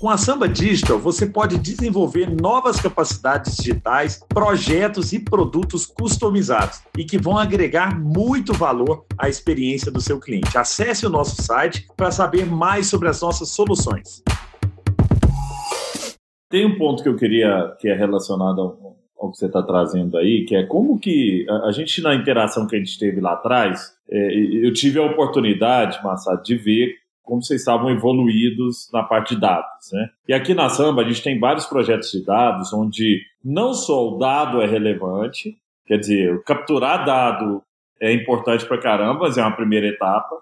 Com 0.00 0.08
a 0.08 0.16
Samba 0.16 0.48
Digital, 0.48 0.96
você 0.96 1.26
pode 1.26 1.58
desenvolver 1.58 2.30
novas 2.30 2.80
capacidades 2.80 3.56
digitais, 3.56 4.24
projetos 4.28 5.12
e 5.12 5.18
produtos 5.18 5.86
customizados 5.86 6.84
e 6.96 7.04
que 7.04 7.18
vão 7.18 7.36
agregar 7.36 7.98
muito 7.98 8.52
valor 8.52 9.04
à 9.18 9.28
experiência 9.28 9.90
do 9.90 10.00
seu 10.00 10.20
cliente. 10.20 10.56
Acesse 10.56 11.04
o 11.04 11.10
nosso 11.10 11.42
site 11.42 11.84
para 11.96 12.12
saber 12.12 12.46
mais 12.46 12.86
sobre 12.86 13.08
as 13.08 13.20
nossas 13.20 13.48
soluções. 13.48 14.22
Tem 16.48 16.64
um 16.64 16.78
ponto 16.78 17.02
que 17.02 17.08
eu 17.08 17.16
queria 17.16 17.74
que 17.80 17.88
é 17.88 17.94
relacionado 17.94 18.60
ao, 18.60 18.96
ao 19.18 19.32
que 19.32 19.38
você 19.38 19.46
está 19.46 19.64
trazendo 19.64 20.16
aí, 20.16 20.44
que 20.44 20.54
é 20.54 20.62
como 20.64 20.96
que 21.00 21.44
a, 21.50 21.66
a, 21.66 21.72
gente 21.72 22.00
na 22.00 22.14
interação 22.14 22.68
que 22.68 22.76
a 22.76 22.78
gente 22.78 22.96
teve 23.00 23.20
lá 23.20 23.32
atrás, 23.32 23.94
é, 24.08 24.64
eu 24.64 24.72
tive 24.72 25.00
a 25.00 25.06
oportunidade, 25.06 25.98
Massado, 26.04 26.44
de 26.44 26.56
ver 26.56 27.07
como 27.28 27.42
vocês 27.42 27.60
estavam 27.60 27.90
evoluídos 27.90 28.88
na 28.90 29.02
parte 29.02 29.34
de 29.34 29.40
dados. 29.42 29.92
Né? 29.92 30.08
E 30.28 30.32
aqui 30.32 30.54
na 30.54 30.70
Samba 30.70 31.02
a 31.02 31.04
gente 31.04 31.22
tem 31.22 31.38
vários 31.38 31.66
projetos 31.66 32.10
de 32.10 32.24
dados 32.24 32.72
onde 32.72 33.20
não 33.44 33.74
só 33.74 34.08
o 34.08 34.16
dado 34.16 34.62
é 34.62 34.66
relevante, 34.66 35.54
quer 35.86 35.98
dizer, 35.98 36.42
capturar 36.44 37.04
dado 37.04 37.62
é 38.00 38.12
importante 38.14 38.64
para 38.64 38.80
caramba, 38.80 39.20
mas 39.20 39.36
é 39.36 39.42
uma 39.42 39.54
primeira 39.54 39.86
etapa. 39.88 40.36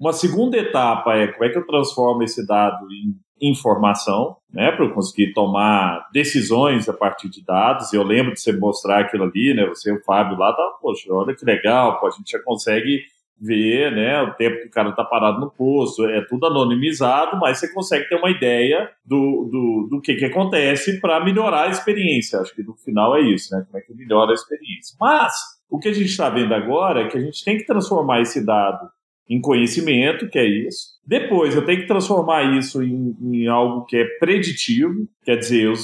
Uma 0.00 0.12
segunda 0.12 0.56
etapa 0.56 1.14
é 1.14 1.28
como 1.28 1.44
é 1.44 1.48
que 1.48 1.58
eu 1.58 1.66
transformo 1.66 2.24
esse 2.24 2.44
dado 2.44 2.86
em 2.90 3.14
informação, 3.40 4.36
né, 4.52 4.70
para 4.72 4.84
eu 4.84 4.94
conseguir 4.94 5.32
tomar 5.32 6.08
decisões 6.12 6.88
a 6.88 6.92
partir 6.92 7.28
de 7.28 7.44
dados. 7.44 7.92
Eu 7.92 8.02
lembro 8.02 8.32
de 8.32 8.40
você 8.40 8.52
mostrar 8.52 9.00
aquilo 9.00 9.24
ali, 9.24 9.54
né, 9.54 9.66
você 9.66 9.90
e 9.90 9.94
o 9.94 10.02
Fábio 10.02 10.38
lá, 10.38 10.52
tá, 10.52 10.78
poxa, 10.80 11.12
olha 11.12 11.34
que 11.34 11.44
legal, 11.44 12.00
pô, 12.00 12.06
a 12.06 12.10
gente 12.10 12.30
já 12.30 12.40
consegue 12.42 13.02
ver 13.40 13.90
né, 13.92 14.22
o 14.22 14.34
tempo 14.34 14.60
que 14.60 14.68
o 14.68 14.70
cara 14.70 14.90
está 14.90 15.04
parado 15.04 15.40
no 15.40 15.50
posto, 15.50 16.04
é 16.04 16.24
tudo 16.28 16.46
anonimizado, 16.46 17.38
mas 17.40 17.58
você 17.58 17.72
consegue 17.72 18.08
ter 18.08 18.16
uma 18.16 18.30
ideia 18.30 18.88
do, 19.04 19.48
do, 19.50 19.88
do 19.90 20.00
que, 20.00 20.14
que 20.14 20.24
acontece 20.24 21.00
para 21.00 21.24
melhorar 21.24 21.64
a 21.64 21.70
experiência. 21.70 22.38
Acho 22.40 22.54
que 22.54 22.62
no 22.62 22.74
final 22.74 23.16
é 23.16 23.20
isso, 23.20 23.54
né? 23.54 23.64
Como 23.66 23.78
é 23.78 23.80
que 23.80 23.94
melhora 23.94 24.30
a 24.30 24.34
experiência. 24.34 24.96
Mas 25.00 25.32
o 25.68 25.78
que 25.78 25.88
a 25.88 25.92
gente 25.92 26.10
está 26.10 26.28
vendo 26.28 26.54
agora 26.54 27.02
é 27.02 27.08
que 27.08 27.18
a 27.18 27.20
gente 27.20 27.44
tem 27.44 27.56
que 27.56 27.66
transformar 27.66 28.20
esse 28.20 28.44
dado 28.44 28.88
em 29.28 29.40
conhecimento, 29.40 30.28
que 30.28 30.38
é 30.38 30.44
isso. 30.44 31.00
Depois, 31.06 31.54
eu 31.54 31.64
tenho 31.64 31.80
que 31.80 31.86
transformar 31.86 32.56
isso 32.56 32.82
em, 32.82 33.16
em 33.20 33.48
algo 33.48 33.86
que 33.86 33.96
é 33.96 34.04
preditivo, 34.18 35.08
quer 35.24 35.36
dizer, 35.36 35.64
eu, 35.64 35.74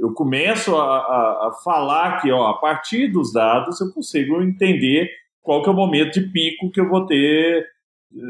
eu 0.00 0.12
começo 0.12 0.74
a, 0.74 0.96
a, 0.96 1.48
a 1.48 1.52
falar 1.62 2.20
que 2.20 2.32
ó, 2.32 2.46
a 2.46 2.54
partir 2.58 3.08
dos 3.08 3.32
dados 3.32 3.80
eu 3.80 3.92
consigo 3.92 4.40
entender 4.40 5.10
qual 5.46 5.62
que 5.62 5.68
é 5.68 5.72
o 5.72 5.76
momento 5.76 6.20
de 6.20 6.26
pico 6.32 6.72
que 6.72 6.80
eu 6.80 6.88
vou 6.88 7.06
ter 7.06 7.64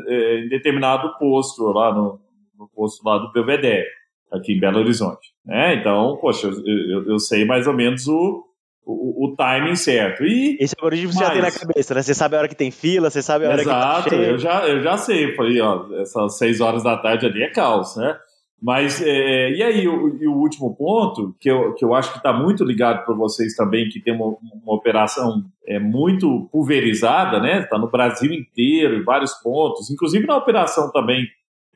é, 0.06 0.40
em 0.40 0.48
determinado 0.50 1.18
posto 1.18 1.62
lá 1.72 1.90
no, 1.90 2.20
no 2.58 2.68
posto 2.68 3.02
lá 3.08 3.16
do 3.16 3.32
Belvedere, 3.32 3.86
aqui 4.30 4.52
em 4.52 4.60
Belo 4.60 4.80
Horizonte. 4.80 5.32
Né? 5.42 5.76
Então, 5.76 6.18
poxa, 6.20 6.46
eu, 6.46 6.52
eu, 6.66 7.08
eu 7.08 7.18
sei 7.18 7.46
mais 7.46 7.66
ou 7.66 7.72
menos 7.72 8.06
o, 8.06 8.44
o, 8.84 9.28
o, 9.28 9.34
timing 9.34 9.76
certo. 9.76 10.26
E, 10.26 10.58
Esse 10.60 10.74
algoritmo 10.76 11.10
você 11.10 11.20
já 11.20 11.30
tem 11.30 11.40
na 11.40 11.50
cabeça, 11.50 11.94
né? 11.94 12.02
Você 12.02 12.12
sabe 12.12 12.36
a 12.36 12.40
hora 12.40 12.48
que 12.48 12.54
tem 12.54 12.70
fila, 12.70 13.08
você 13.08 13.22
sabe 13.22 13.46
a 13.46 13.48
hora 13.48 13.62
exato, 13.62 14.04
que 14.04 14.10
tá 14.10 14.16
Exato, 14.16 14.32
eu 14.32 14.38
já, 14.38 14.68
eu 14.68 14.82
já 14.82 14.96
sei. 14.98 15.34
Falei, 15.34 15.58
ó, 15.62 15.86
essas 15.98 16.36
seis 16.36 16.60
horas 16.60 16.82
da 16.82 16.98
tarde 16.98 17.24
ali 17.24 17.42
é 17.42 17.48
caos, 17.48 17.96
né? 17.96 18.14
Mas, 18.60 19.02
é, 19.02 19.50
e 19.50 19.62
aí, 19.62 19.86
o, 19.86 20.16
e 20.16 20.26
o 20.26 20.34
último 20.34 20.74
ponto, 20.74 21.36
que 21.38 21.50
eu, 21.50 21.74
que 21.74 21.84
eu 21.84 21.94
acho 21.94 22.10
que 22.12 22.18
está 22.18 22.32
muito 22.32 22.64
ligado 22.64 23.04
para 23.04 23.14
vocês 23.14 23.54
também, 23.54 23.88
que 23.88 24.00
tem 24.00 24.14
uma, 24.14 24.26
uma 24.26 24.74
operação 24.74 25.44
é, 25.66 25.78
muito 25.78 26.48
pulverizada, 26.50 27.38
né? 27.38 27.60
Está 27.60 27.78
no 27.78 27.90
Brasil 27.90 28.32
inteiro, 28.32 28.96
em 28.96 29.04
vários 29.04 29.34
pontos, 29.34 29.90
inclusive 29.90 30.26
na 30.26 30.36
operação 30.36 30.90
também 30.90 31.26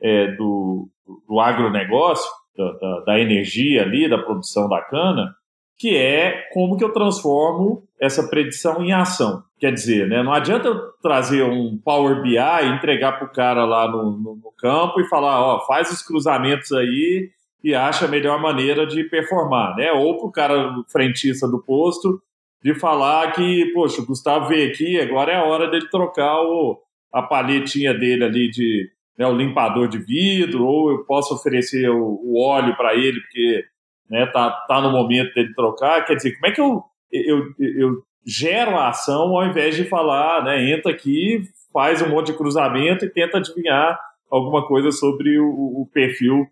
é, 0.01 0.35
do, 0.35 0.89
do 1.27 1.39
agronegócio, 1.39 2.29
da, 2.57 2.71
da, 2.73 2.99
da 3.01 3.19
energia 3.19 3.83
ali, 3.83 4.09
da 4.09 4.17
produção 4.17 4.67
da 4.67 4.81
cana, 4.81 5.35
que 5.77 5.95
é 5.95 6.47
como 6.53 6.77
que 6.77 6.83
eu 6.83 6.93
transformo 6.93 7.83
essa 8.01 8.27
predição 8.27 8.83
em 8.83 8.91
ação. 8.91 9.43
Quer 9.59 9.71
dizer, 9.71 10.07
né, 10.07 10.23
não 10.23 10.33
adianta 10.33 10.67
eu 10.67 10.91
trazer 11.03 11.43
um 11.43 11.77
Power 11.77 12.23
BI 12.23 12.37
entregar 12.75 13.13
para 13.13 13.27
o 13.27 13.31
cara 13.31 13.63
lá 13.63 13.87
no, 13.87 14.17
no, 14.17 14.35
no, 14.37 14.51
campo 14.57 14.99
e 14.99 15.07
falar, 15.07 15.39
ó, 15.39 15.65
faz 15.67 15.91
os 15.91 16.01
cruzamentos 16.01 16.71
aí 16.71 17.29
e 17.63 17.75
acha 17.75 18.05
a 18.05 18.07
melhor 18.07 18.41
maneira 18.41 18.87
de 18.87 19.03
performar, 19.03 19.75
né? 19.75 19.91
Ou 19.91 20.17
para 20.17 20.27
o 20.27 20.31
cara 20.31 20.73
frentista 20.91 21.47
do 21.47 21.63
posto 21.63 22.19
de 22.63 22.73
falar 22.73 23.33
que, 23.33 23.71
poxa, 23.73 24.01
o 24.01 24.05
Gustavo 24.05 24.47
veio 24.47 24.71
aqui, 24.71 24.99
agora 24.99 25.31
é 25.31 25.35
a 25.35 25.43
hora 25.43 25.69
dele 25.69 25.87
trocar 25.89 26.41
o, 26.41 26.79
a 27.13 27.21
palhetinha 27.21 27.93
dele 27.93 28.23
ali 28.23 28.49
de 28.49 28.89
né, 29.17 29.27
o 29.27 29.35
limpador 29.35 29.87
de 29.87 29.99
vidro, 29.99 30.65
ou 30.65 30.91
eu 30.91 31.05
posso 31.05 31.35
oferecer 31.35 31.89
o, 31.89 32.19
o 32.23 32.41
óleo 32.41 32.75
para 32.75 32.95
ele, 32.95 33.19
porque 33.19 33.63
né, 34.09 34.25
tá, 34.27 34.49
tá 34.67 34.81
no 34.81 34.91
momento 34.91 35.33
dele 35.33 35.53
trocar, 35.53 36.03
quer 36.05 36.15
dizer, 36.15 36.33
como 36.33 36.47
é 36.47 36.51
que 36.51 36.61
eu, 36.61 36.83
eu, 37.11 37.43
eu 37.59 38.03
gero 38.25 38.75
a 38.77 38.89
ação 38.89 39.35
ao 39.35 39.45
invés 39.45 39.75
de 39.75 39.85
falar, 39.85 40.43
né, 40.43 40.71
entra 40.71 40.91
aqui, 40.91 41.43
faz 41.73 42.01
um 42.01 42.09
monte 42.09 42.27
de 42.27 42.37
cruzamento 42.37 43.05
e 43.05 43.09
tenta 43.09 43.37
adivinhar 43.37 43.99
alguma 44.29 44.65
coisa 44.65 44.91
sobre 44.91 45.39
o, 45.39 45.47
o 45.81 45.89
perfil 45.93 46.45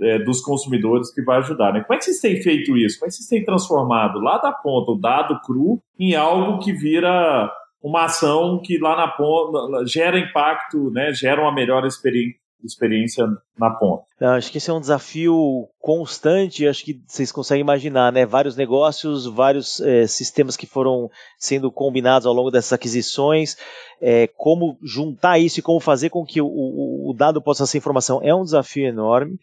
é, 0.00 0.18
dos 0.18 0.40
consumidores 0.40 1.12
que 1.12 1.22
vai 1.22 1.38
ajudar. 1.38 1.72
Né? 1.72 1.80
Como 1.82 1.94
é 1.94 1.98
que 1.98 2.04
vocês 2.04 2.20
têm 2.20 2.42
feito 2.42 2.76
isso? 2.76 2.98
Como 2.98 3.06
é 3.06 3.10
que 3.10 3.16
vocês 3.16 3.28
têm 3.28 3.44
transformado 3.44 4.20
lá 4.20 4.38
da 4.38 4.52
ponta 4.52 4.92
o 4.92 4.98
dado 4.98 5.40
cru 5.40 5.80
em 5.98 6.14
algo 6.14 6.58
que 6.58 6.72
vira 6.72 7.50
uma 7.82 8.04
ação 8.04 8.60
que 8.62 8.78
lá 8.78 8.96
na 8.96 9.08
ponta 9.08 9.84
gera 9.86 10.18
impacto, 10.18 10.90
né, 10.90 11.12
gera 11.12 11.40
uma 11.40 11.52
melhor 11.52 11.84
experiência 11.86 12.45
experiência 12.64 13.26
na 13.58 13.70
ponta. 13.70 14.04
Não, 14.20 14.30
acho 14.30 14.50
que 14.50 14.58
esse 14.58 14.70
é 14.70 14.72
um 14.72 14.80
desafio 14.80 15.68
constante, 15.78 16.66
acho 16.66 16.84
que 16.84 17.00
vocês 17.06 17.30
conseguem 17.30 17.60
imaginar, 17.60 18.12
né? 18.12 18.24
Vários 18.24 18.56
negócios, 18.56 19.26
vários 19.26 19.80
é, 19.80 20.06
sistemas 20.06 20.56
que 20.56 20.66
foram 20.66 21.10
sendo 21.38 21.70
combinados 21.70 22.26
ao 22.26 22.32
longo 22.32 22.50
dessas 22.50 22.72
aquisições, 22.72 23.56
é, 24.00 24.26
como 24.36 24.78
juntar 24.82 25.38
isso 25.38 25.60
e 25.60 25.62
como 25.62 25.80
fazer 25.80 26.10
com 26.10 26.24
que 26.24 26.40
o, 26.40 26.46
o, 26.46 27.10
o 27.10 27.14
dado 27.14 27.40
possa 27.42 27.66
ser 27.66 27.78
informação 27.78 28.20
é 28.22 28.34
um 28.34 28.44
desafio 28.44 28.86
enorme. 28.86 29.38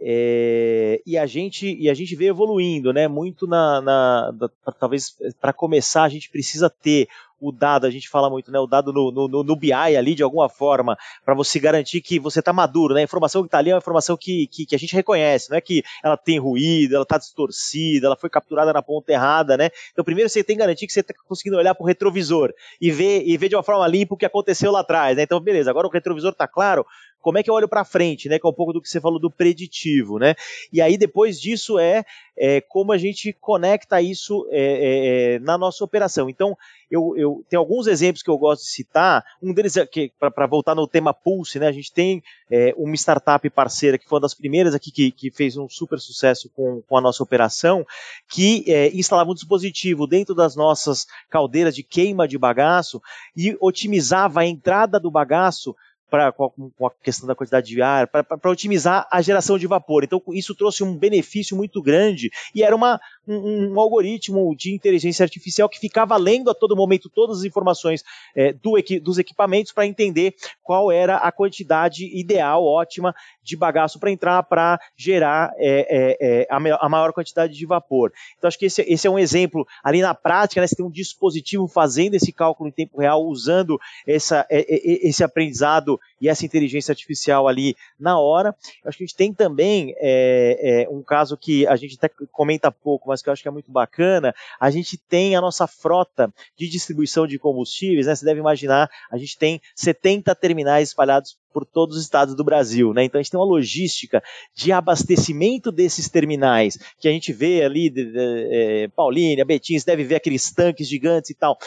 É, 0.00 1.02
e 1.04 1.18
a 1.18 1.26
gente 1.26 1.76
e 1.76 1.90
a 1.90 1.94
gente 1.94 2.14
vê 2.14 2.26
evoluindo, 2.26 2.92
né? 2.92 3.08
Muito 3.08 3.48
na, 3.48 3.80
na 3.80 4.32
talvez 4.78 5.16
para 5.40 5.52
começar 5.52 6.04
a 6.04 6.08
gente 6.08 6.30
precisa 6.30 6.70
ter 6.70 7.08
o 7.40 7.52
dado, 7.52 7.86
a 7.86 7.90
gente 7.90 8.08
fala 8.08 8.28
muito, 8.28 8.50
né? 8.50 8.58
O 8.58 8.66
dado 8.66 8.92
no, 8.92 9.10
no, 9.10 9.44
no 9.44 9.56
BI 9.56 9.72
ali, 9.72 10.14
de 10.14 10.22
alguma 10.22 10.48
forma, 10.48 10.98
para 11.24 11.34
você 11.34 11.58
garantir 11.58 12.00
que 12.00 12.18
você 12.18 12.40
está 12.40 12.52
maduro, 12.52 12.94
né? 12.94 13.00
A 13.00 13.04
informação 13.04 13.42
que 13.42 13.48
está 13.48 13.58
ali 13.58 13.70
é 13.70 13.74
uma 13.74 13.78
informação 13.78 14.16
que, 14.16 14.46
que, 14.48 14.66
que, 14.66 14.74
a 14.74 14.78
gente 14.78 14.94
reconhece, 14.94 15.50
não 15.50 15.56
é 15.56 15.60
que 15.60 15.82
ela 16.02 16.16
tem 16.16 16.38
ruído, 16.38 16.94
ela 16.94 17.04
está 17.04 17.16
distorcida, 17.16 18.06
ela 18.06 18.16
foi 18.16 18.28
capturada 18.28 18.72
na 18.72 18.82
ponta 18.82 19.12
errada, 19.12 19.56
né? 19.56 19.70
Então, 19.92 20.04
primeiro 20.04 20.28
você 20.28 20.42
tem 20.42 20.56
que 20.56 20.60
garantir 20.60 20.86
que 20.86 20.92
você 20.92 21.00
está 21.00 21.14
conseguindo 21.26 21.56
olhar 21.56 21.74
para 21.74 21.84
o 21.84 21.86
retrovisor 21.86 22.52
e 22.80 22.90
ver, 22.90 23.22
e 23.24 23.36
ver 23.36 23.48
de 23.48 23.56
uma 23.56 23.62
forma 23.62 23.86
limpa 23.86 24.14
o 24.14 24.18
que 24.18 24.26
aconteceu 24.26 24.72
lá 24.72 24.80
atrás, 24.80 25.16
né? 25.16 25.22
Então, 25.22 25.40
beleza, 25.40 25.70
agora 25.70 25.86
o 25.86 25.90
retrovisor 25.90 26.32
está 26.32 26.48
claro, 26.48 26.84
como 27.20 27.38
é 27.38 27.42
que 27.42 27.50
eu 27.50 27.54
olho 27.54 27.68
para 27.68 27.84
frente, 27.84 28.28
né? 28.28 28.38
Que 28.38 28.46
é 28.46 28.50
um 28.50 28.54
pouco 28.54 28.72
do 28.72 28.80
que 28.80 28.88
você 28.88 29.00
falou 29.00 29.18
do 29.18 29.30
preditivo, 29.30 30.18
né? 30.18 30.34
E 30.72 30.80
aí 30.80 30.96
depois 30.96 31.40
disso 31.40 31.78
é, 31.78 32.04
é 32.36 32.60
como 32.60 32.92
a 32.92 32.98
gente 32.98 33.32
conecta 33.32 34.00
isso 34.00 34.46
é, 34.50 34.60
é, 34.60 35.34
é 35.34 35.38
na 35.40 35.58
nossa 35.58 35.84
operação. 35.84 36.30
Então, 36.30 36.56
eu, 36.90 37.14
eu 37.16 37.44
tenho 37.48 37.60
alguns 37.60 37.86
exemplos 37.86 38.22
que 38.22 38.30
eu 38.30 38.38
gosto 38.38 38.62
de 38.62 38.70
citar. 38.70 39.24
Um 39.42 39.52
deles 39.52 39.76
é 39.76 39.84
que, 39.84 40.10
para 40.18 40.46
voltar 40.46 40.74
no 40.74 40.86
tema 40.86 41.12
Pulse, 41.12 41.58
né? 41.58 41.66
A 41.66 41.72
gente 41.72 41.92
tem 41.92 42.22
é, 42.50 42.72
uma 42.76 42.94
startup 42.94 43.48
parceira 43.50 43.98
que 43.98 44.08
foi 44.08 44.16
uma 44.16 44.22
das 44.22 44.34
primeiras 44.34 44.74
aqui 44.74 44.90
que, 44.90 45.10
que 45.10 45.30
fez 45.30 45.56
um 45.56 45.68
super 45.68 45.98
sucesso 45.98 46.50
com, 46.54 46.82
com 46.88 46.96
a 46.96 47.00
nossa 47.00 47.22
operação, 47.22 47.86
que 48.28 48.64
é, 48.66 48.88
instalava 48.96 49.30
um 49.30 49.34
dispositivo 49.34 50.06
dentro 50.06 50.34
das 50.34 50.56
nossas 50.56 51.06
caldeiras 51.28 51.74
de 51.74 51.82
queima 51.82 52.26
de 52.26 52.38
bagaço 52.38 53.02
e 53.36 53.56
otimizava 53.60 54.40
a 54.40 54.46
entrada 54.46 54.98
do 54.98 55.10
bagaço 55.10 55.76
pra, 56.10 56.32
com, 56.32 56.50
a, 56.86 56.90
questão 57.02 57.26
da 57.26 57.34
quantidade 57.34 57.66
de 57.66 57.82
ar, 57.82 58.06
para 58.06 58.50
otimizar 58.50 59.06
a 59.10 59.20
geração 59.20 59.58
de 59.58 59.66
vapor. 59.66 60.04
Então, 60.04 60.22
isso 60.32 60.54
trouxe 60.54 60.82
um 60.82 60.96
benefício 60.96 61.56
muito 61.56 61.82
grande 61.82 62.30
e 62.54 62.62
era 62.62 62.74
uma, 62.74 63.00
um, 63.28 63.72
um 63.72 63.80
algoritmo 63.80 64.54
de 64.56 64.74
inteligência 64.74 65.22
artificial 65.22 65.68
que 65.68 65.78
ficava 65.78 66.16
lendo 66.16 66.50
a 66.50 66.54
todo 66.54 66.76
momento 66.76 67.10
todas 67.10 67.38
as 67.38 67.44
informações 67.44 68.02
é, 68.34 68.52
do, 68.52 68.74
dos 69.02 69.18
equipamentos 69.18 69.72
para 69.72 69.86
entender 69.86 70.34
qual 70.62 70.90
era 70.90 71.16
a 71.16 71.30
quantidade 71.30 72.04
ideal, 72.18 72.64
ótima, 72.64 73.14
de 73.42 73.56
bagaço 73.56 73.98
para 73.98 74.10
entrar 74.10 74.42
para 74.42 74.80
gerar 74.96 75.52
é, 75.56 76.16
é, 76.20 76.42
é 76.42 76.46
a, 76.50 76.86
a, 76.86 76.88
maior 76.88 77.12
quantidade 77.12 77.54
de 77.54 77.66
vapor. 77.66 78.12
Então, 78.36 78.48
acho 78.48 78.58
que 78.58 78.66
esse, 78.66 78.82
esse, 78.82 79.06
é 79.06 79.10
um 79.10 79.18
exemplo 79.18 79.66
ali 79.82 80.00
na 80.00 80.14
prática, 80.14 80.60
né, 80.60 80.66
você 80.66 80.76
tem 80.76 80.84
um 80.84 80.90
dispositivo 80.90 81.66
fazendo 81.66 82.14
esse 82.14 82.32
cálculo 82.32 82.68
em 82.68 82.72
tempo 82.72 83.00
real, 83.00 83.24
usando 83.24 83.78
essa, 84.06 84.46
é, 84.50 84.60
é, 84.60 85.08
esse 85.08 85.24
aprendizado 85.24 85.98
e 86.20 86.28
essa 86.28 86.44
inteligência 86.44 86.92
artificial 86.92 87.48
ali 87.48 87.76
na 87.98 88.18
hora. 88.18 88.54
Acho 88.84 88.98
que 88.98 89.04
a 89.04 89.06
gente 89.06 89.16
tem 89.16 89.32
também 89.32 89.94
é, 89.98 90.84
é, 90.84 90.88
um 90.88 91.02
caso 91.02 91.36
que 91.36 91.66
a 91.66 91.76
gente 91.76 91.96
até 91.96 92.10
comenta 92.32 92.70
pouco, 92.70 93.08
mas 93.08 93.22
que 93.22 93.28
eu 93.28 93.32
acho 93.32 93.42
que 93.42 93.48
é 93.48 93.52
muito 93.52 93.70
bacana. 93.70 94.34
A 94.60 94.70
gente 94.70 94.96
tem 94.96 95.36
a 95.36 95.40
nossa 95.40 95.66
frota 95.66 96.32
de 96.56 96.68
distribuição 96.68 97.26
de 97.26 97.38
combustíveis, 97.38 98.06
né? 98.06 98.14
Você 98.14 98.24
deve 98.24 98.40
imaginar, 98.40 98.90
a 99.10 99.16
gente 99.16 99.36
tem 99.38 99.60
70 99.74 100.34
terminais 100.34 100.88
espalhados 100.88 101.36
por 101.52 101.64
todos 101.64 101.96
os 101.96 102.02
estados 102.02 102.34
do 102.34 102.44
Brasil, 102.44 102.92
né? 102.92 103.04
Então 103.04 103.18
a 103.18 103.22
gente 103.22 103.30
tem 103.30 103.40
uma 103.40 103.46
logística 103.46 104.22
de 104.54 104.70
abastecimento 104.70 105.72
desses 105.72 106.08
terminais 106.08 106.78
que 107.00 107.08
a 107.08 107.10
gente 107.10 107.32
vê 107.32 107.62
ali, 107.62 107.90
de, 107.90 108.04
de, 108.04 108.12
de, 108.12 108.48
é, 108.50 108.88
Paulínia, 108.88 109.44
Betim, 109.44 109.78
você 109.78 109.86
deve 109.86 110.04
ver 110.04 110.16
aqueles 110.16 110.52
tanques 110.52 110.88
gigantes 110.88 111.30
e 111.30 111.34
tal. 111.34 111.58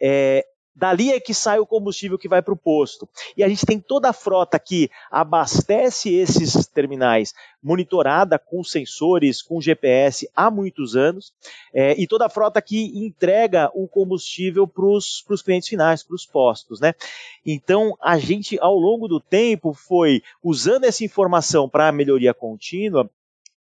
É, 0.00 0.44
Dali 0.78 1.12
é 1.12 1.18
que 1.18 1.34
sai 1.34 1.58
o 1.58 1.66
combustível 1.66 2.16
que 2.16 2.28
vai 2.28 2.40
para 2.40 2.54
o 2.54 2.56
posto. 2.56 3.08
E 3.36 3.42
a 3.42 3.48
gente 3.48 3.66
tem 3.66 3.80
toda 3.80 4.10
a 4.10 4.12
frota 4.12 4.60
que 4.60 4.88
abastece 5.10 6.14
esses 6.14 6.68
terminais 6.68 7.34
monitorada 7.60 8.38
com 8.38 8.62
sensores, 8.62 9.42
com 9.42 9.60
GPS 9.60 10.30
há 10.36 10.48
muitos 10.52 10.94
anos, 10.94 11.34
é, 11.74 12.00
e 12.00 12.06
toda 12.06 12.26
a 12.26 12.30
frota 12.30 12.62
que 12.62 12.96
entrega 12.96 13.68
o 13.74 13.88
combustível 13.88 14.68
para 14.68 14.86
os 14.86 15.42
clientes 15.44 15.68
finais, 15.68 16.04
para 16.04 16.14
os 16.14 16.24
postos. 16.24 16.78
Né? 16.78 16.94
Então, 17.44 17.96
a 18.00 18.16
gente, 18.16 18.56
ao 18.60 18.76
longo 18.76 19.08
do 19.08 19.18
tempo, 19.18 19.74
foi 19.74 20.22
usando 20.40 20.84
essa 20.84 21.04
informação 21.04 21.68
para 21.68 21.88
a 21.88 21.92
melhoria 21.92 22.32
contínua, 22.32 23.10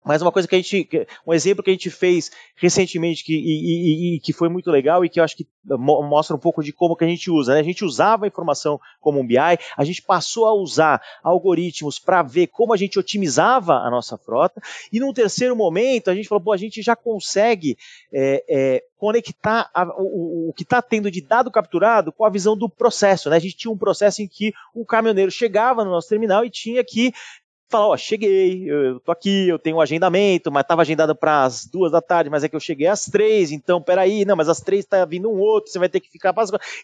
mas 0.08 0.22
uma 0.22 0.32
coisa 0.32 0.47
que 0.47 0.55
a 0.55 0.58
gente, 0.58 1.08
um 1.26 1.34
exemplo 1.34 1.64
que 1.64 1.70
a 1.70 1.74
gente 1.74 1.89
fez 1.89 2.32
recentemente 2.55 3.24
que, 3.24 3.34
e, 3.34 3.36
e, 3.36 4.16
e, 4.16 4.20
que 4.20 4.34
foi 4.34 4.49
muito 4.49 4.72
legal 4.72 5.03
e 5.03 5.10
que 5.10 5.20
eu 5.20 5.24
acho 5.24 5.36
que 5.36 5.45
mostra 5.66 6.36
um 6.36 6.39
pouco 6.39 6.64
de 6.64 6.72
como 6.72 6.95
que 6.95 7.03
a 7.03 7.08
gente 7.08 7.30
usa. 7.30 7.53
Né? 7.53 7.60
A 7.60 7.64
gente 7.64 7.84
usava 7.84 8.26
a 8.26 8.28
informação 8.28 8.80
como 9.01 9.20
um 9.20 9.28
BI, 9.28 9.38
a 9.38 9.84
gente 9.84 10.01
passou 10.01 10.45
a 10.45 10.53
usar 10.53 11.01
algoritmos 11.22 11.99
para 11.99 12.24
ver 12.24 12.47
como 12.47 12.74
a 12.74 12.78
gente 12.78 12.97
otimizava 12.97 13.76
a 13.76 13.91
nossa 13.91 14.18
frota. 14.18 14.62
E 14.91 14.99
num 14.99 15.14
terceiro 15.14 15.55
momento 15.55 16.10
a 16.10 16.16
gente 16.16 16.28
falou, 16.28 16.43
pô, 16.43 16.53
a 16.53 16.58
gente 16.58 16.82
já 16.82 16.95
consegue 16.95 17.78
é, 18.12 18.43
é, 18.49 18.84
conectar 18.97 19.70
a, 19.74 19.84
o, 19.97 20.49
o, 20.49 20.53
que 20.53 20.64
está 20.64 20.82
tendo 20.82 21.12
de 21.12 21.22
dado 21.22 21.51
capturado 21.51 22.12
com 22.12 22.26
a 22.26 22.30
visão 22.30 22.58
do 22.58 22.70
processo. 22.70 23.30
Né? 23.30 23.36
A 23.36 23.39
gente 23.39 23.58
tinha 23.58 23.72
um 23.72 23.78
processo 23.78 24.22
em 24.22 24.28
que 24.28 24.53
o 24.74 24.86
caminhoneiro 24.86 25.32
chegava 25.32 25.84
no 25.84 25.91
nosso 25.91 26.10
terminal 26.10 26.45
e 26.45 26.49
tinha 26.49 26.84
que 26.84 27.14
falar, 27.70 27.88
ó, 27.88 27.97
cheguei, 27.97 28.70
eu 28.70 28.99
tô 28.99 29.11
aqui, 29.11 29.47
eu 29.47 29.59
tenho 29.59 29.78
um 29.78 29.82
agendamento, 29.82 30.51
mas 30.51 30.61
estava 30.61 30.82
agendado 30.82 31.15
para 31.15 31.43
as 31.43 31.65
duas 31.65 31.91
da 31.91 32.01
tarde, 32.01 32.30
mas 32.30 32.43
é 32.43 32.49
que 32.49 32.55
eu 32.55 32.59
cheguei 32.59 32.88
às 32.88 33.05
três, 33.05 33.51
então 33.51 33.82
peraí, 33.82 34.24
não, 34.26 34.36
mas 34.36 34.49
às 34.49 34.61
três 34.61 34.86
está 34.86 35.03
vindo 35.05 35.30
um 35.30 35.38
outro, 35.38 35.72
você 35.72 35.80
vai 35.80 35.89
ter 35.89 35.99
que 35.99 36.09
ficar 36.09 36.34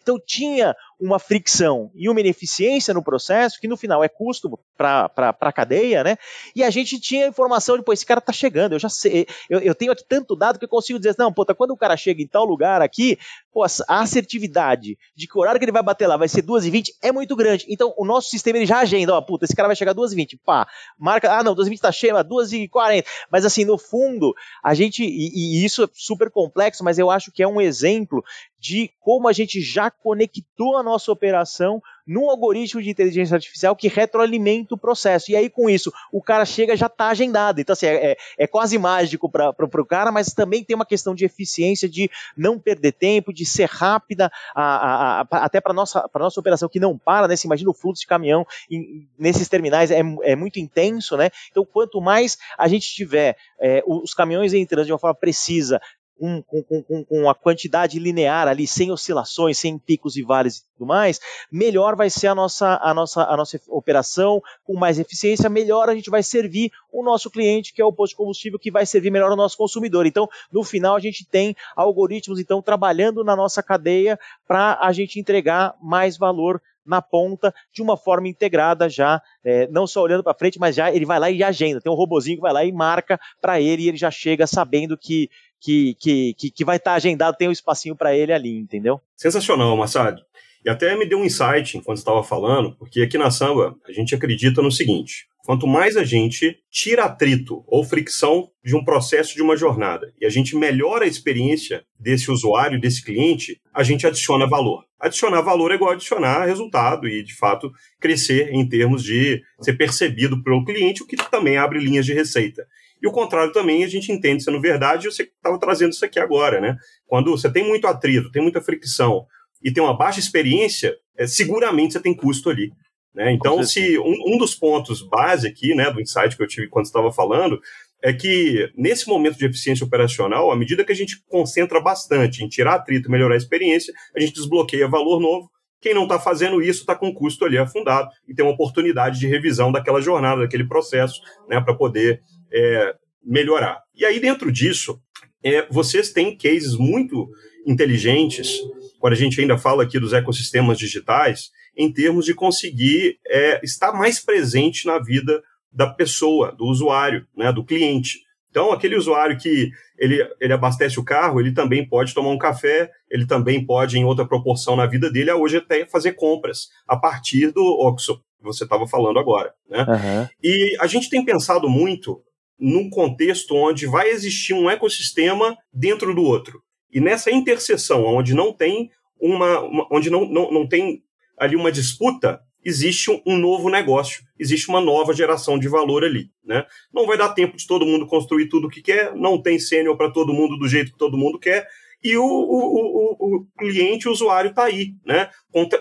Então 0.01 0.19
tinha 0.19 0.75
uma 0.99 1.19
fricção 1.19 1.91
e 1.95 2.09
uma 2.09 2.19
ineficiência 2.19 2.93
no 2.93 3.03
processo, 3.03 3.59
que 3.59 3.67
no 3.67 3.77
final 3.77 4.03
é 4.03 4.09
custo 4.09 4.59
para 4.77 5.11
a 5.17 5.51
cadeia, 5.51 6.03
né? 6.03 6.17
E 6.55 6.63
a 6.63 6.69
gente 6.69 6.99
tinha 6.99 7.27
informação 7.27 7.77
de, 7.77 7.83
pô, 7.83 7.93
esse 7.93 8.05
cara 8.05 8.21
tá 8.21 8.31
chegando, 8.31 8.73
eu 8.73 8.79
já 8.79 8.89
sei, 8.89 9.27
eu, 9.49 9.59
eu 9.59 9.75
tenho 9.75 9.91
aqui 9.91 10.03
tanto 10.07 10.35
dado 10.35 10.57
que 10.57 10.65
eu 10.65 10.69
consigo 10.69 10.99
dizer, 10.99 11.15
não, 11.17 11.31
puta, 11.31 11.53
quando 11.53 11.71
o 11.71 11.77
cara 11.77 11.97
chega 11.97 12.21
em 12.21 12.27
tal 12.27 12.45
lugar 12.45 12.81
aqui, 12.81 13.17
pô, 13.51 13.63
a 13.63 14.01
assertividade 14.01 14.97
de 15.15 15.27
que 15.27 15.37
o 15.37 15.41
horário 15.41 15.59
que 15.59 15.65
ele 15.65 15.71
vai 15.71 15.83
bater 15.83 16.07
lá 16.07 16.17
vai 16.17 16.27
ser 16.27 16.43
2h20 16.43 16.89
é 17.01 17.11
muito 17.11 17.35
grande. 17.35 17.65
Então 17.69 17.93
o 17.97 18.05
nosso 18.05 18.29
sistema 18.29 18.57
ele 18.57 18.65
já 18.65 18.79
agenda, 18.79 19.13
ó, 19.13 19.21
puta, 19.21 19.45
esse 19.45 19.55
cara 19.55 19.67
vai 19.67 19.75
chegar 19.75 19.93
2h20, 19.93 20.39
pá, 20.45 20.67
marca, 20.97 21.31
ah 21.31 21.43
não, 21.43 21.55
2h20 21.55 21.79
tá 21.79 21.91
cheio, 21.91 22.15
2h40. 22.15 23.05
Mas 23.31 23.45
assim, 23.45 23.65
no 23.65 23.77
fundo, 23.77 24.33
a 24.63 24.73
gente, 24.73 25.03
e, 25.03 25.59
e 25.59 25.65
isso 25.65 25.83
é 25.83 25.87
super 25.93 26.29
complexo, 26.29 26.83
mas 26.83 26.97
eu 26.97 27.09
acho 27.09 27.31
que 27.31 27.43
é 27.43 27.47
um 27.47 27.61
exemplo 27.61 28.23
de 28.64 28.89
como 29.01 29.28
a 29.28 29.34
gente 29.34 29.59
já 29.59 29.91
conectou 29.91 30.78
a 30.78 30.84
nossa 30.84 31.11
operação 31.11 31.84
num 32.07 32.30
algoritmo 32.30 32.82
de 32.82 32.89
inteligência 32.89 33.36
artificial 33.36 33.76
que 33.76 33.89
retroalimenta 33.89 34.74
o 34.74 34.78
processo. 34.78 35.32
E 35.32 35.36
aí, 35.36 35.49
com 35.49 35.70
isso, 35.70 35.91
o 36.14 36.22
cara 36.22 36.45
chega 36.45 36.76
já 36.78 36.86
está 36.86 37.09
agendado. 37.09 37.59
Então, 37.59 37.74
assim, 37.74 37.88
é, 37.88 38.11
é, 38.11 38.18
é 38.38 38.47
quase 38.47 38.78
mágico 38.78 39.30
para 39.30 39.51
o 39.51 39.86
cara, 39.86 40.14
mas 40.14 40.28
também 40.28 40.64
tem 40.64 40.78
uma 40.78 40.86
questão 40.86 41.14
de 41.14 41.26
eficiência, 41.26 41.89
de 41.89 42.09
não 42.38 42.57
perder 42.57 42.93
tempo, 42.93 43.34
de 43.34 43.45
ser 43.45 43.68
rápida, 43.68 44.32
a, 44.55 44.64
a, 44.64 45.22
a, 45.22 45.28
até 45.43 45.59
para 45.59 45.74
a 45.74 45.76
nossa, 45.76 46.09
nossa 46.16 46.39
operação 46.39 46.70
que 46.70 46.80
não 46.80 46.97
para, 46.97 47.28
né? 47.28 47.36
Você 47.36 47.47
imagina 47.47 47.70
o 47.70 47.74
fluxo 47.74 47.99
de 47.99 48.07
caminhão 48.07 48.47
em, 48.72 49.05
nesses 49.20 49.49
terminais, 49.49 49.91
é, 49.91 49.99
é 50.24 50.38
muito 50.38 50.57
intenso, 50.57 51.18
né? 51.18 51.30
Então, 51.51 51.66
quanto 51.66 51.99
mais 51.99 52.38
a 52.57 52.70
gente 52.70 52.88
tiver 52.93 53.36
é, 53.59 53.84
os 53.86 54.14
caminhões 54.14 54.53
entrando 54.53 54.86
de 54.86 54.93
uma 54.93 54.99
forma 54.99 55.16
precisa, 55.16 55.82
com, 56.20 56.41
com, 56.43 56.84
com, 56.84 57.03
com, 57.03 57.30
a 57.30 57.36
quantidade 57.36 57.99
linear 57.99 58.47
ali, 58.47 58.68
sem 58.68 58.91
oscilações, 58.91 59.57
sem 59.57 59.78
picos 59.78 60.16
e 60.16 60.24
vales 60.24 60.57
e 60.57 60.64
tudo 60.78 60.88
mais, 60.88 61.20
melhor 61.51 61.95
vai 61.95 62.09
ser 62.09 62.28
a 62.28 62.36
nossa, 62.36 62.80
a 62.82 62.93
nossa, 62.93 63.24
a 63.24 63.36
nossa 63.36 63.59
operação, 63.68 64.41
com 64.64 64.76
mais 64.76 64.99
eficiência, 64.99 65.49
melhor 65.49 65.89
a 65.89 65.95
gente 65.95 66.09
vai 66.09 66.24
servir 66.24 66.72
o 66.91 67.03
nosso 67.03 67.30
cliente, 67.30 67.74
que 67.74 67.82
é 67.82 67.86
o 67.86 67.91
posto 67.91 68.11
de 68.11 68.18
combustível, 68.18 68.59
que 68.59 68.72
vai 68.72 68.86
servir 68.86 69.11
melhor 69.11 69.32
o 69.32 69.36
nosso 69.36 69.57
consumidor. 69.57 70.05
Então, 70.05 70.30
no 70.51 70.64
final, 70.64 70.95
a 70.95 70.99
gente 70.99 71.26
tem 71.26 71.55
algoritmos, 71.76 72.39
então, 72.39 72.61
trabalhando 72.61 73.24
na 73.24 73.36
nossa 73.36 73.64
cadeia 73.64 74.20
para 74.47 74.78
a 74.82 74.91
gente 74.91 75.20
entregar 75.20 75.76
mais 75.82 76.18
valor 76.18 76.61
na 76.86 77.01
ponta 77.01 77.53
de 77.71 77.81
uma 77.81 77.95
forma 77.97 78.27
integrada 78.27 78.89
já, 78.89 79.21
é, 79.43 79.67
não 79.67 79.88
só 79.88 80.01
olhando 80.01 80.23
para 80.23 80.38
frente, 80.38 80.59
mas 80.59 80.75
já 80.75 80.91
ele 80.91 81.05
vai 81.05 81.19
lá 81.19 81.29
e 81.29 81.43
agenda. 81.43 81.81
Tem 81.81 81.91
um 81.91 81.95
robozinho 81.95 82.38
que 82.38 82.41
vai 82.41 82.53
lá 82.53 82.65
e 82.65 82.71
marca 82.71 83.19
para 83.41 83.59
ele 83.59 83.84
e 83.84 83.88
ele 83.89 83.97
já 83.97 84.11
chega 84.11 84.47
sabendo 84.47 84.97
que 84.97 85.29
que, 85.63 85.95
que, 85.95 86.34
que, 86.34 86.51
que 86.51 86.65
vai 86.65 86.75
estar 86.75 86.91
tá 86.91 86.95
agendado, 86.97 87.38
tem 87.38 87.47
um 87.47 87.51
espacinho 87.51 87.95
para 87.95 88.13
ele 88.13 88.34
ali, 88.34 88.59
entendeu? 88.59 88.99
Sensacional, 89.15 89.77
Massad. 89.77 90.19
E 90.66 90.70
até 90.70 90.95
me 90.95 91.05
deu 91.05 91.20
um 91.20 91.26
insight 91.26 91.78
enquanto 91.78 91.97
estava 91.97 92.24
falando, 92.24 92.76
porque 92.78 93.01
aqui 93.01 93.18
na 93.18 93.30
Samba 93.30 93.76
a 93.88 93.91
gente 93.91 94.16
acredita 94.16 94.61
no 94.61 94.72
seguinte: 94.72 95.28
quanto 95.45 95.68
mais 95.68 95.97
a 95.97 96.03
gente 96.03 96.57
tira 96.72 97.03
atrito 97.03 97.64
ou 97.68 97.84
fricção 97.84 98.49
de 98.64 98.76
um 98.76 98.84
processo 98.84 99.36
de 99.36 99.41
uma 99.41 99.57
jornada 99.57 100.14
e 100.20 100.26
a 100.26 100.30
gente 100.30 100.55
melhora 100.55 101.03
a 101.03 101.07
experiência 101.07 101.84
desse 101.99 102.32
usuário, 102.32 102.80
desse 102.80 103.03
cliente, 103.03 103.59
a 103.74 103.84
gente 103.84 104.07
adiciona 104.07 104.47
valor. 104.47 104.86
Adicionar 104.99 105.41
valor 105.41 105.72
é 105.72 105.76
igual 105.76 105.91
adicionar 105.91 106.45
resultado 106.45 107.09
e, 107.09 107.22
de 107.24 107.36
fato, 107.36 107.70
crescer 107.99 108.53
em 108.53 108.68
termos 108.68 109.03
de 109.03 109.41
ser 109.59 109.74
percebido 109.74 110.41
pelo 110.41 110.64
cliente, 110.64 111.03
o 111.03 111.05
que 111.05 111.18
também 111.30 111.57
abre 111.57 111.78
linhas 111.78 112.05
de 112.05 112.14
receita. 112.14 112.66
E 113.01 113.07
o 113.07 113.11
contrário 113.11 113.51
também 113.51 113.84
a 113.84 113.88
gente 113.89 114.14
entende 114.14 114.41
sendo 114.41 114.61
verdade, 114.61 115.05
e 115.07 115.11
você 115.11 115.24
estava 115.24 115.59
trazendo 115.59 115.91
isso 115.91 116.05
aqui 116.05 116.22
agora, 116.22 116.61
né? 116.61 116.78
Quando 117.05 117.32
você 117.32 117.51
tem 117.51 117.68
muito 117.68 117.86
atrito, 117.86 118.32
tem 118.32 118.41
muita 118.41 118.61
fricção 118.61 119.26
e 119.64 119.72
tem 119.72 119.82
uma 119.82 119.95
baixa 119.95 120.20
experiência, 120.20 120.95
é, 121.18 121.26
seguramente 121.26 121.93
você 121.93 121.99
tem 121.99 122.14
custo 122.14 122.49
ali. 122.49 122.72
Né? 123.14 123.32
Então, 123.32 123.64
se 123.64 123.97
um, 123.99 124.34
um, 124.34 124.38
dos 124.38 124.55
pontos 124.55 125.01
base 125.01 125.47
aqui, 125.47 125.76
né, 125.76 125.91
do 125.91 126.01
insight 126.01 126.36
que 126.36 126.43
eu 126.43 126.47
tive 126.47 126.68
quando 126.68 126.86
estava 126.86 127.11
falando, 127.11 127.61
é 128.01 128.11
que 128.11 128.70
nesse 128.76 129.07
momento 129.07 129.38
de 129.38 129.45
eficiência 129.45 129.86
operacional, 129.86 130.51
à 130.51 130.55
medida 130.55 130.84
que 130.84 130.91
a 130.91 130.95
gente 130.95 131.24
concentra 131.30 131.80
bastante 131.80 132.43
em 132.43 132.49
tirar 132.49 132.76
atrito, 132.76 133.09
melhorar 133.09 133.36
a 133.36 133.38
experiência, 133.38 133.93
a 134.16 134.20
gente 134.20 134.34
desbloqueia 134.34 134.88
valor 134.88 135.20
novo. 135.20 135.49
Quem 135.80 135.93
não 135.93 136.03
está 136.03 136.20
fazendo 136.20 136.61
isso 136.61 136.82
está 136.82 136.95
com 136.95 137.14
custo 137.14 137.45
ali 137.45 137.57
afundado 137.57 138.09
e 138.28 138.34
tem 138.34 138.43
uma 138.43 138.53
oportunidade 138.53 139.20
de 139.20 139.28
revisão 139.28 139.72
daquela 139.72 140.01
jornada, 140.01 140.41
daquele 140.41 140.68
processo, 140.68 141.22
né, 141.47 141.61
para 141.61 141.76
poder 141.76 142.22
é, 142.51 142.95
melhorar. 143.24 143.82
E 143.95 144.05
aí, 144.05 144.20
dentro 144.20 144.51
disso, 144.51 144.99
é, 145.43 145.66
vocês 145.70 146.11
têm 146.11 146.38
cases 146.38 146.76
muito 146.76 147.30
inteligentes, 147.66 148.59
quando 148.99 149.14
a 149.14 149.18
gente 149.18 149.39
ainda 149.39 149.57
fala 149.57 149.84
aqui 149.84 149.99
dos 149.99 150.14
ecossistemas 150.14 150.78
digitais, 150.78 151.51
em 151.76 151.91
termos 151.91 152.26
de 152.26 152.34
conseguir 152.34 153.18
é, 153.28 153.59
estar 153.64 153.91
mais 153.93 154.20
presente 154.20 154.86
na 154.86 154.99
vida 154.99 155.41
da 155.72 155.88
pessoa, 155.88 156.51
do 156.51 156.66
usuário, 156.66 157.26
né, 157.36 157.51
do 157.51 157.66
cliente. 157.66 158.20
Então, 158.49 158.72
aquele 158.72 158.95
usuário 158.95 159.38
que 159.38 159.72
ele, 159.97 160.24
ele 160.39 160.53
abastece 160.53 160.99
o 160.99 161.03
carro, 161.03 161.39
ele 161.39 161.51
também 161.51 161.88
pode 161.88 162.14
tomar 162.14 162.30
um 162.30 162.38
café, 162.38 162.91
ele 163.09 163.26
também 163.26 163.66
pode, 163.66 163.97
em 163.97 164.05
outra 164.05 164.28
proporção 164.28 164.76
na 164.76 164.86
vida 164.86 165.11
dele, 165.11 165.32
hoje 165.32 165.57
até 165.57 165.86
fazer 165.88 166.14
compras 166.14 166.70
a 166.88 166.95
partir 166.95 167.51
do 167.51 167.64
Oxo, 167.64 168.18
que 168.38 168.43
você 168.43 168.64
estava 168.64 168.86
falando 168.86 169.18
agora. 169.18 169.51
Né? 169.68 169.80
Uhum. 169.80 170.28
E 170.43 170.78
a 170.80 170.86
gente 170.86 171.09
tem 171.09 171.26
pensado 171.26 171.68
muito 171.68 172.22
num 172.59 172.89
contexto 172.89 173.55
onde 173.55 173.88
vai 173.88 174.09
existir 174.09 174.53
um 174.53 174.70
ecossistema 174.70 175.57
dentro 175.74 176.14
do 176.14 176.22
outro. 176.22 176.61
E 176.93 176.99
nessa 176.99 177.31
interseção, 177.31 178.05
onde 178.05 178.33
não 178.33 178.53
tem 178.53 178.89
uma, 179.19 179.61
uma 179.61 179.87
onde 179.91 180.09
não, 180.09 180.25
não, 180.25 180.51
não 180.51 180.67
tem 180.67 181.01
ali 181.37 181.55
uma 181.55 181.71
disputa, 181.71 182.39
existe 182.63 183.09
um, 183.11 183.21
um, 183.25 183.37
novo 183.37 183.69
negócio, 183.69 184.23
existe 184.39 184.69
uma 184.69 184.79
nova 184.79 185.13
geração 185.13 185.57
de 185.57 185.67
valor 185.67 186.03
ali. 186.03 186.29
Né? 186.45 186.65
Não 186.93 187.05
vai 187.05 187.17
dar 187.17 187.29
tempo 187.29 187.57
de 187.57 187.67
todo 187.67 187.85
mundo 187.85 188.07
construir 188.07 188.47
tudo 188.47 188.67
o 188.67 188.69
que 188.69 188.81
quer, 188.81 189.15
não 189.15 189.41
tem 189.41 189.59
sênior 189.59 189.97
para 189.97 190.11
todo 190.11 190.33
mundo 190.33 190.57
do 190.57 190.67
jeito 190.67 190.91
que 190.91 190.97
todo 190.97 191.17
mundo 191.17 191.39
quer, 191.39 191.67
e 192.03 192.17
o, 192.17 192.23
o, 192.23 192.27
o, 192.27 193.37
o 193.37 193.47
cliente, 193.57 194.09
o 194.09 194.11
usuário 194.11 194.49
está 194.49 194.65
aí, 194.65 194.93
né? 195.05 195.29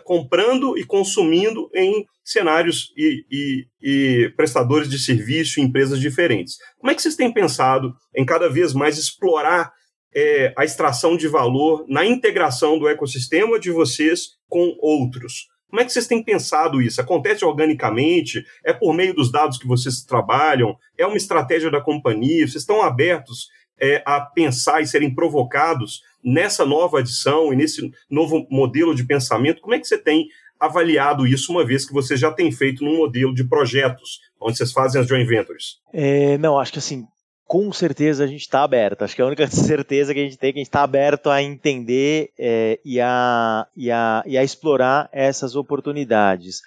comprando 0.04 0.78
e 0.78 0.84
consumindo 0.84 1.68
em 1.74 2.06
cenários 2.24 2.92
e, 2.96 3.24
e, 3.28 3.66
e, 3.82 4.28
prestadores 4.36 4.88
de 4.88 5.00
serviço 5.00 5.58
em 5.58 5.64
empresas 5.64 5.98
diferentes. 5.98 6.58
Como 6.78 6.92
é 6.92 6.94
que 6.94 7.02
vocês 7.02 7.16
têm 7.16 7.32
pensado 7.32 7.92
em 8.14 8.24
cada 8.24 8.48
vez 8.48 8.72
mais 8.72 8.98
explorar 8.98 9.72
é, 10.14 10.52
a 10.56 10.64
extração 10.64 11.16
de 11.16 11.28
valor 11.28 11.84
na 11.88 12.04
integração 12.04 12.78
do 12.78 12.88
ecossistema 12.88 13.58
de 13.58 13.70
vocês 13.70 14.36
com 14.48 14.76
outros? 14.80 15.48
Como 15.68 15.80
é 15.80 15.84
que 15.86 15.92
vocês 15.92 16.06
têm 16.06 16.22
pensado 16.22 16.82
isso? 16.82 17.00
Acontece 17.00 17.44
organicamente? 17.46 18.44
É 18.62 18.74
por 18.74 18.92
meio 18.92 19.14
dos 19.14 19.32
dados 19.32 19.56
que 19.56 19.66
vocês 19.66 20.02
trabalham? 20.02 20.76
É 20.98 21.06
uma 21.06 21.16
estratégia 21.16 21.70
da 21.70 21.80
companhia? 21.80 22.46
Vocês 22.46 22.62
estão 22.62 22.82
abertos 22.82 23.48
é, 23.80 24.02
a 24.04 24.20
pensar 24.20 24.82
e 24.82 24.86
serem 24.86 25.14
provocados 25.14 26.02
nessa 26.22 26.66
nova 26.66 26.98
adição 26.98 27.54
e 27.54 27.56
nesse 27.56 27.90
novo 28.10 28.46
modelo 28.50 28.94
de 28.94 29.04
pensamento? 29.04 29.62
Como 29.62 29.74
é 29.74 29.78
que 29.78 29.86
você 29.86 29.96
tem 29.96 30.26
avaliado 30.60 31.26
isso, 31.26 31.50
uma 31.50 31.66
vez 31.66 31.84
que 31.84 31.92
você 31.92 32.16
já 32.16 32.30
tem 32.30 32.52
feito 32.52 32.84
num 32.84 32.98
modelo 32.98 33.34
de 33.34 33.42
projetos, 33.42 34.20
onde 34.40 34.56
vocês 34.56 34.70
fazem 34.72 35.00
as 35.00 35.08
joint 35.08 35.26
ventures? 35.26 35.78
É, 35.92 36.38
não, 36.38 36.56
acho 36.58 36.72
que 36.72 36.78
assim, 36.78 37.04
com 37.52 37.70
certeza 37.70 38.24
a 38.24 38.26
gente 38.26 38.40
está 38.40 38.62
aberto. 38.62 39.02
Acho 39.02 39.14
que 39.14 39.20
a 39.20 39.26
única 39.26 39.46
certeza 39.52 40.14
que 40.14 40.20
a 40.20 40.22
gente 40.22 40.38
tem 40.38 40.48
é 40.48 40.52
que 40.54 40.58
a 40.58 40.62
gente 40.62 40.68
está 40.68 40.82
aberto 40.82 41.28
a 41.28 41.42
entender 41.42 42.30
é, 42.38 42.80
e, 42.82 42.98
a, 42.98 43.66
e, 43.76 43.90
a, 43.90 44.22
e 44.24 44.38
a 44.38 44.42
explorar 44.42 45.10
essas 45.12 45.54
oportunidades. 45.54 46.62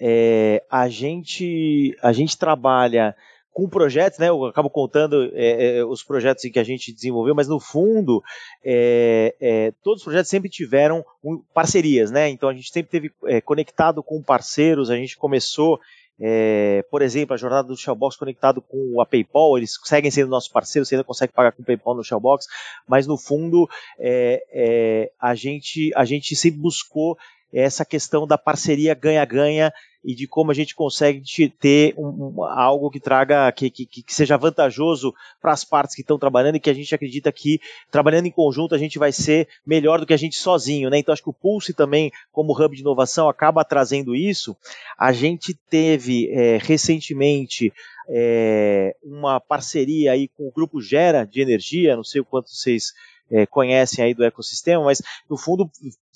É, 0.00 0.62
a, 0.70 0.88
gente, 0.88 1.94
a 2.02 2.10
gente 2.14 2.38
trabalha 2.38 3.14
com 3.52 3.68
projetos, 3.68 4.18
né? 4.18 4.30
Eu 4.30 4.46
acabo 4.46 4.70
contando 4.70 5.30
é, 5.34 5.76
é, 5.76 5.84
os 5.84 6.02
projetos 6.02 6.42
que 6.50 6.58
a 6.58 6.64
gente 6.64 6.90
desenvolveu, 6.90 7.34
mas 7.34 7.46
no 7.46 7.60
fundo 7.60 8.22
é, 8.64 9.34
é 9.38 9.72
todos 9.82 10.00
os 10.00 10.04
projetos 10.04 10.30
sempre 10.30 10.48
tiveram 10.48 11.04
parcerias, 11.52 12.10
né? 12.10 12.30
Então 12.30 12.48
a 12.48 12.54
gente 12.54 12.72
sempre 12.72 12.90
teve 12.90 13.12
é, 13.26 13.42
conectado 13.42 14.02
com 14.02 14.22
parceiros. 14.22 14.88
A 14.88 14.96
gente 14.96 15.18
começou 15.18 15.78
é, 16.20 16.84
por 16.90 17.02
exemplo, 17.02 17.34
a 17.34 17.36
jornada 17.36 17.66
do 17.66 17.76
Shellbox 17.76 18.16
conectado 18.16 18.62
com 18.62 19.00
a 19.00 19.06
PayPal, 19.06 19.58
eles 19.58 19.78
seguem 19.82 20.10
sendo 20.10 20.30
nossos 20.30 20.48
parceiros, 20.48 20.88
você 20.88 20.94
ainda 20.94 21.04
consegue 21.04 21.32
pagar 21.32 21.52
com 21.52 21.62
o 21.62 21.64
PayPal 21.64 21.94
no 21.94 22.04
Shellbox, 22.04 22.46
mas 22.86 23.06
no 23.06 23.18
fundo 23.18 23.68
é, 23.98 24.44
é, 24.52 25.12
a, 25.20 25.34
gente, 25.34 25.92
a 25.96 26.04
gente 26.04 26.36
sempre 26.36 26.60
buscou 26.60 27.18
essa 27.54 27.84
questão 27.84 28.26
da 28.26 28.36
parceria 28.36 28.94
ganha-ganha 28.94 29.72
e 30.04 30.14
de 30.14 30.26
como 30.26 30.50
a 30.50 30.54
gente 30.54 30.74
consegue 30.74 31.22
ter 31.48 31.94
um, 31.96 32.34
um, 32.36 32.44
algo 32.44 32.90
que 32.90 33.00
traga, 33.00 33.50
que, 33.52 33.70
que, 33.70 33.86
que 33.86 34.14
seja 34.14 34.36
vantajoso 34.36 35.14
para 35.40 35.52
as 35.52 35.64
partes 35.64 35.94
que 35.94 36.02
estão 36.02 36.18
trabalhando 36.18 36.56
e 36.56 36.60
que 36.60 36.68
a 36.68 36.74
gente 36.74 36.94
acredita 36.94 37.32
que 37.32 37.58
trabalhando 37.90 38.26
em 38.26 38.30
conjunto 38.30 38.74
a 38.74 38.78
gente 38.78 38.98
vai 38.98 39.12
ser 39.12 39.48
melhor 39.66 40.00
do 40.00 40.06
que 40.06 40.12
a 40.12 40.18
gente 40.18 40.36
sozinho, 40.36 40.90
né? 40.90 40.98
Então 40.98 41.12
acho 41.12 41.22
que 41.22 41.30
o 41.30 41.32
Pulse 41.32 41.72
também, 41.72 42.12
como 42.30 42.52
hub 42.52 42.76
de 42.76 42.82
inovação, 42.82 43.28
acaba 43.28 43.64
trazendo 43.64 44.14
isso. 44.14 44.54
A 44.98 45.10
gente 45.12 45.54
teve 45.70 46.28
é, 46.32 46.58
recentemente 46.58 47.72
é, 48.08 48.94
uma 49.02 49.40
parceria 49.40 50.12
aí 50.12 50.28
com 50.28 50.46
o 50.46 50.52
grupo 50.52 50.82
Gera 50.82 51.24
de 51.24 51.40
Energia, 51.40 51.96
não 51.96 52.04
sei 52.04 52.20
o 52.20 52.24
quanto 52.26 52.50
vocês 52.50 52.92
é, 53.30 53.46
conhecem 53.46 54.04
aí 54.04 54.12
do 54.12 54.24
ecossistema, 54.24 54.84
mas 54.84 55.00
no 55.28 55.36
fundo, 55.36 55.70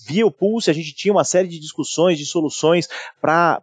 via 0.07 0.26
o 0.26 0.30
Pulse, 0.30 0.70
a 0.70 0.74
gente 0.74 0.94
tinha 0.94 1.12
uma 1.12 1.24
série 1.24 1.49
de 1.49 1.59
discussões, 1.59 2.18
de 2.18 2.24
soluções 2.24 2.88
para 3.20 3.62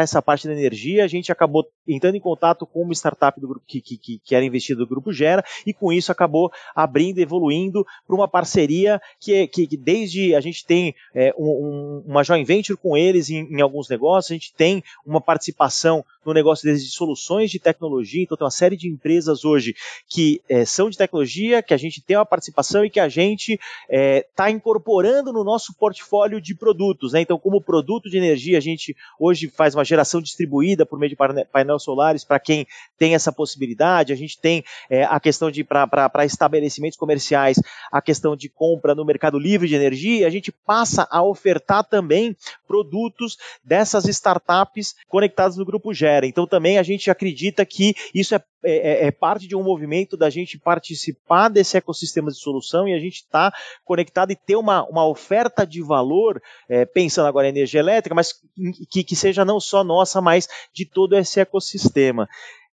essa 0.00 0.20
parte 0.20 0.46
da 0.46 0.52
energia. 0.52 1.04
A 1.04 1.08
gente 1.08 1.32
acabou 1.32 1.66
entrando 1.86 2.16
em 2.16 2.20
contato 2.20 2.66
com 2.66 2.82
uma 2.82 2.92
startup 2.92 3.40
do 3.40 3.48
grupo 3.48 3.64
que, 3.66 3.80
que, 3.80 4.20
que 4.22 4.34
era 4.34 4.44
investida 4.44 4.80
do 4.80 4.86
Grupo 4.86 5.12
Gera, 5.12 5.44
e 5.66 5.72
com 5.72 5.92
isso 5.92 6.12
acabou 6.12 6.52
abrindo, 6.74 7.18
evoluindo 7.18 7.84
para 8.06 8.14
uma 8.14 8.28
parceria 8.28 9.00
que, 9.18 9.46
que, 9.48 9.66
que, 9.66 9.76
desde 9.76 10.34
a 10.34 10.40
gente 10.40 10.64
tem 10.64 10.94
é, 11.14 11.34
um, 11.36 12.04
uma 12.06 12.22
joint 12.22 12.46
venture 12.46 12.78
com 12.78 12.96
eles 12.96 13.30
em, 13.30 13.46
em 13.50 13.60
alguns 13.60 13.88
negócios, 13.88 14.30
a 14.30 14.34
gente 14.34 14.52
tem 14.54 14.82
uma 15.04 15.20
participação 15.20 16.04
no 16.24 16.34
negócio 16.34 16.64
deles 16.64 16.84
de 16.84 16.90
soluções 16.90 17.50
de 17.50 17.58
tecnologia, 17.58 18.22
então 18.22 18.36
tem 18.36 18.44
uma 18.44 18.50
série 18.50 18.76
de 18.76 18.88
empresas 18.88 19.44
hoje 19.44 19.74
que 20.08 20.40
é, 20.48 20.64
são 20.64 20.90
de 20.90 20.98
tecnologia, 20.98 21.62
que 21.62 21.74
a 21.74 21.78
gente 21.78 22.02
tem 22.02 22.16
uma 22.16 22.26
participação 22.26 22.84
e 22.84 22.90
que 22.90 23.00
a 23.00 23.08
gente 23.08 23.54
está 23.54 23.60
é, 23.88 24.26
tá 24.36 24.50
incorporando 24.50 25.32
no 25.32 25.42
nosso 25.42 25.69
portfólio 25.74 26.40
de 26.40 26.54
produtos. 26.54 27.12
Né? 27.12 27.20
Então, 27.20 27.38
como 27.38 27.60
produto 27.60 28.08
de 28.08 28.16
energia, 28.16 28.58
a 28.58 28.60
gente 28.60 28.96
hoje 29.18 29.48
faz 29.48 29.74
uma 29.74 29.84
geração 29.84 30.20
distribuída 30.20 30.86
por 30.86 30.98
meio 30.98 31.10
de 31.10 31.16
painel 31.50 31.78
solares 31.78 32.24
para 32.24 32.38
quem 32.38 32.66
tem 32.98 33.14
essa 33.14 33.32
possibilidade. 33.32 34.12
A 34.12 34.16
gente 34.16 34.38
tem 34.38 34.64
é, 34.88 35.04
a 35.04 35.18
questão 35.20 35.50
de, 35.50 35.64
para 35.64 36.24
estabelecimentos 36.24 36.98
comerciais, 36.98 37.60
a 37.90 38.00
questão 38.00 38.36
de 38.36 38.48
compra 38.48 38.94
no 38.94 39.04
mercado 39.04 39.38
livre 39.38 39.68
de 39.68 39.74
energia. 39.74 40.26
A 40.26 40.30
gente 40.30 40.52
passa 40.52 41.06
a 41.10 41.22
ofertar 41.22 41.84
também 41.84 42.36
produtos 42.66 43.36
dessas 43.64 44.06
startups 44.06 44.94
conectadas 45.08 45.56
no 45.56 45.64
Grupo 45.64 45.92
Gera. 45.92 46.26
Então, 46.26 46.46
também 46.46 46.78
a 46.78 46.82
gente 46.82 47.10
acredita 47.10 47.64
que 47.64 47.94
isso 48.14 48.34
é 48.34 48.42
é, 48.62 48.72
é, 48.72 49.06
é, 49.06 49.10
parte 49.10 49.46
de 49.46 49.56
um 49.56 49.62
movimento 49.62 50.16
da 50.16 50.28
gente 50.28 50.58
participar 50.58 51.48
desse 51.48 51.76
ecossistema 51.76 52.30
de 52.30 52.38
solução 52.38 52.86
e 52.86 52.94
a 52.94 52.98
gente 52.98 53.16
está 53.16 53.52
conectado 53.84 54.32
e 54.32 54.36
ter 54.36 54.56
uma, 54.56 54.84
uma 54.84 55.06
oferta 55.06 55.66
de 55.66 55.82
valor, 55.82 56.42
é, 56.68 56.84
pensando 56.84 57.26
agora 57.26 57.46
em 57.46 57.50
energia 57.50 57.80
elétrica, 57.80 58.14
mas 58.14 58.34
que, 58.90 59.02
que 59.02 59.16
seja 59.16 59.44
não 59.44 59.58
só 59.58 59.82
nossa, 59.82 60.20
mas 60.20 60.48
de 60.72 60.84
todo 60.84 61.16
esse 61.16 61.40
ecossistema. 61.40 62.28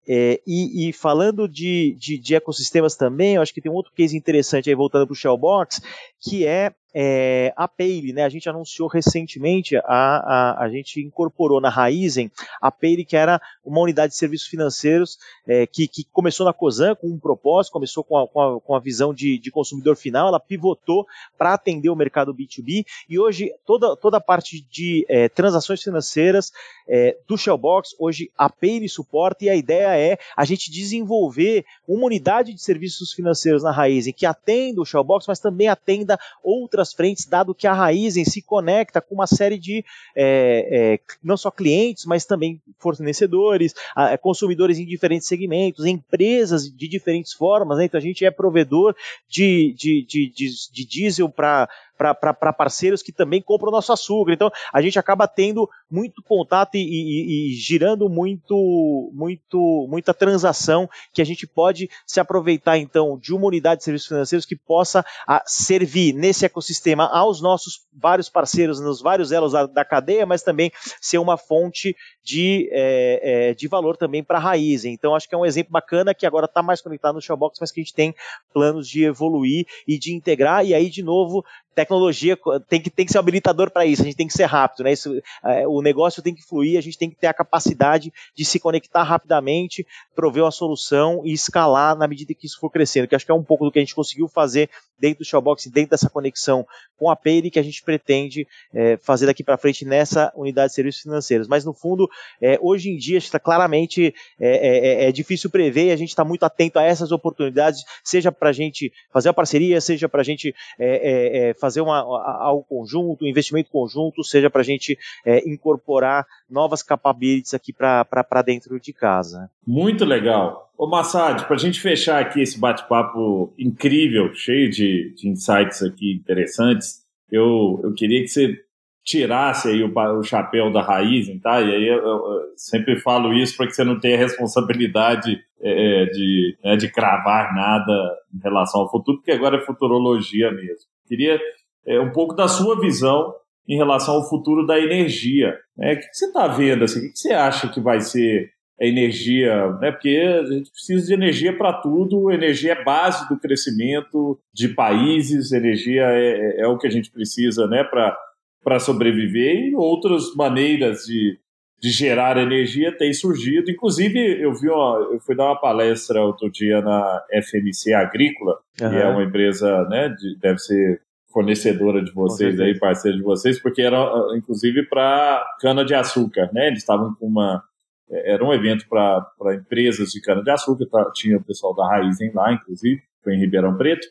É, 0.07 0.41
e, 0.47 0.89
e, 0.89 0.93
falando 0.93 1.49
de, 1.49 1.97
de, 1.99 2.19
de, 2.19 2.35
ecossistemas 2.35 2.95
também, 2.95 3.37
eu 3.37 3.43
acho 3.43 3.55
que 3.55 3.61
tem 3.61 3.73
um 3.73 3.75
outro 3.75 3.93
case 3.95 4.17
interessante 4.17 4.69
aí, 4.69 4.75
voltando 4.75 5.07
para 5.07 5.13
o 5.13 5.17
Shellbox, 5.17 5.81
que 6.21 6.47
é 6.47 6.75
é, 6.95 7.53
a 7.57 7.67
Payre, 7.67 8.13
né? 8.13 8.25
A 8.25 8.29
gente 8.29 8.49
anunciou 8.49 8.89
recentemente, 8.89 9.77
a, 9.77 9.83
a, 9.87 10.65
a 10.65 10.69
gente 10.69 11.01
incorporou 11.01 11.61
na 11.61 11.69
Raizen 11.69 12.31
a 12.61 12.71
Payre, 12.71 13.05
que 13.05 13.17
era 13.17 13.41
uma 13.65 13.81
unidade 13.81 14.13
de 14.13 14.19
serviços 14.19 14.47
financeiros 14.47 15.19
é, 15.47 15.67
que, 15.67 15.89
que, 15.89 16.05
começou 16.05 16.47
na 16.47 16.53
COSAN 16.53 16.95
com 16.95 17.09
um 17.09 17.19
propósito, 17.19 17.73
começou 17.73 18.05
com 18.05 18.19
a, 18.19 18.29
com 18.29 18.41
a, 18.41 18.61
com 18.61 18.75
a 18.75 18.79
visão 18.79 19.13
de, 19.13 19.39
de, 19.39 19.51
consumidor 19.51 19.97
final, 19.97 20.29
ela 20.29 20.39
pivotou 20.39 21.07
para 21.37 21.55
atender 21.55 21.89
o 21.89 21.97
mercado 21.97 22.35
B2B 22.35 22.85
e 23.09 23.19
hoje 23.19 23.53
toda, 23.67 23.97
toda 23.97 24.19
a 24.19 24.21
parte 24.21 24.65
de 24.71 25.05
é, 25.09 25.29
transações 25.29 25.83
financeiras 25.83 26.53
é, 26.87 27.17
do 27.27 27.37
Shellbox, 27.37 27.97
hoje 27.99 28.31
a 28.37 28.49
Payre 28.49 28.89
suporta 28.89 29.45
e 29.45 29.49
a 29.49 29.57
ideia 29.57 29.99
é 29.99 30.19
a 30.37 30.45
gente 30.45 30.71
desenvolver 30.71 31.65
uma 31.89 32.07
unidade 32.07 32.53
de 32.53 32.63
serviços 32.63 33.13
financeiros 33.13 33.63
na 33.63 33.71
Raizen 33.71 34.13
que 34.13 34.27
atenda 34.27 34.81
o 34.81 34.85
Shellbox, 34.85 35.27
mas 35.27 35.41
também 35.41 35.69
atenda 35.69 36.19
outras 36.43 36.84
outras 36.85 36.93
frentes, 36.93 37.27
dado 37.27 37.55
que 37.55 37.67
a 37.67 37.73
Raizen 37.73 38.25
se 38.25 38.43
conecta 38.43 39.01
com 39.01 39.15
uma 39.15 39.27
série 39.27 39.59
de 39.59 39.85
é, 40.15 40.95
é, 40.95 41.01
não 41.23 41.37
só 41.37 41.51
clientes, 41.51 42.05
mas 42.05 42.27
também 42.27 42.61
fornecedores, 42.79 43.75
é, 43.97 44.17
consumidores 44.17 44.79
em 44.79 44.85
diferentes 44.85 45.27
segmentos, 45.27 45.87
empresas 45.87 46.71
de 46.71 46.87
diferentes 46.87 47.33
formas. 47.33 47.79
Né? 47.79 47.87
Então 47.87 47.99
a 47.99 48.03
gente 48.03 48.25
é 48.25 48.31
provedor 48.31 48.95
de, 49.29 49.75
de, 49.77 50.05
de, 50.07 50.31
de, 50.31 50.51
de 50.73 50.85
diesel 50.85 51.29
para 51.29 51.69
para 51.97 52.53
parceiros 52.53 53.03
que 53.03 53.13
também 53.13 53.41
compram 53.41 53.69
o 53.69 53.73
nosso 53.73 53.93
açúcar. 53.93 54.33
Então, 54.33 54.51
a 54.73 54.83
gente 54.83 54.99
acaba 54.99 55.29
tendo 55.29 55.69
muito 55.91 56.23
contato 56.23 56.75
e, 56.75 56.81
e, 56.81 57.51
e, 57.51 57.55
girando 57.55 58.09
muito, 58.09 59.11
muito, 59.13 59.87
muita 59.89 60.13
transação 60.13 60.89
que 61.13 61.23
a 61.23 61.25
gente 61.25 61.47
pode 61.47 61.89
se 62.07 62.21
aproveitar, 62.21 62.79
então, 62.79 63.19
de 63.19 63.33
uma 63.33 63.47
unidade 63.47 63.79
de 63.79 63.85
serviços 63.85 64.09
financeiros 64.09 64.45
que 64.45 64.57
possa 64.57 65.05
a, 65.27 65.43
servir 65.47 66.13
nesse 66.13 66.45
ecossistema 66.45 67.07
aos 67.07 67.41
nossos 67.41 67.87
vários 67.93 68.29
parceiros, 68.29 68.81
nos 68.81 69.01
vários 69.01 69.33
elos 69.33 69.53
da, 69.53 69.67
da 69.67 69.85
cadeia, 69.85 70.27
mas 70.27 70.43
também 70.43 70.73
ser 71.01 71.19
uma 71.19 71.37
fonte 71.37 71.95
de, 72.23 72.69
é, 72.73 73.51
é, 73.51 73.55
de 73.55 73.69
valor 73.69 73.97
também 73.97 74.25
para 74.25 74.39
a 74.39 74.41
raiz. 74.41 74.85
Então, 74.85 75.15
acho 75.15 75.29
que 75.29 75.35
é 75.35 75.39
um 75.39 75.47
exemplo 75.47 75.73
bacana 75.73 76.15
que 76.15 76.27
agora 76.27 76.47
está 76.47 76.63
mais 76.63 76.81
conectado 76.81 77.15
no 77.15 77.21
Showbox, 77.21 77.59
mas 77.61 77.71
que 77.71 77.81
a 77.81 77.83
gente 77.83 77.95
tem 77.95 78.15
planos 78.53 78.89
de 78.89 79.05
evoluir 79.05 79.67
e 79.87 79.99
de 79.99 80.15
integrar, 80.15 80.65
e 80.65 80.75
aí, 80.75 80.91
de 80.91 81.03
novo, 81.03 81.45
tecnologia 81.75 82.39
tem 82.69 82.81
que, 82.81 82.91
tem 82.91 83.05
que 83.05 83.13
ser 83.13 83.19
um 83.19 83.21
habilitador 83.21 83.71
para 83.71 83.85
isso, 83.85 84.03
a 84.03 84.05
gente 84.05 84.17
tem 84.17 84.27
que 84.27 84.33
ser 84.33 84.45
rápido, 84.45 84.85
né? 84.85 84.93
Isso, 84.93 85.21
é, 85.45 85.67
o 85.67 85.81
negócio 85.83 86.23
tem 86.23 86.35
que 86.35 86.43
fluir, 86.43 86.79
a 86.79 86.81
gente 86.81 86.99
tem 86.99 87.11
que 87.11 87.17
ter 87.17 87.27
a 87.27 87.35
capacidade 87.35 88.13
de 88.35 88.45
se 88.45 88.59
conectar 88.59 89.03
rapidamente, 89.03 89.87
prover 90.15 90.45
uma 90.45 90.51
solução 90.51 91.23
e 91.25 91.33
escalar 91.33 91.97
na 91.97 92.07
medida 92.07 92.35
que 92.35 92.47
isso 92.47 92.59
for 92.59 92.71
crescendo, 92.71 93.09
que 93.09 93.15
acho 93.15 93.27
que 93.27 93.33
é 93.33 93.35
um 93.35 93.43
pouco 93.43 93.65
do 93.65 93.73
que 93.73 93.79
a 93.79 93.83
gente 93.83 93.95
conseguiu 93.95 94.29
fazer 94.29 94.71
dentro 94.99 95.19
do 95.19 95.25
Showbox, 95.25 95.67
dentro 95.67 95.91
dessa 95.91 96.09
conexão 96.09 96.67
com 96.97 97.11
a 97.11 97.17
Payre 97.17 97.51
que 97.51 97.59
a 97.59 97.63
gente 97.63 97.83
pretende 97.83 98.47
é, 98.73 98.97
fazer 98.97 99.27
daqui 99.27 99.43
para 99.43 99.59
frente 99.59 99.85
nessa 99.85 100.33
unidade 100.35 100.69
de 100.69 100.75
serviços 100.75 101.03
financeiros. 101.03 101.49
Mas 101.49 101.65
no 101.65 101.75
fundo, 101.75 102.09
é, 102.41 102.59
hoje 102.63 102.91
em 102.91 102.97
dia 102.97 103.19
está 103.19 103.39
claramente 103.39 104.15
é, 104.41 105.05
é, 105.05 105.09
é, 105.09 105.13
difícil 105.13 105.51
prever, 105.51 105.91
a 105.91 105.97
gente 105.97 106.11
está 106.11 106.25
muito 106.25 106.45
atento 106.45 106.79
a 106.79 106.83
essas 106.83 107.13
oportunidades, 107.13 107.85
seja 108.03 108.31
para 108.31 108.51
a 108.51 108.53
gente 108.53 108.93
fazer 109.13 109.29
a 109.29 109.35
parceria, 109.35 109.81
seja 109.81 110.09
para 110.09 110.21
a 110.21 110.25
gente 110.25 110.55
é, 110.79 111.49
é, 111.49 111.55
fazer 111.65 111.81
uma, 111.81 111.99
algo 111.99 112.63
conjunto, 112.69 113.25
um 113.25 113.29
investimento 113.29 113.71
conjunto, 113.71 114.23
seja 114.23 114.51
para 114.51 114.61
a 114.61 114.65
gente 114.65 114.99
é, 115.25 115.49
incorporar 115.49 116.27
novas 116.49 116.83
capabilities 116.83 117.55
aqui 117.55 117.73
para 117.73 118.43
dentro 118.45 118.79
de 118.79 118.93
casa. 118.93 119.51
Muito 119.67 120.05
legal. 120.05 120.71
Ô 120.77 120.87
Massad, 120.87 121.47
para 121.47 121.57
a 121.57 121.59
gente 121.59 121.81
fechar 121.81 122.21
aqui 122.21 122.43
esse 122.43 122.61
bate-papo 122.61 123.55
incrível, 123.59 124.35
cheio 124.35 124.69
de, 124.71 125.15
de 125.15 125.31
insights 125.31 125.83
aqui 125.83 126.13
interessantes, 126.13 127.03
eu, 127.33 127.81
eu 127.83 127.95
queria 127.95 128.21
que 128.21 128.29
você 128.29 128.59
tirasse 129.03 129.69
aí 129.69 129.83
o, 129.83 130.19
o 130.19 130.23
chapéu 130.23 130.71
da 130.71 130.83
raiz, 130.83 131.29
tá? 131.41 131.63
E 131.63 131.75
aí 131.75 131.89
eu, 131.89 131.99
eu 131.99 132.43
sempre 132.57 133.01
falo 133.01 133.33
isso 133.33 133.57
para 133.57 133.67
que 133.67 133.73
você 133.73 133.85
não 133.85 133.99
tenha 133.99 134.19
responsabilidade 134.19 135.41
é, 135.63 136.03
é, 136.03 136.07
de, 136.07 136.59
né, 136.63 136.77
de 136.77 136.91
cravar 136.91 137.55
nada 137.55 138.19
em 138.35 138.39
relação 138.43 138.83
ao 138.83 138.91
futuro, 138.91 139.19
porque 139.19 139.33
agora 139.33 139.57
é 139.57 139.65
futurologia 139.65 140.51
mesmo. 140.51 140.94
Queria 141.07 141.41
é, 141.87 142.01
um 142.01 142.13
pouco 142.13 142.35
da 142.35 142.49
sua 142.49 142.81
visão 142.81 143.35
em 143.69 143.77
relação 143.77 144.15
ao 144.15 144.29
futuro 144.29 144.67
da 144.67 144.79
energia. 144.79 145.57
Né? 145.77 145.95
O 145.95 145.99
que 145.99 146.07
você 146.13 146.27
está 146.27 146.47
vendo? 146.47 146.85
Assim? 146.85 147.01
O 147.01 147.13
que 147.13 147.19
você 147.19 147.33
acha 147.33 147.69
que 147.69 147.81
vai 147.81 148.01
ser 148.01 148.51
a 148.81 148.85
energia? 148.85 149.71
Né? 149.81 149.91
Porque 149.91 150.17
a 150.17 150.45
gente 150.45 150.71
precisa 150.71 151.07
de 151.07 151.15
energia 151.15 151.57
para 151.57 151.73
tudo, 151.73 152.31
energia 152.31 152.73
é 152.73 152.85
base 152.85 153.29
do 153.29 153.39
crescimento 153.39 154.39
de 154.53 154.69
países, 154.69 155.53
energia 155.53 156.05
é, 156.05 156.59
é, 156.59 156.61
é 156.63 156.67
o 156.67 156.79
que 156.79 156.87
a 156.87 156.91
gente 156.91 157.11
precisa 157.11 157.67
né? 157.67 157.85
para 157.85 158.79
sobreviver 158.79 159.69
e 159.69 159.75
outras 159.75 160.35
maneiras 160.35 161.05
de, 161.05 161.39
de 161.85 161.91
gerar 161.91 162.39
energia 162.39 162.97
têm 162.97 163.13
surgido. 163.13 163.71
Inclusive, 163.71 164.19
eu 164.41 164.55
vi 164.55 164.71
uma, 164.71 165.07
eu 165.13 165.21
fui 165.21 165.37
dar 165.37 165.45
uma 165.45 165.61
palestra 165.61 166.23
outro 166.23 166.51
dia 166.51 166.81
na 166.81 167.23
FMC 167.31 167.93
Agrícola, 167.93 168.59
uhum. 168.81 168.89
que 168.89 168.97
é 168.97 169.07
uma 169.07 169.23
empresa, 169.23 169.85
né, 169.91 170.09
de, 170.09 170.35
deve 170.39 170.59
ser 170.61 171.03
fornecedora 171.31 172.03
de 172.03 172.11
vocês 172.11 172.59
aí, 172.59 172.79
parceira 172.79 173.19
de 173.19 173.23
vocês, 173.23 173.61
porque 173.61 173.83
era 173.83 173.99
ah, 173.99 174.35
inclusive 174.35 174.89
para 174.89 175.45
cana 175.61 175.85
de 175.85 175.95
açúcar, 175.95 176.49
né? 176.55 176.69
Eles 176.69 176.79
estavam 176.79 177.15
com 177.17 177.27
uma 177.27 177.63
é, 178.11 178.33
era 178.33 178.43
um 178.43 178.55
evento 178.55 178.87
para 178.89 179.55
empresas 179.55 180.11
de 180.11 180.23
cana 180.23 180.43
de 180.43 180.51
açúcar, 180.51 180.87
tá, 180.87 181.11
tinha 181.13 181.37
o 181.37 181.45
pessoal 181.45 181.75
da 181.75 181.87
Raizen 181.87 182.33
lá, 182.33 182.51
inclusive, 182.51 183.03
foi 183.23 183.35
em 183.35 183.41
Ribeirão 183.41 183.77
Preto, 183.77 184.07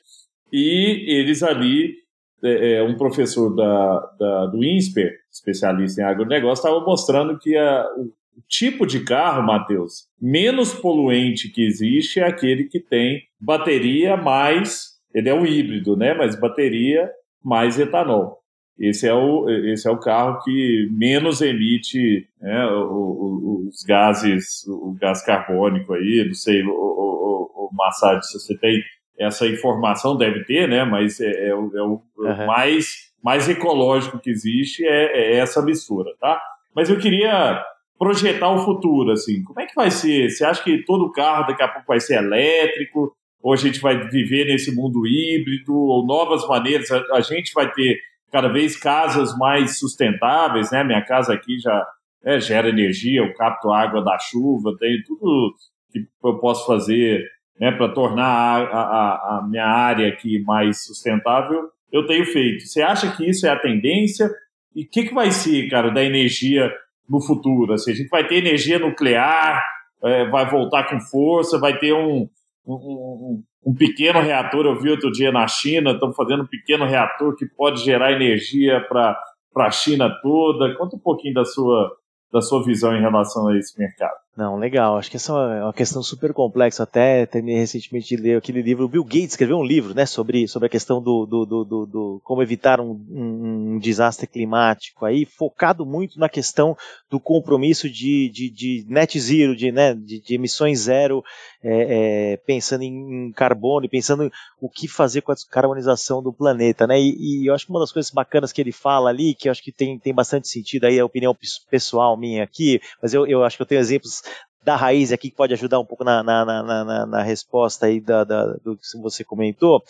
e 0.51 1.05
eles 1.07 1.41
ali 1.41 1.95
é, 2.44 2.74
é, 2.74 2.84
um 2.84 2.96
professor 2.96 3.56
da, 3.56 4.00
da, 4.20 4.46
do 4.48 4.64
INSPER, 4.64 5.12
especialista 5.32 6.02
em 6.02 6.06
agronegócio, 6.06 6.62
estava 6.62 6.84
mostrando 6.86 7.38
que 7.39 7.56
a, 7.56 7.86
o 7.98 8.12
tipo 8.48 8.86
de 8.86 9.04
carro, 9.04 9.46
Matheus, 9.46 10.08
menos 10.22 10.74
poluente 10.74 11.50
que 11.50 11.66
existe 11.66 12.20
é 12.20 12.28
aquele 12.28 12.66
que 12.66 12.80
tem 12.80 13.22
bateria 13.39 14.18
mais 14.18 14.94
ele 15.14 15.30
é 15.30 15.34
um 15.34 15.46
híbrido, 15.46 15.96
né? 15.96 16.14
Mas 16.14 16.39
bateria 16.39 17.10
mais 17.44 17.80
etanol. 17.80 18.39
Esse 18.80 19.08
é 19.08 19.14
o, 19.14 19.48
esse 19.50 19.88
é 19.88 19.91
o 19.91 20.00
carro 20.00 20.41
que 20.44 20.89
menos 20.91 21.41
emite 21.41 22.28
né, 22.41 22.66
os 22.72 23.84
gases, 23.88 24.66
o 24.68 24.96
gás 25.00 25.24
carbônico 25.24 25.94
aí, 25.94 26.24
não 26.26 26.34
sei, 26.34 26.64
o, 26.64 26.72
o, 26.72 27.70
o 27.70 27.70
Massad, 27.72 28.26
se 28.26 28.34
você 28.34 28.58
tem 28.58 28.82
essa 29.18 29.47
informação, 29.47 30.18
deve 30.18 30.43
ter, 30.43 30.68
né? 30.68 30.84
Mas 30.84 31.20
é, 31.20 31.49
é, 31.49 31.55
o, 31.55 31.72
é 31.76 31.82
o 31.82 32.01
uhum. 32.18 32.45
mais, 32.45 33.11
mais 33.24 33.47
ecológico 33.47 34.20
que 34.20 34.30
existe 34.30 34.86
é, 34.86 35.34
é 35.34 35.36
essa 35.38 35.61
mistura, 35.61 36.11
tá? 36.20 36.41
Mas 36.76 36.89
eu 36.89 36.97
queria 36.97 37.64
projetar 37.97 38.49
o 38.49 38.66
futuro, 38.66 39.11
assim, 39.11 39.43
como 39.43 39.61
é 39.61 39.66
que 39.66 39.76
vai 39.76 39.91
ser? 39.91 40.30
Você 40.30 40.43
acha 40.43 40.64
que 40.64 40.84
todo 40.84 41.11
carro 41.11 41.47
daqui 41.47 41.64
a 41.64 41.68
pouco 41.68 41.88
vai 41.88 41.99
ser 41.99 42.16
elétrico? 42.16 43.16
ou 43.43 43.51
a 43.51 43.57
gente 43.57 43.82
vai 43.82 44.07
viver 44.07 44.45
nesse 44.45 44.74
mundo 44.74 45.05
híbrido, 45.05 45.76
ou 45.76 46.07
novas 46.07 46.47
maneiras, 46.47 46.89
a, 46.89 47.03
a 47.11 47.20
gente 47.20 47.51
vai 47.53 47.70
ter 47.70 47.99
cada 48.32 48.47
vez 48.47 48.78
casas 48.78 49.38
mais 49.38 49.78
sustentáveis, 49.78 50.72
né? 50.72 50.82
Minha 50.82 51.03
casa 51.03 51.34
aqui 51.34 51.59
já 51.59 51.86
é, 52.24 52.39
gera 52.39 52.70
energia, 52.70 53.20
eu 53.20 53.34
capto 53.34 53.70
água 53.70 54.01
da 54.01 54.18
chuva, 54.18 54.78
tenho 54.80 55.03
tudo 55.03 55.53
que 55.91 56.07
eu 56.24 56.39
posso 56.39 56.66
fazer 56.66 57.22
né, 57.60 57.72
para 57.72 57.89
tornar 57.89 58.24
a, 58.24 58.82
a, 58.82 59.38
a, 59.38 59.47
minha 59.47 59.66
área 59.66 60.08
aqui 60.08 60.39
mais 60.43 60.84
sustentável, 60.84 61.70
eu 61.91 62.06
tenho 62.06 62.26
feito. 62.26 62.66
Você 62.66 62.82
acha 62.82 63.16
que 63.16 63.30
isso 63.30 63.45
é 63.45 63.49
a 63.49 63.60
tendência? 63.60 64.30
E 64.76 64.84
o 64.84 64.89
que, 64.89 65.04
que 65.04 65.14
vai 65.14 65.32
ser, 65.32 65.70
cara, 65.70 65.91
da 65.91 66.04
energia 66.04 66.72
no 67.08 67.22
futuro? 67.22 67.74
Assim, 67.74 67.91
a 67.91 67.95
gente 67.95 68.10
vai 68.10 68.26
ter 68.26 68.36
energia 68.38 68.80
nuclear, 68.80 69.64
é, 70.04 70.28
vai 70.30 70.49
voltar 70.49 70.89
com 70.89 70.99
força, 70.99 71.60
vai 71.60 71.78
ter 71.78 71.93
um, 71.93 72.28
um, 72.66 73.43
um, 73.66 73.76
pequeno 73.76 74.20
reator. 74.20 74.66
Eu 74.66 74.80
vi 74.80 74.89
outro 74.89 75.12
dia 75.12 75.32
na 75.32 75.47
China, 75.47 75.91
estão 75.91 76.12
fazendo 76.12 76.43
um 76.43 76.47
pequeno 76.47 76.86
reator 76.86 77.36
que 77.36 77.45
pode 77.45 77.84
gerar 77.84 78.12
energia 78.12 78.82
para 78.82 79.16
a 79.58 79.72
China 79.72 80.10
toda. 80.22 80.76
Conta 80.76 80.95
um 80.95 80.99
pouquinho 80.99 81.36
da 81.36 81.45
sua, 81.45 81.95
da 82.32 82.41
sua 82.41 82.64
visão 82.66 82.95
em 82.97 83.01
relação 83.01 83.47
a 83.47 83.58
esse 83.58 83.78
mercado. 83.78 84.22
Não, 84.36 84.58
legal. 84.58 84.98
Acho 84.98 85.12
que 85.12 85.18
essa 85.18 85.32
é 85.32 85.64
uma 85.64 85.74
questão 85.74 86.02
super 86.02 86.34
complexa. 86.34 86.82
Até 86.82 87.24
terminei 87.28 87.60
recentemente 87.60 88.08
de 88.08 88.22
ler 88.22 88.38
aquele 88.38 88.64
livro. 88.64 88.86
O 88.86 88.90
Bill 88.90 89.04
Gates 89.04 89.34
escreveu 89.34 89.58
um 89.58 89.64
livro, 89.64 89.94
né, 89.94 90.08
sobre, 90.08 90.48
sobre 90.48 90.66
a 90.66 90.70
questão 90.70 91.00
do, 91.00 91.28
do, 91.28 91.46
do, 91.46 91.64
do, 91.64 91.86
do 91.86 92.22
como 92.24 92.42
evitar 92.42 92.80
um, 92.80 93.00
um, 93.12 93.80
desastre 93.80 94.26
climático 94.26 95.06
aí, 95.06 95.24
focado 95.24 95.86
muito 95.86 96.20
na 96.20 96.28
questão 96.28 96.76
do 97.12 97.20
compromisso 97.20 97.88
de, 97.88 98.28
de, 98.30 98.50
de 98.50 98.86
net 98.90 99.20
zero, 99.20 99.56
de, 99.56 99.72
né, 99.72 99.94
de, 99.94 100.20
de 100.20 100.34
emissões 100.34 100.80
zero, 100.80 101.24
é, 101.64 102.34
é, 102.34 102.38
pensando 102.38 102.82
em, 102.84 103.32
carbono 103.34 103.86
e 103.86 103.90
pensando 103.90 104.32
o 104.60 104.68
que 104.68 104.88
fazer 104.88 105.22
com 105.22 105.32
a 105.32 105.36
carbonização 105.50 106.24
do 106.24 106.34
planeta, 106.34 106.88
né? 106.88 107.00
E, 107.00 107.44
e, 107.44 107.48
eu 107.48 107.54
acho 107.54 107.66
que 107.66 107.72
uma 107.72 107.80
das 107.80 107.92
coisas 107.92 108.12
bacanas 108.12 108.52
que 108.52 108.60
ele 108.60 108.72
fala 108.72 109.10
ali, 109.10 109.36
que 109.36 109.48
eu 109.48 109.52
acho 109.52 109.62
que 109.62 109.72
tem, 109.72 110.00
tem 110.00 110.14
bastante 110.14 110.48
sentido 110.48 110.86
aí, 110.86 110.98
é 110.98 111.02
a 111.02 111.06
opinião 111.06 111.36
pessoal 111.70 112.18
minha 112.18 112.44
aqui, 112.44 112.82
mas 113.02 113.14
eu, 113.14 113.28
eu 113.28 113.44
acho 113.44 113.58
que 113.58 113.62
eu 113.62 113.68
tenho 113.68 113.80
exemplos 113.80 114.22
da 114.64 114.76
raiz 114.76 115.11
aqui 115.11 115.30
que 115.30 115.36
pode 115.36 115.53
ajudar 115.53 115.80
um 115.80 115.86
pouco 115.86 116.03
na, 116.03 116.24
na, 116.24 116.45
na, 116.45 116.84
na, 116.84 117.05
na 117.05 117.22
resposta 117.22 117.86
aí 117.86 117.99
da, 117.99 118.24
da, 118.24 118.53
do 118.64 118.78
que 118.78 118.97
você 118.97 119.24
comentou, 119.24 119.84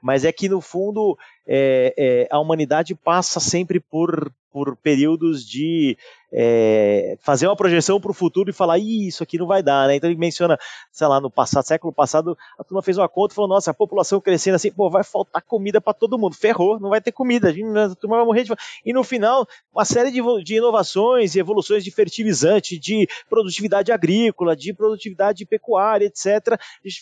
mas 0.00 0.24
é 0.24 0.32
que 0.32 0.48
no 0.48 0.60
fundo 0.60 1.18
é, 1.46 1.94
é, 1.96 2.28
a 2.30 2.38
humanidade 2.38 2.94
passa 2.94 3.40
sempre 3.40 3.80
por, 3.80 4.32
por 4.52 4.76
períodos 4.76 5.44
de 5.44 5.96
é, 6.32 7.16
fazer 7.20 7.46
uma 7.46 7.56
projeção 7.56 8.00
para 8.00 8.10
o 8.10 8.14
futuro 8.14 8.48
e 8.48 8.54
falar, 8.54 8.78
Ih, 8.78 9.06
isso 9.06 9.22
aqui 9.22 9.36
não 9.36 9.46
vai 9.46 9.62
dar, 9.62 9.86
né? 9.86 9.96
Então 9.96 10.08
ele 10.08 10.18
menciona, 10.18 10.58
sei 10.90 11.06
lá, 11.06 11.20
no 11.20 11.30
passado, 11.30 11.66
século 11.66 11.92
passado, 11.92 12.36
a 12.58 12.64
turma 12.64 12.82
fez 12.82 12.96
uma 12.96 13.08
conta 13.08 13.34
e 13.34 13.36
falou, 13.36 13.50
nossa, 13.50 13.70
a 13.70 13.74
população 13.74 14.20
crescendo 14.20 14.54
assim, 14.54 14.72
pô, 14.72 14.88
vai 14.88 15.04
faltar 15.04 15.42
comida 15.42 15.80
para 15.80 15.92
todo 15.92 16.18
mundo, 16.18 16.34
ferrou, 16.34 16.80
não 16.80 16.88
vai 16.88 17.00
ter 17.00 17.12
comida, 17.12 17.50
a 17.50 17.94
turma 17.94 18.16
vai 18.16 18.24
morrer 18.24 18.44
de 18.44 18.52
E 18.84 18.92
no 18.92 19.04
final, 19.04 19.46
uma 19.72 19.84
série 19.84 20.10
de, 20.10 20.20
de 20.42 20.56
inovações 20.56 21.34
e 21.34 21.38
evoluções 21.38 21.84
de 21.84 21.90
fertilizante, 21.90 22.78
de 22.78 23.06
produtividade 23.28 23.92
agrícola, 23.92 24.56
de 24.56 24.72
produtividade 24.72 25.44
pecuária, 25.44 26.06
etc., 26.06 26.58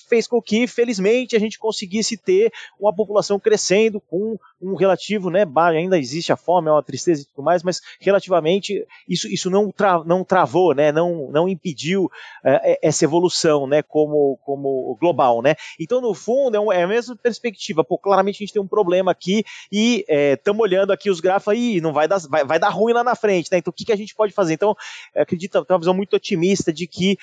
fez 0.09 0.27
com 0.27 0.43
que, 0.43 0.67
felizmente, 0.67 1.37
a 1.37 1.39
gente 1.39 1.59
conseguisse 1.59 2.17
ter 2.17 2.53
uma 2.79 2.93
população 2.93 3.39
crescendo 3.39 4.01
com 4.01 4.37
um 4.61 4.75
relativo, 4.75 5.31
né, 5.31 5.45
ainda 5.57 5.99
existe 5.99 6.33
a 6.33 6.37
fome, 6.37 6.69
é 6.69 6.73
uma 6.73 6.83
tristeza 6.83 7.23
e 7.23 7.25
tudo 7.25 7.43
mais, 7.43 7.63
mas 7.63 7.81
relativamente 7.99 8.87
isso, 9.09 9.27
isso 9.29 9.49
não, 9.49 9.71
tra, 9.71 10.05
não 10.05 10.23
travou, 10.23 10.75
né, 10.75 10.93
não, 10.93 11.31
não 11.31 11.49
impediu 11.49 12.11
é, 12.45 12.79
essa 12.83 13.05
evolução, 13.05 13.67
né, 13.67 13.83
como, 13.83 14.39
como 14.45 14.97
global, 15.01 15.41
né. 15.41 15.55
Então, 15.79 16.01
no 16.01 16.15
fundo, 16.15 16.57
é, 16.57 16.61
um, 16.61 16.71
é 16.71 16.83
a 16.83 16.89
mesma 16.89 17.17
perspectiva. 17.17 17.83
Pô, 17.83 17.97
claramente 17.97 18.37
a 18.37 18.39
gente 18.41 18.53
tem 18.53 18.63
um 18.63 18.69
problema 18.69 19.11
aqui 19.11 19.45
e 19.73 20.05
estamos 20.09 20.61
é, 20.61 20.63
olhando 20.63 20.93
aqui 20.93 21.11
os 21.11 21.21
gráficos 21.21 21.55
aí, 21.55 21.81
não 21.81 21.93
vai 21.93 22.07
dar, 22.07 22.19
vai, 22.29 22.45
vai 22.45 22.59
dar 22.59 22.69
ruim 22.69 22.93
lá 22.93 23.03
na 23.03 23.15
frente, 23.15 23.51
né. 23.51 23.59
Então, 23.59 23.71
o 23.71 23.75
que, 23.75 23.85
que 23.85 23.93
a 23.93 23.97
gente 23.97 24.15
pode 24.15 24.33
fazer? 24.33 24.55
Então, 24.55 24.77
acredito, 25.17 25.65
tem 25.65 25.75
uma 25.75 25.81
visão 25.81 25.95
muito 25.95 26.17
otimista 26.17 26.73
de 26.73 26.87
que 26.87 27.17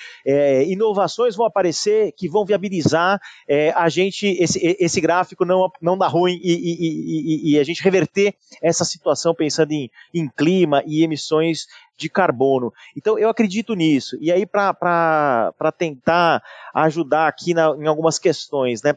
inovações 0.66 1.36
vão 1.36 1.46
aparecer 1.46 2.12
que 2.12 2.28
vão 2.28 2.44
viabilizar 2.44 3.20
a 3.74 3.88
gente, 3.88 4.26
esse, 4.26 4.76
esse 4.78 5.00
gráfico 5.00 5.44
não, 5.44 5.70
não 5.80 5.96
dar 5.96 6.08
ruim 6.08 6.38
e, 6.42 6.52
e, 6.52 7.27
e, 7.27 7.27
e 7.34 7.58
a 7.58 7.64
gente 7.64 7.82
reverter 7.82 8.34
essa 8.62 8.84
situação 8.84 9.34
pensando 9.34 9.72
em, 9.72 9.90
em 10.14 10.28
clima 10.28 10.82
e 10.86 11.02
emissões 11.02 11.66
de 11.96 12.08
carbono. 12.08 12.72
Então 12.96 13.18
eu 13.18 13.28
acredito 13.28 13.74
nisso. 13.74 14.16
E 14.20 14.30
aí, 14.30 14.46
para 14.46 15.52
tentar 15.76 16.42
ajudar 16.72 17.26
aqui 17.26 17.52
na, 17.52 17.74
em 17.76 17.86
algumas 17.86 18.18
questões, 18.18 18.82
né? 18.82 18.94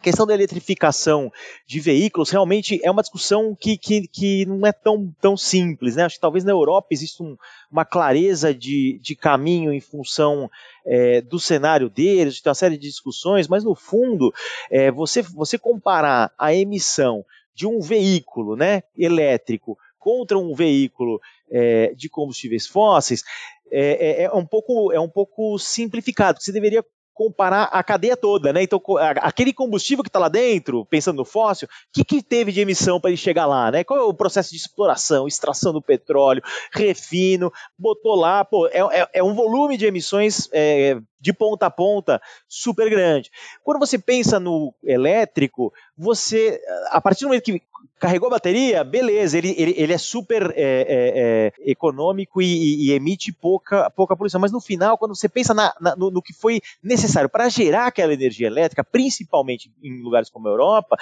A 0.00 0.02
questão 0.02 0.26
da 0.26 0.34
eletrificação 0.34 1.30
de 1.64 1.78
veículos 1.78 2.28
realmente 2.28 2.80
é 2.82 2.90
uma 2.90 3.02
discussão 3.02 3.54
que, 3.54 3.78
que, 3.78 4.08
que 4.08 4.44
não 4.46 4.66
é 4.66 4.72
tão, 4.72 5.14
tão 5.20 5.36
simples. 5.36 5.94
Né? 5.94 6.02
Acho 6.02 6.16
que 6.16 6.20
talvez 6.20 6.42
na 6.42 6.50
Europa 6.50 6.88
exista 6.90 7.22
um, 7.22 7.36
uma 7.70 7.84
clareza 7.84 8.52
de, 8.52 8.98
de 9.00 9.14
caminho 9.14 9.72
em 9.72 9.78
função 9.78 10.50
é, 10.84 11.20
do 11.20 11.38
cenário 11.38 11.88
deles, 11.88 12.40
tem 12.40 12.50
uma 12.50 12.54
série 12.56 12.76
de 12.76 12.88
discussões, 12.88 13.46
mas 13.46 13.62
no 13.62 13.76
fundo, 13.76 14.34
é, 14.72 14.90
você, 14.90 15.22
você 15.22 15.56
comparar 15.56 16.32
a 16.36 16.52
emissão 16.52 17.24
de 17.54 17.66
um 17.66 17.80
veículo 17.80 18.56
né, 18.56 18.82
elétrico 18.96 19.78
contra 19.98 20.38
um 20.38 20.54
veículo 20.54 21.20
é, 21.50 21.94
de 21.94 22.08
combustíveis 22.08 22.66
fósseis 22.66 23.22
é, 23.70 24.22
é, 24.22 24.22
é, 24.24 24.32
um 24.32 24.44
pouco, 24.44 24.92
é 24.92 25.00
um 25.00 25.08
pouco 25.08 25.58
simplificado. 25.58 26.42
Você 26.42 26.52
deveria 26.52 26.84
comparar 27.14 27.64
a 27.64 27.82
cadeia 27.82 28.16
toda, 28.16 28.52
né? 28.52 28.62
Então, 28.62 28.80
aquele 29.20 29.52
combustível 29.52 30.02
que 30.02 30.08
está 30.08 30.18
lá 30.18 30.28
dentro, 30.28 30.84
pensando 30.86 31.18
no 31.18 31.24
fóssil, 31.24 31.68
o 31.68 31.70
que, 31.92 32.04
que 32.04 32.22
teve 32.22 32.52
de 32.52 32.60
emissão 32.60 33.00
para 33.00 33.10
ele 33.10 33.16
chegar 33.16 33.46
lá, 33.46 33.70
né? 33.70 33.84
Qual 33.84 33.98
é 33.98 34.02
o 34.02 34.14
processo 34.14 34.50
de 34.50 34.56
exploração, 34.56 35.26
extração 35.26 35.72
do 35.72 35.82
petróleo, 35.82 36.42
refino, 36.72 37.52
botou 37.78 38.14
lá, 38.14 38.44
pô, 38.44 38.66
é, 38.68 38.80
é, 39.00 39.08
é 39.14 39.22
um 39.22 39.34
volume 39.34 39.76
de 39.76 39.86
emissões 39.86 40.48
é, 40.52 40.98
de 41.20 41.32
ponta 41.32 41.66
a 41.66 41.70
ponta 41.70 42.20
super 42.48 42.90
grande. 42.90 43.30
Quando 43.62 43.78
você 43.78 43.98
pensa 43.98 44.40
no 44.40 44.74
elétrico, 44.82 45.72
você, 45.96 46.60
a 46.90 47.00
partir 47.00 47.20
do 47.20 47.28
momento 47.28 47.44
que 47.44 47.62
carregou 47.98 48.26
a 48.28 48.32
bateria, 48.32 48.82
beleza, 48.82 49.38
ele, 49.38 49.54
ele, 49.56 49.74
ele 49.76 49.92
é 49.92 49.98
super 49.98 50.52
é, 50.56 50.56
é, 50.56 51.52
é, 51.66 51.70
econômico 51.70 52.42
e, 52.42 52.86
e, 52.86 52.92
emite 52.92 53.32
pouca, 53.32 53.88
pouca 53.90 54.16
poluição. 54.16 54.40
Mas 54.40 54.52
no 54.52 54.60
final, 54.60 54.98
quando 54.98 55.14
você 55.14 55.28
pensa 55.28 55.54
na, 55.54 55.72
na, 55.80 55.94
no, 55.94 56.10
no, 56.10 56.22
que 56.22 56.32
foi 56.32 56.60
necessário 56.82 57.28
para 57.28 57.48
gerar 57.48 57.86
aquela 57.86 58.12
energia 58.12 58.46
elétrica, 58.46 58.82
principalmente 58.82 59.72
em 59.82 60.02
lugares 60.02 60.28
como 60.28 60.48
a 60.48 60.50
Europa, 60.50 60.96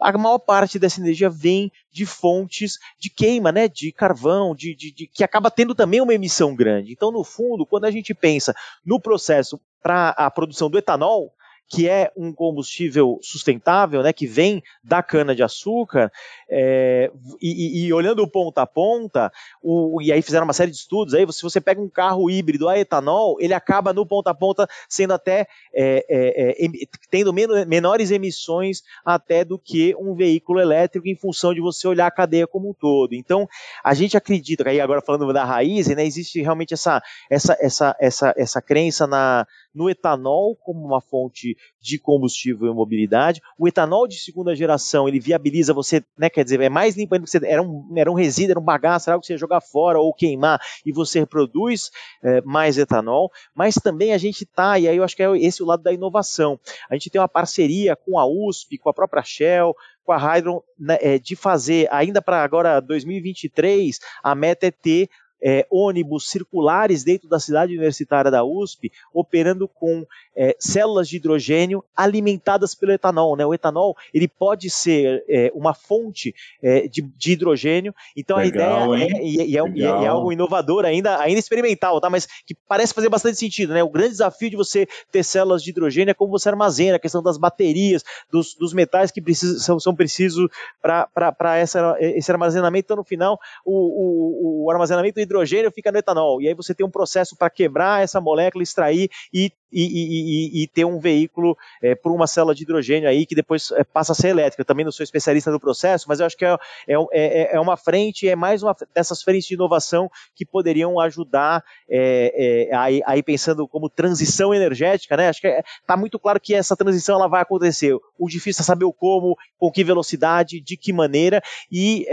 a 0.00 0.18
maior 0.18 0.38
parte 0.38 0.78
dessa 0.78 1.00
energia 1.00 1.30
vem 1.30 1.70
de 1.90 2.04
fontes 2.04 2.78
de 2.98 3.08
queima, 3.08 3.52
né, 3.52 3.68
de 3.68 3.92
carvão, 3.92 4.54
de, 4.54 4.74
de, 4.74 4.90
de, 4.90 5.06
que 5.06 5.22
acaba 5.22 5.50
tendo 5.50 5.74
também 5.74 6.00
uma 6.00 6.14
emissão 6.14 6.54
grande. 6.54 6.92
Então, 6.92 7.12
no 7.12 7.22
fundo, 7.22 7.64
quando 7.66 7.84
a 7.84 7.90
gente 7.90 8.12
pensa 8.14 8.54
no 8.84 9.00
processo 9.00 9.60
para 9.82 10.10
a 10.10 10.30
produção 10.30 10.68
do 10.68 10.78
etanol, 10.78 11.32
que 11.72 11.88
é 11.88 12.12
um 12.14 12.34
combustível 12.34 13.18
sustentável, 13.22 14.02
né, 14.02 14.12
que 14.12 14.26
vem 14.26 14.62
da 14.84 15.02
cana-de-açúcar, 15.02 16.12
é, 16.50 17.10
e, 17.40 17.86
e, 17.86 17.92
olhando 17.94 18.28
ponta 18.28 18.60
a 18.60 18.66
ponta, 18.66 19.32
o, 19.62 19.98
e 20.02 20.12
aí 20.12 20.20
fizeram 20.20 20.44
uma 20.44 20.52
série 20.52 20.70
de 20.70 20.76
estudos, 20.76 21.14
aí 21.14 21.26
se 21.32 21.40
você 21.40 21.62
pega 21.62 21.80
um 21.80 21.88
carro 21.88 22.30
híbrido 22.30 22.68
a 22.68 22.78
etanol, 22.78 23.38
ele 23.40 23.54
acaba 23.54 23.90
no 23.94 24.04
ponta 24.04 24.30
a 24.30 24.34
ponta 24.34 24.68
sendo 24.86 25.14
até, 25.14 25.46
é, 25.72 26.04
é, 26.10 26.66
é 26.66 26.68
tendo 27.10 27.32
menores 27.32 28.10
emissões 28.10 28.82
até 29.02 29.42
do 29.42 29.58
que 29.58 29.96
um 29.98 30.14
veículo 30.14 30.60
elétrico 30.60 31.08
em 31.08 31.16
função 31.16 31.54
de 31.54 31.60
você 31.62 31.88
olhar 31.88 32.06
a 32.06 32.10
cadeia 32.10 32.46
como 32.46 32.68
um 32.68 32.74
todo. 32.74 33.14
Então, 33.14 33.48
a 33.82 33.94
gente 33.94 34.14
acredita, 34.14 34.68
aí 34.68 34.78
agora 34.78 35.00
falando 35.00 35.32
da 35.32 35.42
raiz, 35.42 35.86
né, 35.88 36.04
existe 36.04 36.42
realmente 36.42 36.74
essa, 36.74 37.02
essa, 37.30 37.56
essa, 37.58 37.96
essa, 37.98 38.34
essa 38.36 38.60
crença 38.60 39.06
na, 39.06 39.46
no 39.74 39.88
etanol 39.88 40.54
como 40.56 40.84
uma 40.84 41.00
fonte 41.00 41.56
de 41.80 41.98
combustível 41.98 42.70
e 42.70 42.74
mobilidade. 42.74 43.40
O 43.58 43.66
etanol 43.66 44.06
de 44.06 44.16
segunda 44.16 44.54
geração, 44.54 45.08
ele 45.08 45.18
viabiliza 45.18 45.74
você, 45.74 46.04
né, 46.16 46.30
quer 46.30 46.44
dizer, 46.44 46.60
é 46.60 46.68
mais 46.68 46.96
limpo 46.96 47.14
ainda, 47.14 47.26
você, 47.26 47.40
era, 47.44 47.60
um, 47.60 47.92
era 47.96 48.10
um 48.10 48.14
resíduo, 48.14 48.52
era 48.52 48.60
um 48.60 48.64
bagaço, 48.64 49.10
era 49.10 49.14
algo 49.14 49.22
que 49.22 49.26
você 49.26 49.32
ia 49.34 49.38
jogar 49.38 49.60
fora 49.60 49.98
ou 49.98 50.14
queimar 50.14 50.60
e 50.86 50.92
você 50.92 51.20
reproduz 51.20 51.90
é, 52.22 52.40
mais 52.42 52.78
etanol, 52.78 53.30
mas 53.54 53.74
também 53.74 54.12
a 54.12 54.18
gente 54.18 54.44
está, 54.44 54.78
e 54.78 54.86
aí 54.86 54.96
eu 54.96 55.04
acho 55.04 55.16
que 55.16 55.22
é 55.22 55.38
esse 55.38 55.62
o 55.62 55.66
lado 55.66 55.82
da 55.82 55.92
inovação, 55.92 56.58
a 56.88 56.94
gente 56.94 57.10
tem 57.10 57.20
uma 57.20 57.28
parceria 57.28 57.96
com 57.96 58.18
a 58.18 58.26
USP, 58.26 58.78
com 58.78 58.88
a 58.88 58.94
própria 58.94 59.22
Shell, 59.22 59.74
com 60.04 60.12
a 60.12 60.16
Hydron, 60.16 60.62
né, 60.78 60.98
é, 61.00 61.18
de 61.18 61.36
fazer, 61.36 61.88
ainda 61.90 62.20
para 62.20 62.42
agora 62.42 62.80
2023, 62.80 63.98
a 64.22 64.34
meta 64.34 64.66
é 64.66 64.70
ter 64.70 65.08
é, 65.42 65.66
ônibus 65.70 66.30
circulares 66.30 67.02
dentro 67.02 67.28
da 67.28 67.40
cidade 67.40 67.72
universitária 67.72 68.30
da 68.30 68.44
USP, 68.44 68.92
operando 69.12 69.66
com 69.66 70.06
é, 70.36 70.56
células 70.58 71.08
de 71.08 71.16
hidrogênio 71.16 71.84
alimentadas 71.96 72.74
pelo 72.74 72.92
etanol. 72.92 73.36
Né? 73.36 73.44
O 73.44 73.52
etanol 73.52 73.96
ele 74.14 74.28
pode 74.28 74.70
ser 74.70 75.24
é, 75.28 75.50
uma 75.54 75.74
fonte 75.74 76.34
é, 76.62 76.86
de, 76.86 77.02
de, 77.02 77.32
hidrogênio. 77.32 77.94
Então 78.16 78.36
Legal, 78.36 78.92
a 78.92 78.98
ideia 78.98 79.16
é, 79.16 79.22
e, 79.22 79.36
e, 79.50 79.58
é, 79.58 79.62
e, 79.74 79.82
é, 79.82 80.06
algo 80.06 80.32
inovador, 80.32 80.84
ainda, 80.84 81.18
ainda 81.20 81.40
experimental, 81.40 82.00
tá? 82.00 82.08
mas 82.08 82.26
que 82.46 82.54
parece 82.68 82.94
fazer 82.94 83.08
bastante 83.08 83.38
sentido. 83.38 83.74
Né? 83.74 83.82
O 83.82 83.90
grande 83.90 84.10
desafio 84.10 84.50
de 84.50 84.56
você 84.56 84.86
ter 85.10 85.24
células 85.24 85.62
de 85.62 85.70
hidrogênio 85.70 86.12
é 86.12 86.14
como 86.14 86.30
você 86.30 86.48
armazena, 86.48 86.96
a 86.96 87.00
questão 87.00 87.22
das 87.22 87.36
baterias, 87.36 88.04
dos, 88.30 88.54
dos 88.54 88.72
metais 88.72 89.10
que 89.10 89.20
precisam, 89.20 89.58
são, 89.58 89.80
são 89.80 89.94
precisos 89.94 90.48
para 90.80 91.60
esse 91.60 92.30
armazenamento. 92.30 92.86
Então, 92.86 92.96
no 92.96 93.04
final, 93.04 93.38
o, 93.64 93.72
o, 93.72 94.64
o 94.64 94.70
armazenamento 94.70 95.20
de 95.20 95.26
hidrogênio 95.32 95.72
fica 95.72 95.90
no 95.90 95.98
etanol. 95.98 96.40
E 96.40 96.48
aí 96.48 96.54
você 96.54 96.74
tem 96.74 96.86
um 96.86 96.90
processo 96.90 97.36
para 97.36 97.50
quebrar 97.50 98.02
essa 98.02 98.20
molécula, 98.20 98.62
extrair 98.62 99.08
e, 99.32 99.50
e, 99.72 100.60
e, 100.60 100.62
e 100.62 100.68
ter 100.68 100.84
um 100.84 100.98
veículo 100.98 101.56
é, 101.82 101.94
por 101.94 102.12
uma 102.12 102.26
célula 102.26 102.54
de 102.54 102.62
hidrogênio 102.62 103.08
aí 103.08 103.26
que 103.26 103.34
depois 103.34 103.70
é, 103.72 103.82
passa 103.82 104.12
a 104.12 104.14
ser 104.14 104.28
elétrica. 104.28 104.60
Eu 104.60 104.66
também 104.66 104.84
não 104.84 104.92
sou 104.92 105.02
especialista 105.02 105.50
no 105.50 105.58
processo, 105.58 106.06
mas 106.08 106.20
eu 106.20 106.26
acho 106.26 106.36
que 106.36 106.44
é, 106.44 106.56
é, 106.88 106.96
é, 107.12 107.56
é 107.56 107.60
uma 107.60 107.76
frente, 107.76 108.28
é 108.28 108.36
mais 108.36 108.62
uma 108.62 108.76
dessas 108.94 109.22
frentes 109.22 109.46
de 109.46 109.54
inovação 109.54 110.10
que 110.34 110.44
poderiam 110.44 111.00
ajudar 111.00 111.64
é, 111.88 112.68
é, 112.70 112.76
aí, 112.76 113.02
aí, 113.06 113.22
pensando 113.22 113.66
como 113.66 113.88
transição 113.88 114.52
energética, 114.52 115.16
né? 115.16 115.28
Acho 115.28 115.40
que 115.40 115.48
está 115.48 115.96
muito 115.96 116.18
claro 116.18 116.40
que 116.40 116.54
essa 116.54 116.76
transição 116.76 117.16
ela 117.16 117.28
vai 117.28 117.42
acontecer. 117.42 117.94
O 118.18 118.28
difícil 118.28 118.62
é 118.62 118.64
saber 118.64 118.84
o 118.84 118.92
como, 118.92 119.36
com 119.58 119.70
que 119.70 119.82
velocidade, 119.82 120.60
de 120.60 120.76
que 120.76 120.92
maneira, 120.92 121.42
e 121.70 122.06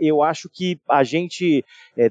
eu 0.00 0.22
acho 0.22 0.48
que 0.48 0.78
a 0.88 1.04
gente, 1.04 1.64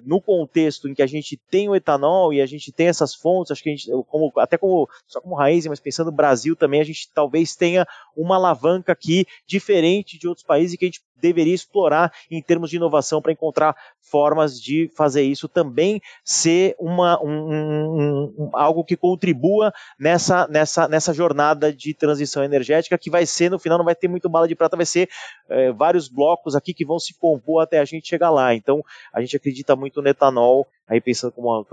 no 0.06 0.22
contexto 0.22 0.88
em 0.88 0.94
que 0.94 1.02
a 1.02 1.08
gente 1.08 1.40
tem 1.50 1.70
o 1.70 1.76
etanol 1.76 2.34
e 2.34 2.42
a 2.42 2.46
gente 2.46 2.72
tem 2.72 2.88
essas 2.88 3.16
fontes, 3.16 3.52
acho 3.52 3.64
que 3.64 3.70
a 3.70 3.76
gente, 3.76 3.90
como, 4.08 4.32
até 4.38 4.58
como, 4.60 4.88
só 5.08 5.22
como 5.22 5.36
raiz, 5.36 5.66
mas 5.66 5.80
pensando 5.80 6.12
no 6.12 6.16
Brasil 6.16 6.56
também, 6.56 6.82
a 6.82 6.84
gente 6.84 7.10
talvez 7.14 7.56
tenha 7.56 7.88
uma 8.16 8.36
alavanca 8.36 8.92
aqui 8.92 9.26
diferente 9.48 10.18
de 10.20 10.28
outros 10.28 10.46
países 10.46 10.78
que 10.78 10.86
a 10.86 10.88
gente 10.88 11.02
deveria 11.22 11.54
explorar 11.54 12.12
em 12.30 12.42
termos 12.42 12.70
de 12.70 12.78
inovação 12.78 13.22
para 13.22 13.32
encontrar 13.32 13.76
formas 14.02 14.60
de 14.60 14.90
fazer 14.96 15.24
isso 15.24 15.48
também 15.48 16.02
ser 16.24 16.76
uma, 16.80 17.22
um, 17.24 17.30
um, 17.30 18.34
um, 18.38 18.50
algo 18.54 18.84
que 18.84 18.98
contribua 18.98 19.72
nessa, 20.00 20.48
nessa, 20.48 20.88
nessa 20.88 21.14
jornada 21.14 21.72
de 21.72 21.94
transição 21.94 22.44
energética 22.44 22.98
que 22.98 23.10
vai 23.10 23.26
ser, 23.26 23.50
no 23.50 23.60
final, 23.60 23.78
não 23.78 23.86
vai 23.86 23.96
ter 23.96 24.08
muito 24.08 24.28
bala 24.28 24.48
de 24.48 24.56
prata, 24.56 24.76
vai 24.76 24.86
ser 24.86 25.10
é, 25.50 25.72
vários 25.72 26.08
blocos 26.08 26.56
aqui 26.56 26.74
que 26.74 26.86
vão 26.86 27.00
se 27.00 27.14
compor 27.14 27.62
até 27.62 27.80
a 27.80 27.86
gente 27.86 28.08
chegar 28.08 28.32
lá. 28.32 28.54
Então, 28.56 28.84
a 29.14 29.22
gente 29.22 29.36
acredita 29.36 29.76
muito 29.76 30.02
no 30.02 30.08
etanol 30.08 30.68
aí 30.90 31.00
pensando 31.00 31.32
como, 31.32 31.66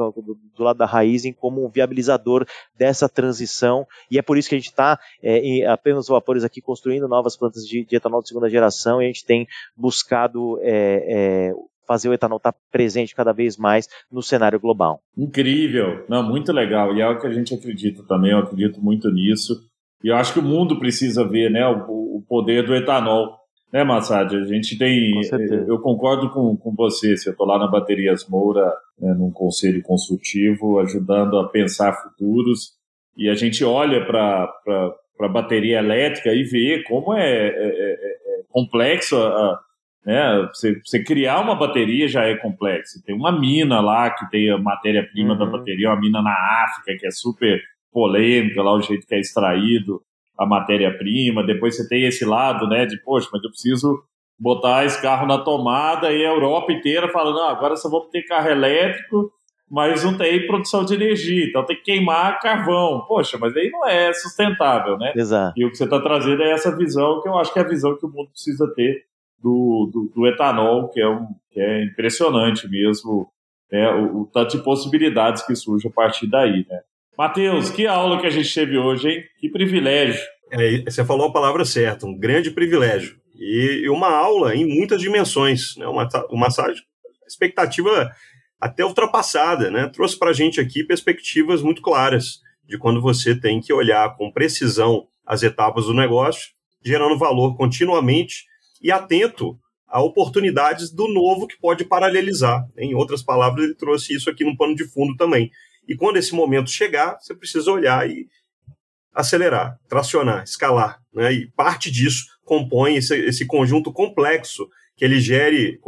do 0.54 0.62
lado 0.62 0.76
da 0.76 0.84
raiz 0.84 1.24
em 1.24 1.32
como 1.32 1.64
um 1.64 1.70
viabilizador 1.70 2.46
dessa 2.76 3.08
transição, 3.08 3.86
e 4.10 4.18
é 4.18 4.22
por 4.22 4.36
isso 4.36 4.48
que 4.48 4.54
a 4.54 4.58
gente 4.58 4.68
está 4.68 5.00
é, 5.22 5.64
apenas 5.66 6.06
vapores 6.06 6.44
aqui 6.44 6.60
construindo 6.60 7.08
novas 7.08 7.36
plantas 7.36 7.66
de, 7.66 7.84
de, 7.84 7.96
etanol 7.96 8.20
de 8.20 8.28
segunda 8.28 8.50
geração, 8.50 9.00
e 9.00 9.06
a 9.06 9.08
gente 9.08 9.24
tem 9.24 9.35
buscado 9.76 10.58
é, 10.62 11.48
é, 11.50 11.52
fazer 11.86 12.08
o 12.08 12.14
etanol 12.14 12.36
estar 12.36 12.52
tá 12.52 12.58
presente 12.70 13.14
cada 13.14 13.32
vez 13.32 13.56
mais 13.56 13.88
no 14.10 14.22
cenário 14.22 14.60
global. 14.60 15.00
Incrível, 15.16 16.04
não, 16.08 16.22
muito 16.22 16.52
legal, 16.52 16.94
e 16.94 17.00
é 17.00 17.08
o 17.08 17.18
que 17.18 17.26
a 17.26 17.32
gente 17.32 17.52
acredita 17.52 18.02
também, 18.04 18.30
eu 18.30 18.38
acredito 18.38 18.80
muito 18.80 19.10
nisso, 19.10 19.60
e 20.04 20.08
eu 20.08 20.16
acho 20.16 20.32
que 20.32 20.38
o 20.38 20.42
mundo 20.42 20.78
precisa 20.78 21.26
ver 21.26 21.50
né, 21.50 21.66
o, 21.66 22.16
o 22.16 22.24
poder 22.28 22.64
do 22.64 22.74
etanol 22.74 23.36
né, 23.72 23.84
Massad? 23.84 24.34
A 24.34 24.44
gente 24.44 24.78
tem. 24.78 25.20
Eu 25.66 25.78
concordo 25.80 26.30
com, 26.30 26.56
com 26.56 26.74
você. 26.74 27.16
Se 27.16 27.28
eu 27.28 27.32
estou 27.32 27.46
lá 27.46 27.58
na 27.58 27.66
Baterias 27.66 28.26
Moura, 28.28 28.72
né, 28.98 29.12
num 29.14 29.30
conselho 29.30 29.82
consultivo, 29.82 30.78
ajudando 30.78 31.38
a 31.38 31.48
pensar 31.48 31.92
futuros, 31.92 32.72
e 33.16 33.28
a 33.28 33.34
gente 33.34 33.64
olha 33.64 34.04
para 34.06 34.48
a 35.20 35.28
bateria 35.28 35.78
elétrica 35.78 36.32
e 36.32 36.42
vê 36.44 36.82
como 36.84 37.14
é, 37.14 37.48
é, 37.48 37.52
é 37.52 38.15
complexo. 38.56 39.16
A, 39.18 39.60
né? 40.06 40.48
Você, 40.54 40.80
você, 40.82 41.04
criar 41.04 41.40
uma 41.40 41.54
bateria 41.54 42.08
já 42.08 42.24
é 42.24 42.36
complexo. 42.36 43.02
Tem 43.04 43.14
uma 43.14 43.30
mina 43.30 43.80
lá 43.80 44.08
que 44.10 44.30
tem 44.30 44.50
a 44.50 44.56
matéria-prima 44.56 45.34
uhum. 45.34 45.38
da 45.38 45.44
bateria, 45.44 45.90
uma 45.90 46.00
mina 46.00 46.22
na 46.22 46.64
África 46.64 46.98
que 46.98 47.06
é 47.06 47.10
super 47.10 47.60
polêmica, 47.92 48.62
lá 48.62 48.72
o 48.72 48.80
jeito 48.80 49.06
que 49.06 49.14
é 49.14 49.20
extraído 49.20 50.00
a 50.38 50.46
matéria-prima. 50.46 51.44
Depois 51.44 51.76
você 51.76 51.86
tem 51.86 52.06
esse 52.06 52.24
lado, 52.24 52.66
né, 52.66 52.86
de 52.86 52.98
poxa, 53.02 53.28
mas 53.32 53.42
eu 53.44 53.50
preciso 53.50 54.02
botar 54.38 54.84
esse 54.84 55.00
carro 55.02 55.26
na 55.26 55.38
tomada 55.38 56.12
e 56.12 56.24
a 56.24 56.28
Europa 56.28 56.72
inteira 56.72 57.08
falando, 57.08 57.36
não, 57.36 57.48
agora 57.48 57.76
só 57.76 57.88
vamos 57.90 58.08
ter 58.08 58.22
carro 58.22 58.48
elétrico, 58.48 59.30
mas 59.70 60.04
não 60.04 60.16
tem 60.16 60.46
produção 60.46 60.84
de 60.84 60.94
energia, 60.94 61.44
então 61.44 61.64
tem 61.64 61.76
que 61.76 61.82
queimar 61.82 62.40
carvão. 62.40 63.04
Poxa, 63.06 63.36
mas 63.36 63.56
aí 63.56 63.70
não 63.70 63.86
é 63.86 64.12
sustentável, 64.12 64.96
né? 64.96 65.12
Exato. 65.16 65.54
E 65.56 65.64
o 65.64 65.70
que 65.70 65.76
você 65.76 65.84
está 65.84 66.00
trazendo 66.00 66.42
é 66.42 66.52
essa 66.52 66.76
visão 66.76 67.20
que 67.20 67.28
eu 67.28 67.36
acho 67.36 67.52
que 67.52 67.58
é 67.58 67.62
a 67.62 67.68
visão 67.68 67.96
que 67.96 68.06
o 68.06 68.08
mundo 68.08 68.30
precisa 68.30 68.72
ter 68.74 69.04
do, 69.42 69.90
do, 69.92 70.12
do 70.14 70.26
etanol, 70.26 70.88
que 70.88 71.00
é, 71.00 71.08
um, 71.08 71.26
que 71.50 71.60
é 71.60 71.84
impressionante 71.84 72.68
mesmo, 72.68 73.28
né, 73.70 73.90
o, 73.90 74.22
o, 74.22 74.30
tanto 74.32 74.56
de 74.56 74.62
possibilidades 74.62 75.44
que 75.44 75.54
surge 75.54 75.88
a 75.88 75.90
partir 75.90 76.28
daí, 76.28 76.64
né? 76.68 76.80
Matheus, 77.18 77.70
que 77.70 77.86
aula 77.86 78.20
que 78.20 78.26
a 78.26 78.30
gente 78.30 78.52
teve 78.52 78.76
hoje, 78.76 79.08
hein? 79.08 79.24
Que 79.40 79.48
privilégio. 79.48 80.22
É, 80.52 80.82
você 80.82 81.04
falou 81.04 81.28
a 81.28 81.32
palavra 81.32 81.64
certa, 81.64 82.06
um 82.06 82.16
grande 82.16 82.50
privilégio. 82.50 83.16
E, 83.34 83.82
e 83.84 83.88
uma 83.88 84.10
aula 84.10 84.54
em 84.54 84.66
muitas 84.66 85.00
dimensões, 85.00 85.76
né? 85.76 85.86
Uma, 85.86 86.08
uma 86.30 86.48
expectativa 87.26 88.10
até 88.60 88.84
ultrapassada, 88.84 89.70
né? 89.70 89.88
Trouxe 89.88 90.18
para 90.18 90.30
a 90.30 90.34
gente 90.34 90.60
aqui 90.60 90.84
perspectivas 90.84 91.62
muito 91.62 91.82
claras 91.82 92.40
de 92.64 92.78
quando 92.78 93.00
você 93.00 93.38
tem 93.38 93.60
que 93.60 93.72
olhar 93.72 94.16
com 94.16 94.32
precisão 94.32 95.06
as 95.24 95.42
etapas 95.42 95.86
do 95.86 95.94
negócio, 95.94 96.50
gerando 96.84 97.18
valor 97.18 97.56
continuamente 97.56 98.44
e 98.82 98.90
atento 98.90 99.58
a 99.86 100.02
oportunidades 100.02 100.90
do 100.90 101.08
novo 101.08 101.46
que 101.46 101.58
pode 101.58 101.84
paralelizar. 101.84 102.66
Em 102.76 102.94
outras 102.94 103.22
palavras, 103.22 103.64
ele 103.64 103.74
trouxe 103.74 104.14
isso 104.14 104.28
aqui 104.28 104.44
no 104.44 104.56
pano 104.56 104.74
de 104.74 104.84
fundo 104.84 105.16
também. 105.16 105.50
E 105.88 105.94
quando 105.94 106.16
esse 106.16 106.34
momento 106.34 106.70
chegar, 106.70 107.18
você 107.20 107.34
precisa 107.34 107.70
olhar 107.70 108.08
e 108.08 108.26
acelerar, 109.14 109.78
tracionar, 109.88 110.42
escalar. 110.42 111.00
Né? 111.14 111.32
E 111.32 111.50
parte 111.52 111.90
disso 111.90 112.26
compõe 112.44 112.96
esse, 112.96 113.16
esse 113.16 113.46
conjunto 113.46 113.92
complexo 113.92 114.68
que 114.96 115.04
ele 115.04 115.20
gere 115.20 115.78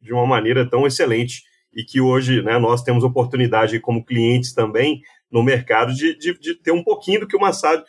de 0.00 0.12
uma 0.12 0.26
maneira 0.26 0.68
tão 0.68 0.86
excelente 0.86 1.42
e 1.74 1.84
que 1.84 2.00
hoje 2.00 2.42
né, 2.42 2.58
nós 2.58 2.82
temos 2.82 3.04
oportunidade 3.04 3.78
como 3.80 4.04
clientes 4.04 4.52
também 4.52 5.00
no 5.30 5.42
mercado 5.42 5.94
de, 5.94 6.16
de, 6.18 6.38
de 6.38 6.54
ter 6.54 6.72
um 6.72 6.82
pouquinho 6.82 7.20
do 7.20 7.26
que 7.26 7.36
o 7.36 7.40
Massad 7.40 7.82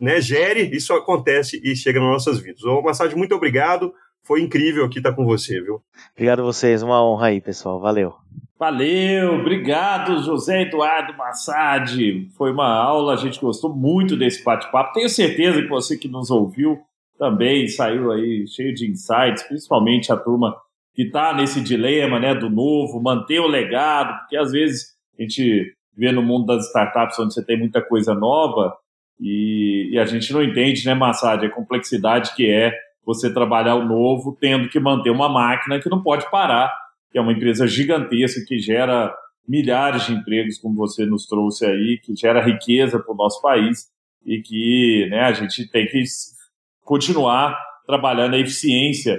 né, 0.00 0.20
gere, 0.20 0.62
isso 0.74 0.92
acontece 0.92 1.60
e 1.62 1.74
chega 1.74 2.00
nas 2.00 2.10
nossas 2.10 2.40
vidas. 2.40 2.64
Ô, 2.64 2.82
Massad, 2.82 3.14
muito 3.14 3.34
obrigado. 3.34 3.92
Foi 4.22 4.40
incrível 4.40 4.84
aqui 4.84 4.98
estar 4.98 5.12
com 5.12 5.24
você, 5.24 5.60
viu? 5.60 5.82
Obrigado 6.12 6.40
a 6.40 6.44
vocês, 6.44 6.82
uma 6.82 7.02
honra 7.04 7.28
aí, 7.28 7.40
pessoal. 7.40 7.80
Valeu. 7.80 8.14
Valeu, 8.58 9.36
obrigado, 9.36 10.22
José 10.22 10.62
Eduardo 10.62 11.16
Massad. 11.16 11.96
Foi 12.36 12.52
uma 12.52 12.68
aula, 12.68 13.14
a 13.14 13.16
gente 13.16 13.40
gostou 13.40 13.74
muito 13.74 14.16
desse 14.16 14.44
bate-papo. 14.44 14.92
Tenho 14.92 15.08
certeza 15.08 15.62
que 15.62 15.68
você 15.68 15.96
que 15.96 16.08
nos 16.08 16.30
ouviu 16.30 16.78
também 17.18 17.68
saiu 17.68 18.12
aí 18.12 18.46
cheio 18.46 18.74
de 18.74 18.90
insights, 18.90 19.42
principalmente 19.44 20.12
a 20.12 20.16
turma 20.16 20.54
que 21.00 21.06
está 21.06 21.32
nesse 21.32 21.62
dilema 21.62 22.20
né, 22.20 22.34
do 22.34 22.50
novo, 22.50 23.00
manter 23.00 23.40
o 23.40 23.46
legado, 23.46 24.18
porque 24.18 24.36
às 24.36 24.52
vezes 24.52 24.94
a 25.18 25.22
gente 25.22 25.74
vê 25.96 26.12
no 26.12 26.22
mundo 26.22 26.44
das 26.44 26.66
startups 26.66 27.18
onde 27.18 27.32
você 27.32 27.42
tem 27.42 27.58
muita 27.58 27.80
coisa 27.80 28.14
nova 28.14 28.76
e, 29.18 29.88
e 29.92 29.98
a 29.98 30.04
gente 30.04 30.30
não 30.30 30.42
entende, 30.42 30.84
né, 30.84 30.92
Massad, 30.92 31.42
a 31.42 31.50
complexidade 31.50 32.34
que 32.34 32.50
é 32.50 32.74
você 33.02 33.32
trabalhar 33.32 33.76
o 33.76 33.86
novo 33.86 34.36
tendo 34.38 34.68
que 34.68 34.78
manter 34.78 35.08
uma 35.08 35.26
máquina 35.26 35.80
que 35.80 35.88
não 35.88 36.02
pode 36.02 36.30
parar, 36.30 36.70
que 37.10 37.16
é 37.16 37.20
uma 37.22 37.32
empresa 37.32 37.66
gigantesca 37.66 38.42
que 38.46 38.58
gera 38.58 39.10
milhares 39.48 40.04
de 40.04 40.12
empregos, 40.12 40.58
como 40.58 40.74
você 40.74 41.06
nos 41.06 41.26
trouxe 41.26 41.64
aí, 41.64 41.98
que 42.04 42.14
gera 42.14 42.44
riqueza 42.44 42.98
para 42.98 43.14
o 43.14 43.16
nosso 43.16 43.40
país 43.40 43.86
e 44.26 44.42
que 44.42 45.08
né, 45.08 45.20
a 45.20 45.32
gente 45.32 45.66
tem 45.70 45.86
que 45.86 46.04
continuar 46.84 47.58
trabalhando 47.86 48.34
a 48.34 48.38
eficiência 48.38 49.18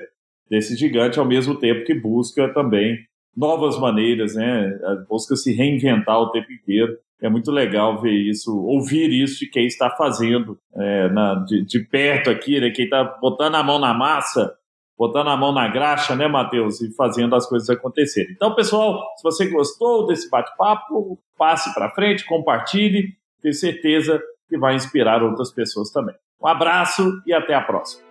desse 0.51 0.75
gigante 0.75 1.17
ao 1.17 1.25
mesmo 1.25 1.55
tempo 1.55 1.85
que 1.85 1.93
busca 1.93 2.53
também 2.53 2.97
novas 3.35 3.79
maneiras, 3.79 4.35
né? 4.35 4.77
Busca 5.09 5.37
se 5.37 5.53
reinventar 5.53 6.19
o 6.19 6.29
tempo 6.29 6.51
inteiro. 6.51 6.97
É 7.21 7.29
muito 7.29 7.49
legal 7.49 8.01
ver 8.01 8.11
isso, 8.11 8.53
ouvir 8.65 9.09
isso 9.09 9.39
de 9.39 9.49
quem 9.49 9.65
está 9.65 9.89
fazendo 9.89 10.59
é, 10.75 11.09
na, 11.09 11.35
de, 11.35 11.63
de, 11.63 11.79
perto 11.79 12.29
aqui, 12.29 12.59
né? 12.59 12.69
Quem 12.71 12.83
está 12.83 13.01
botando 13.21 13.55
a 13.55 13.63
mão 13.63 13.79
na 13.79 13.93
massa, 13.93 14.53
botando 14.97 15.29
a 15.29 15.37
mão 15.37 15.53
na 15.53 15.69
graxa, 15.69 16.15
né, 16.17 16.27
Matheus? 16.27 16.81
E 16.81 16.93
fazendo 16.95 17.33
as 17.33 17.47
coisas 17.47 17.69
acontecerem. 17.69 18.33
Então, 18.33 18.53
pessoal, 18.53 19.01
se 19.15 19.23
você 19.23 19.47
gostou 19.47 20.05
desse 20.05 20.29
bate-papo, 20.29 21.17
passe 21.37 21.73
para 21.73 21.91
frente, 21.91 22.25
compartilhe. 22.25 23.13
Tenho 23.41 23.53
certeza 23.53 24.21
que 24.49 24.57
vai 24.57 24.75
inspirar 24.75 25.23
outras 25.23 25.49
pessoas 25.53 25.89
também. 25.91 26.15
Um 26.43 26.47
abraço 26.47 27.21
e 27.25 27.31
até 27.31 27.53
a 27.53 27.61
próxima. 27.61 28.10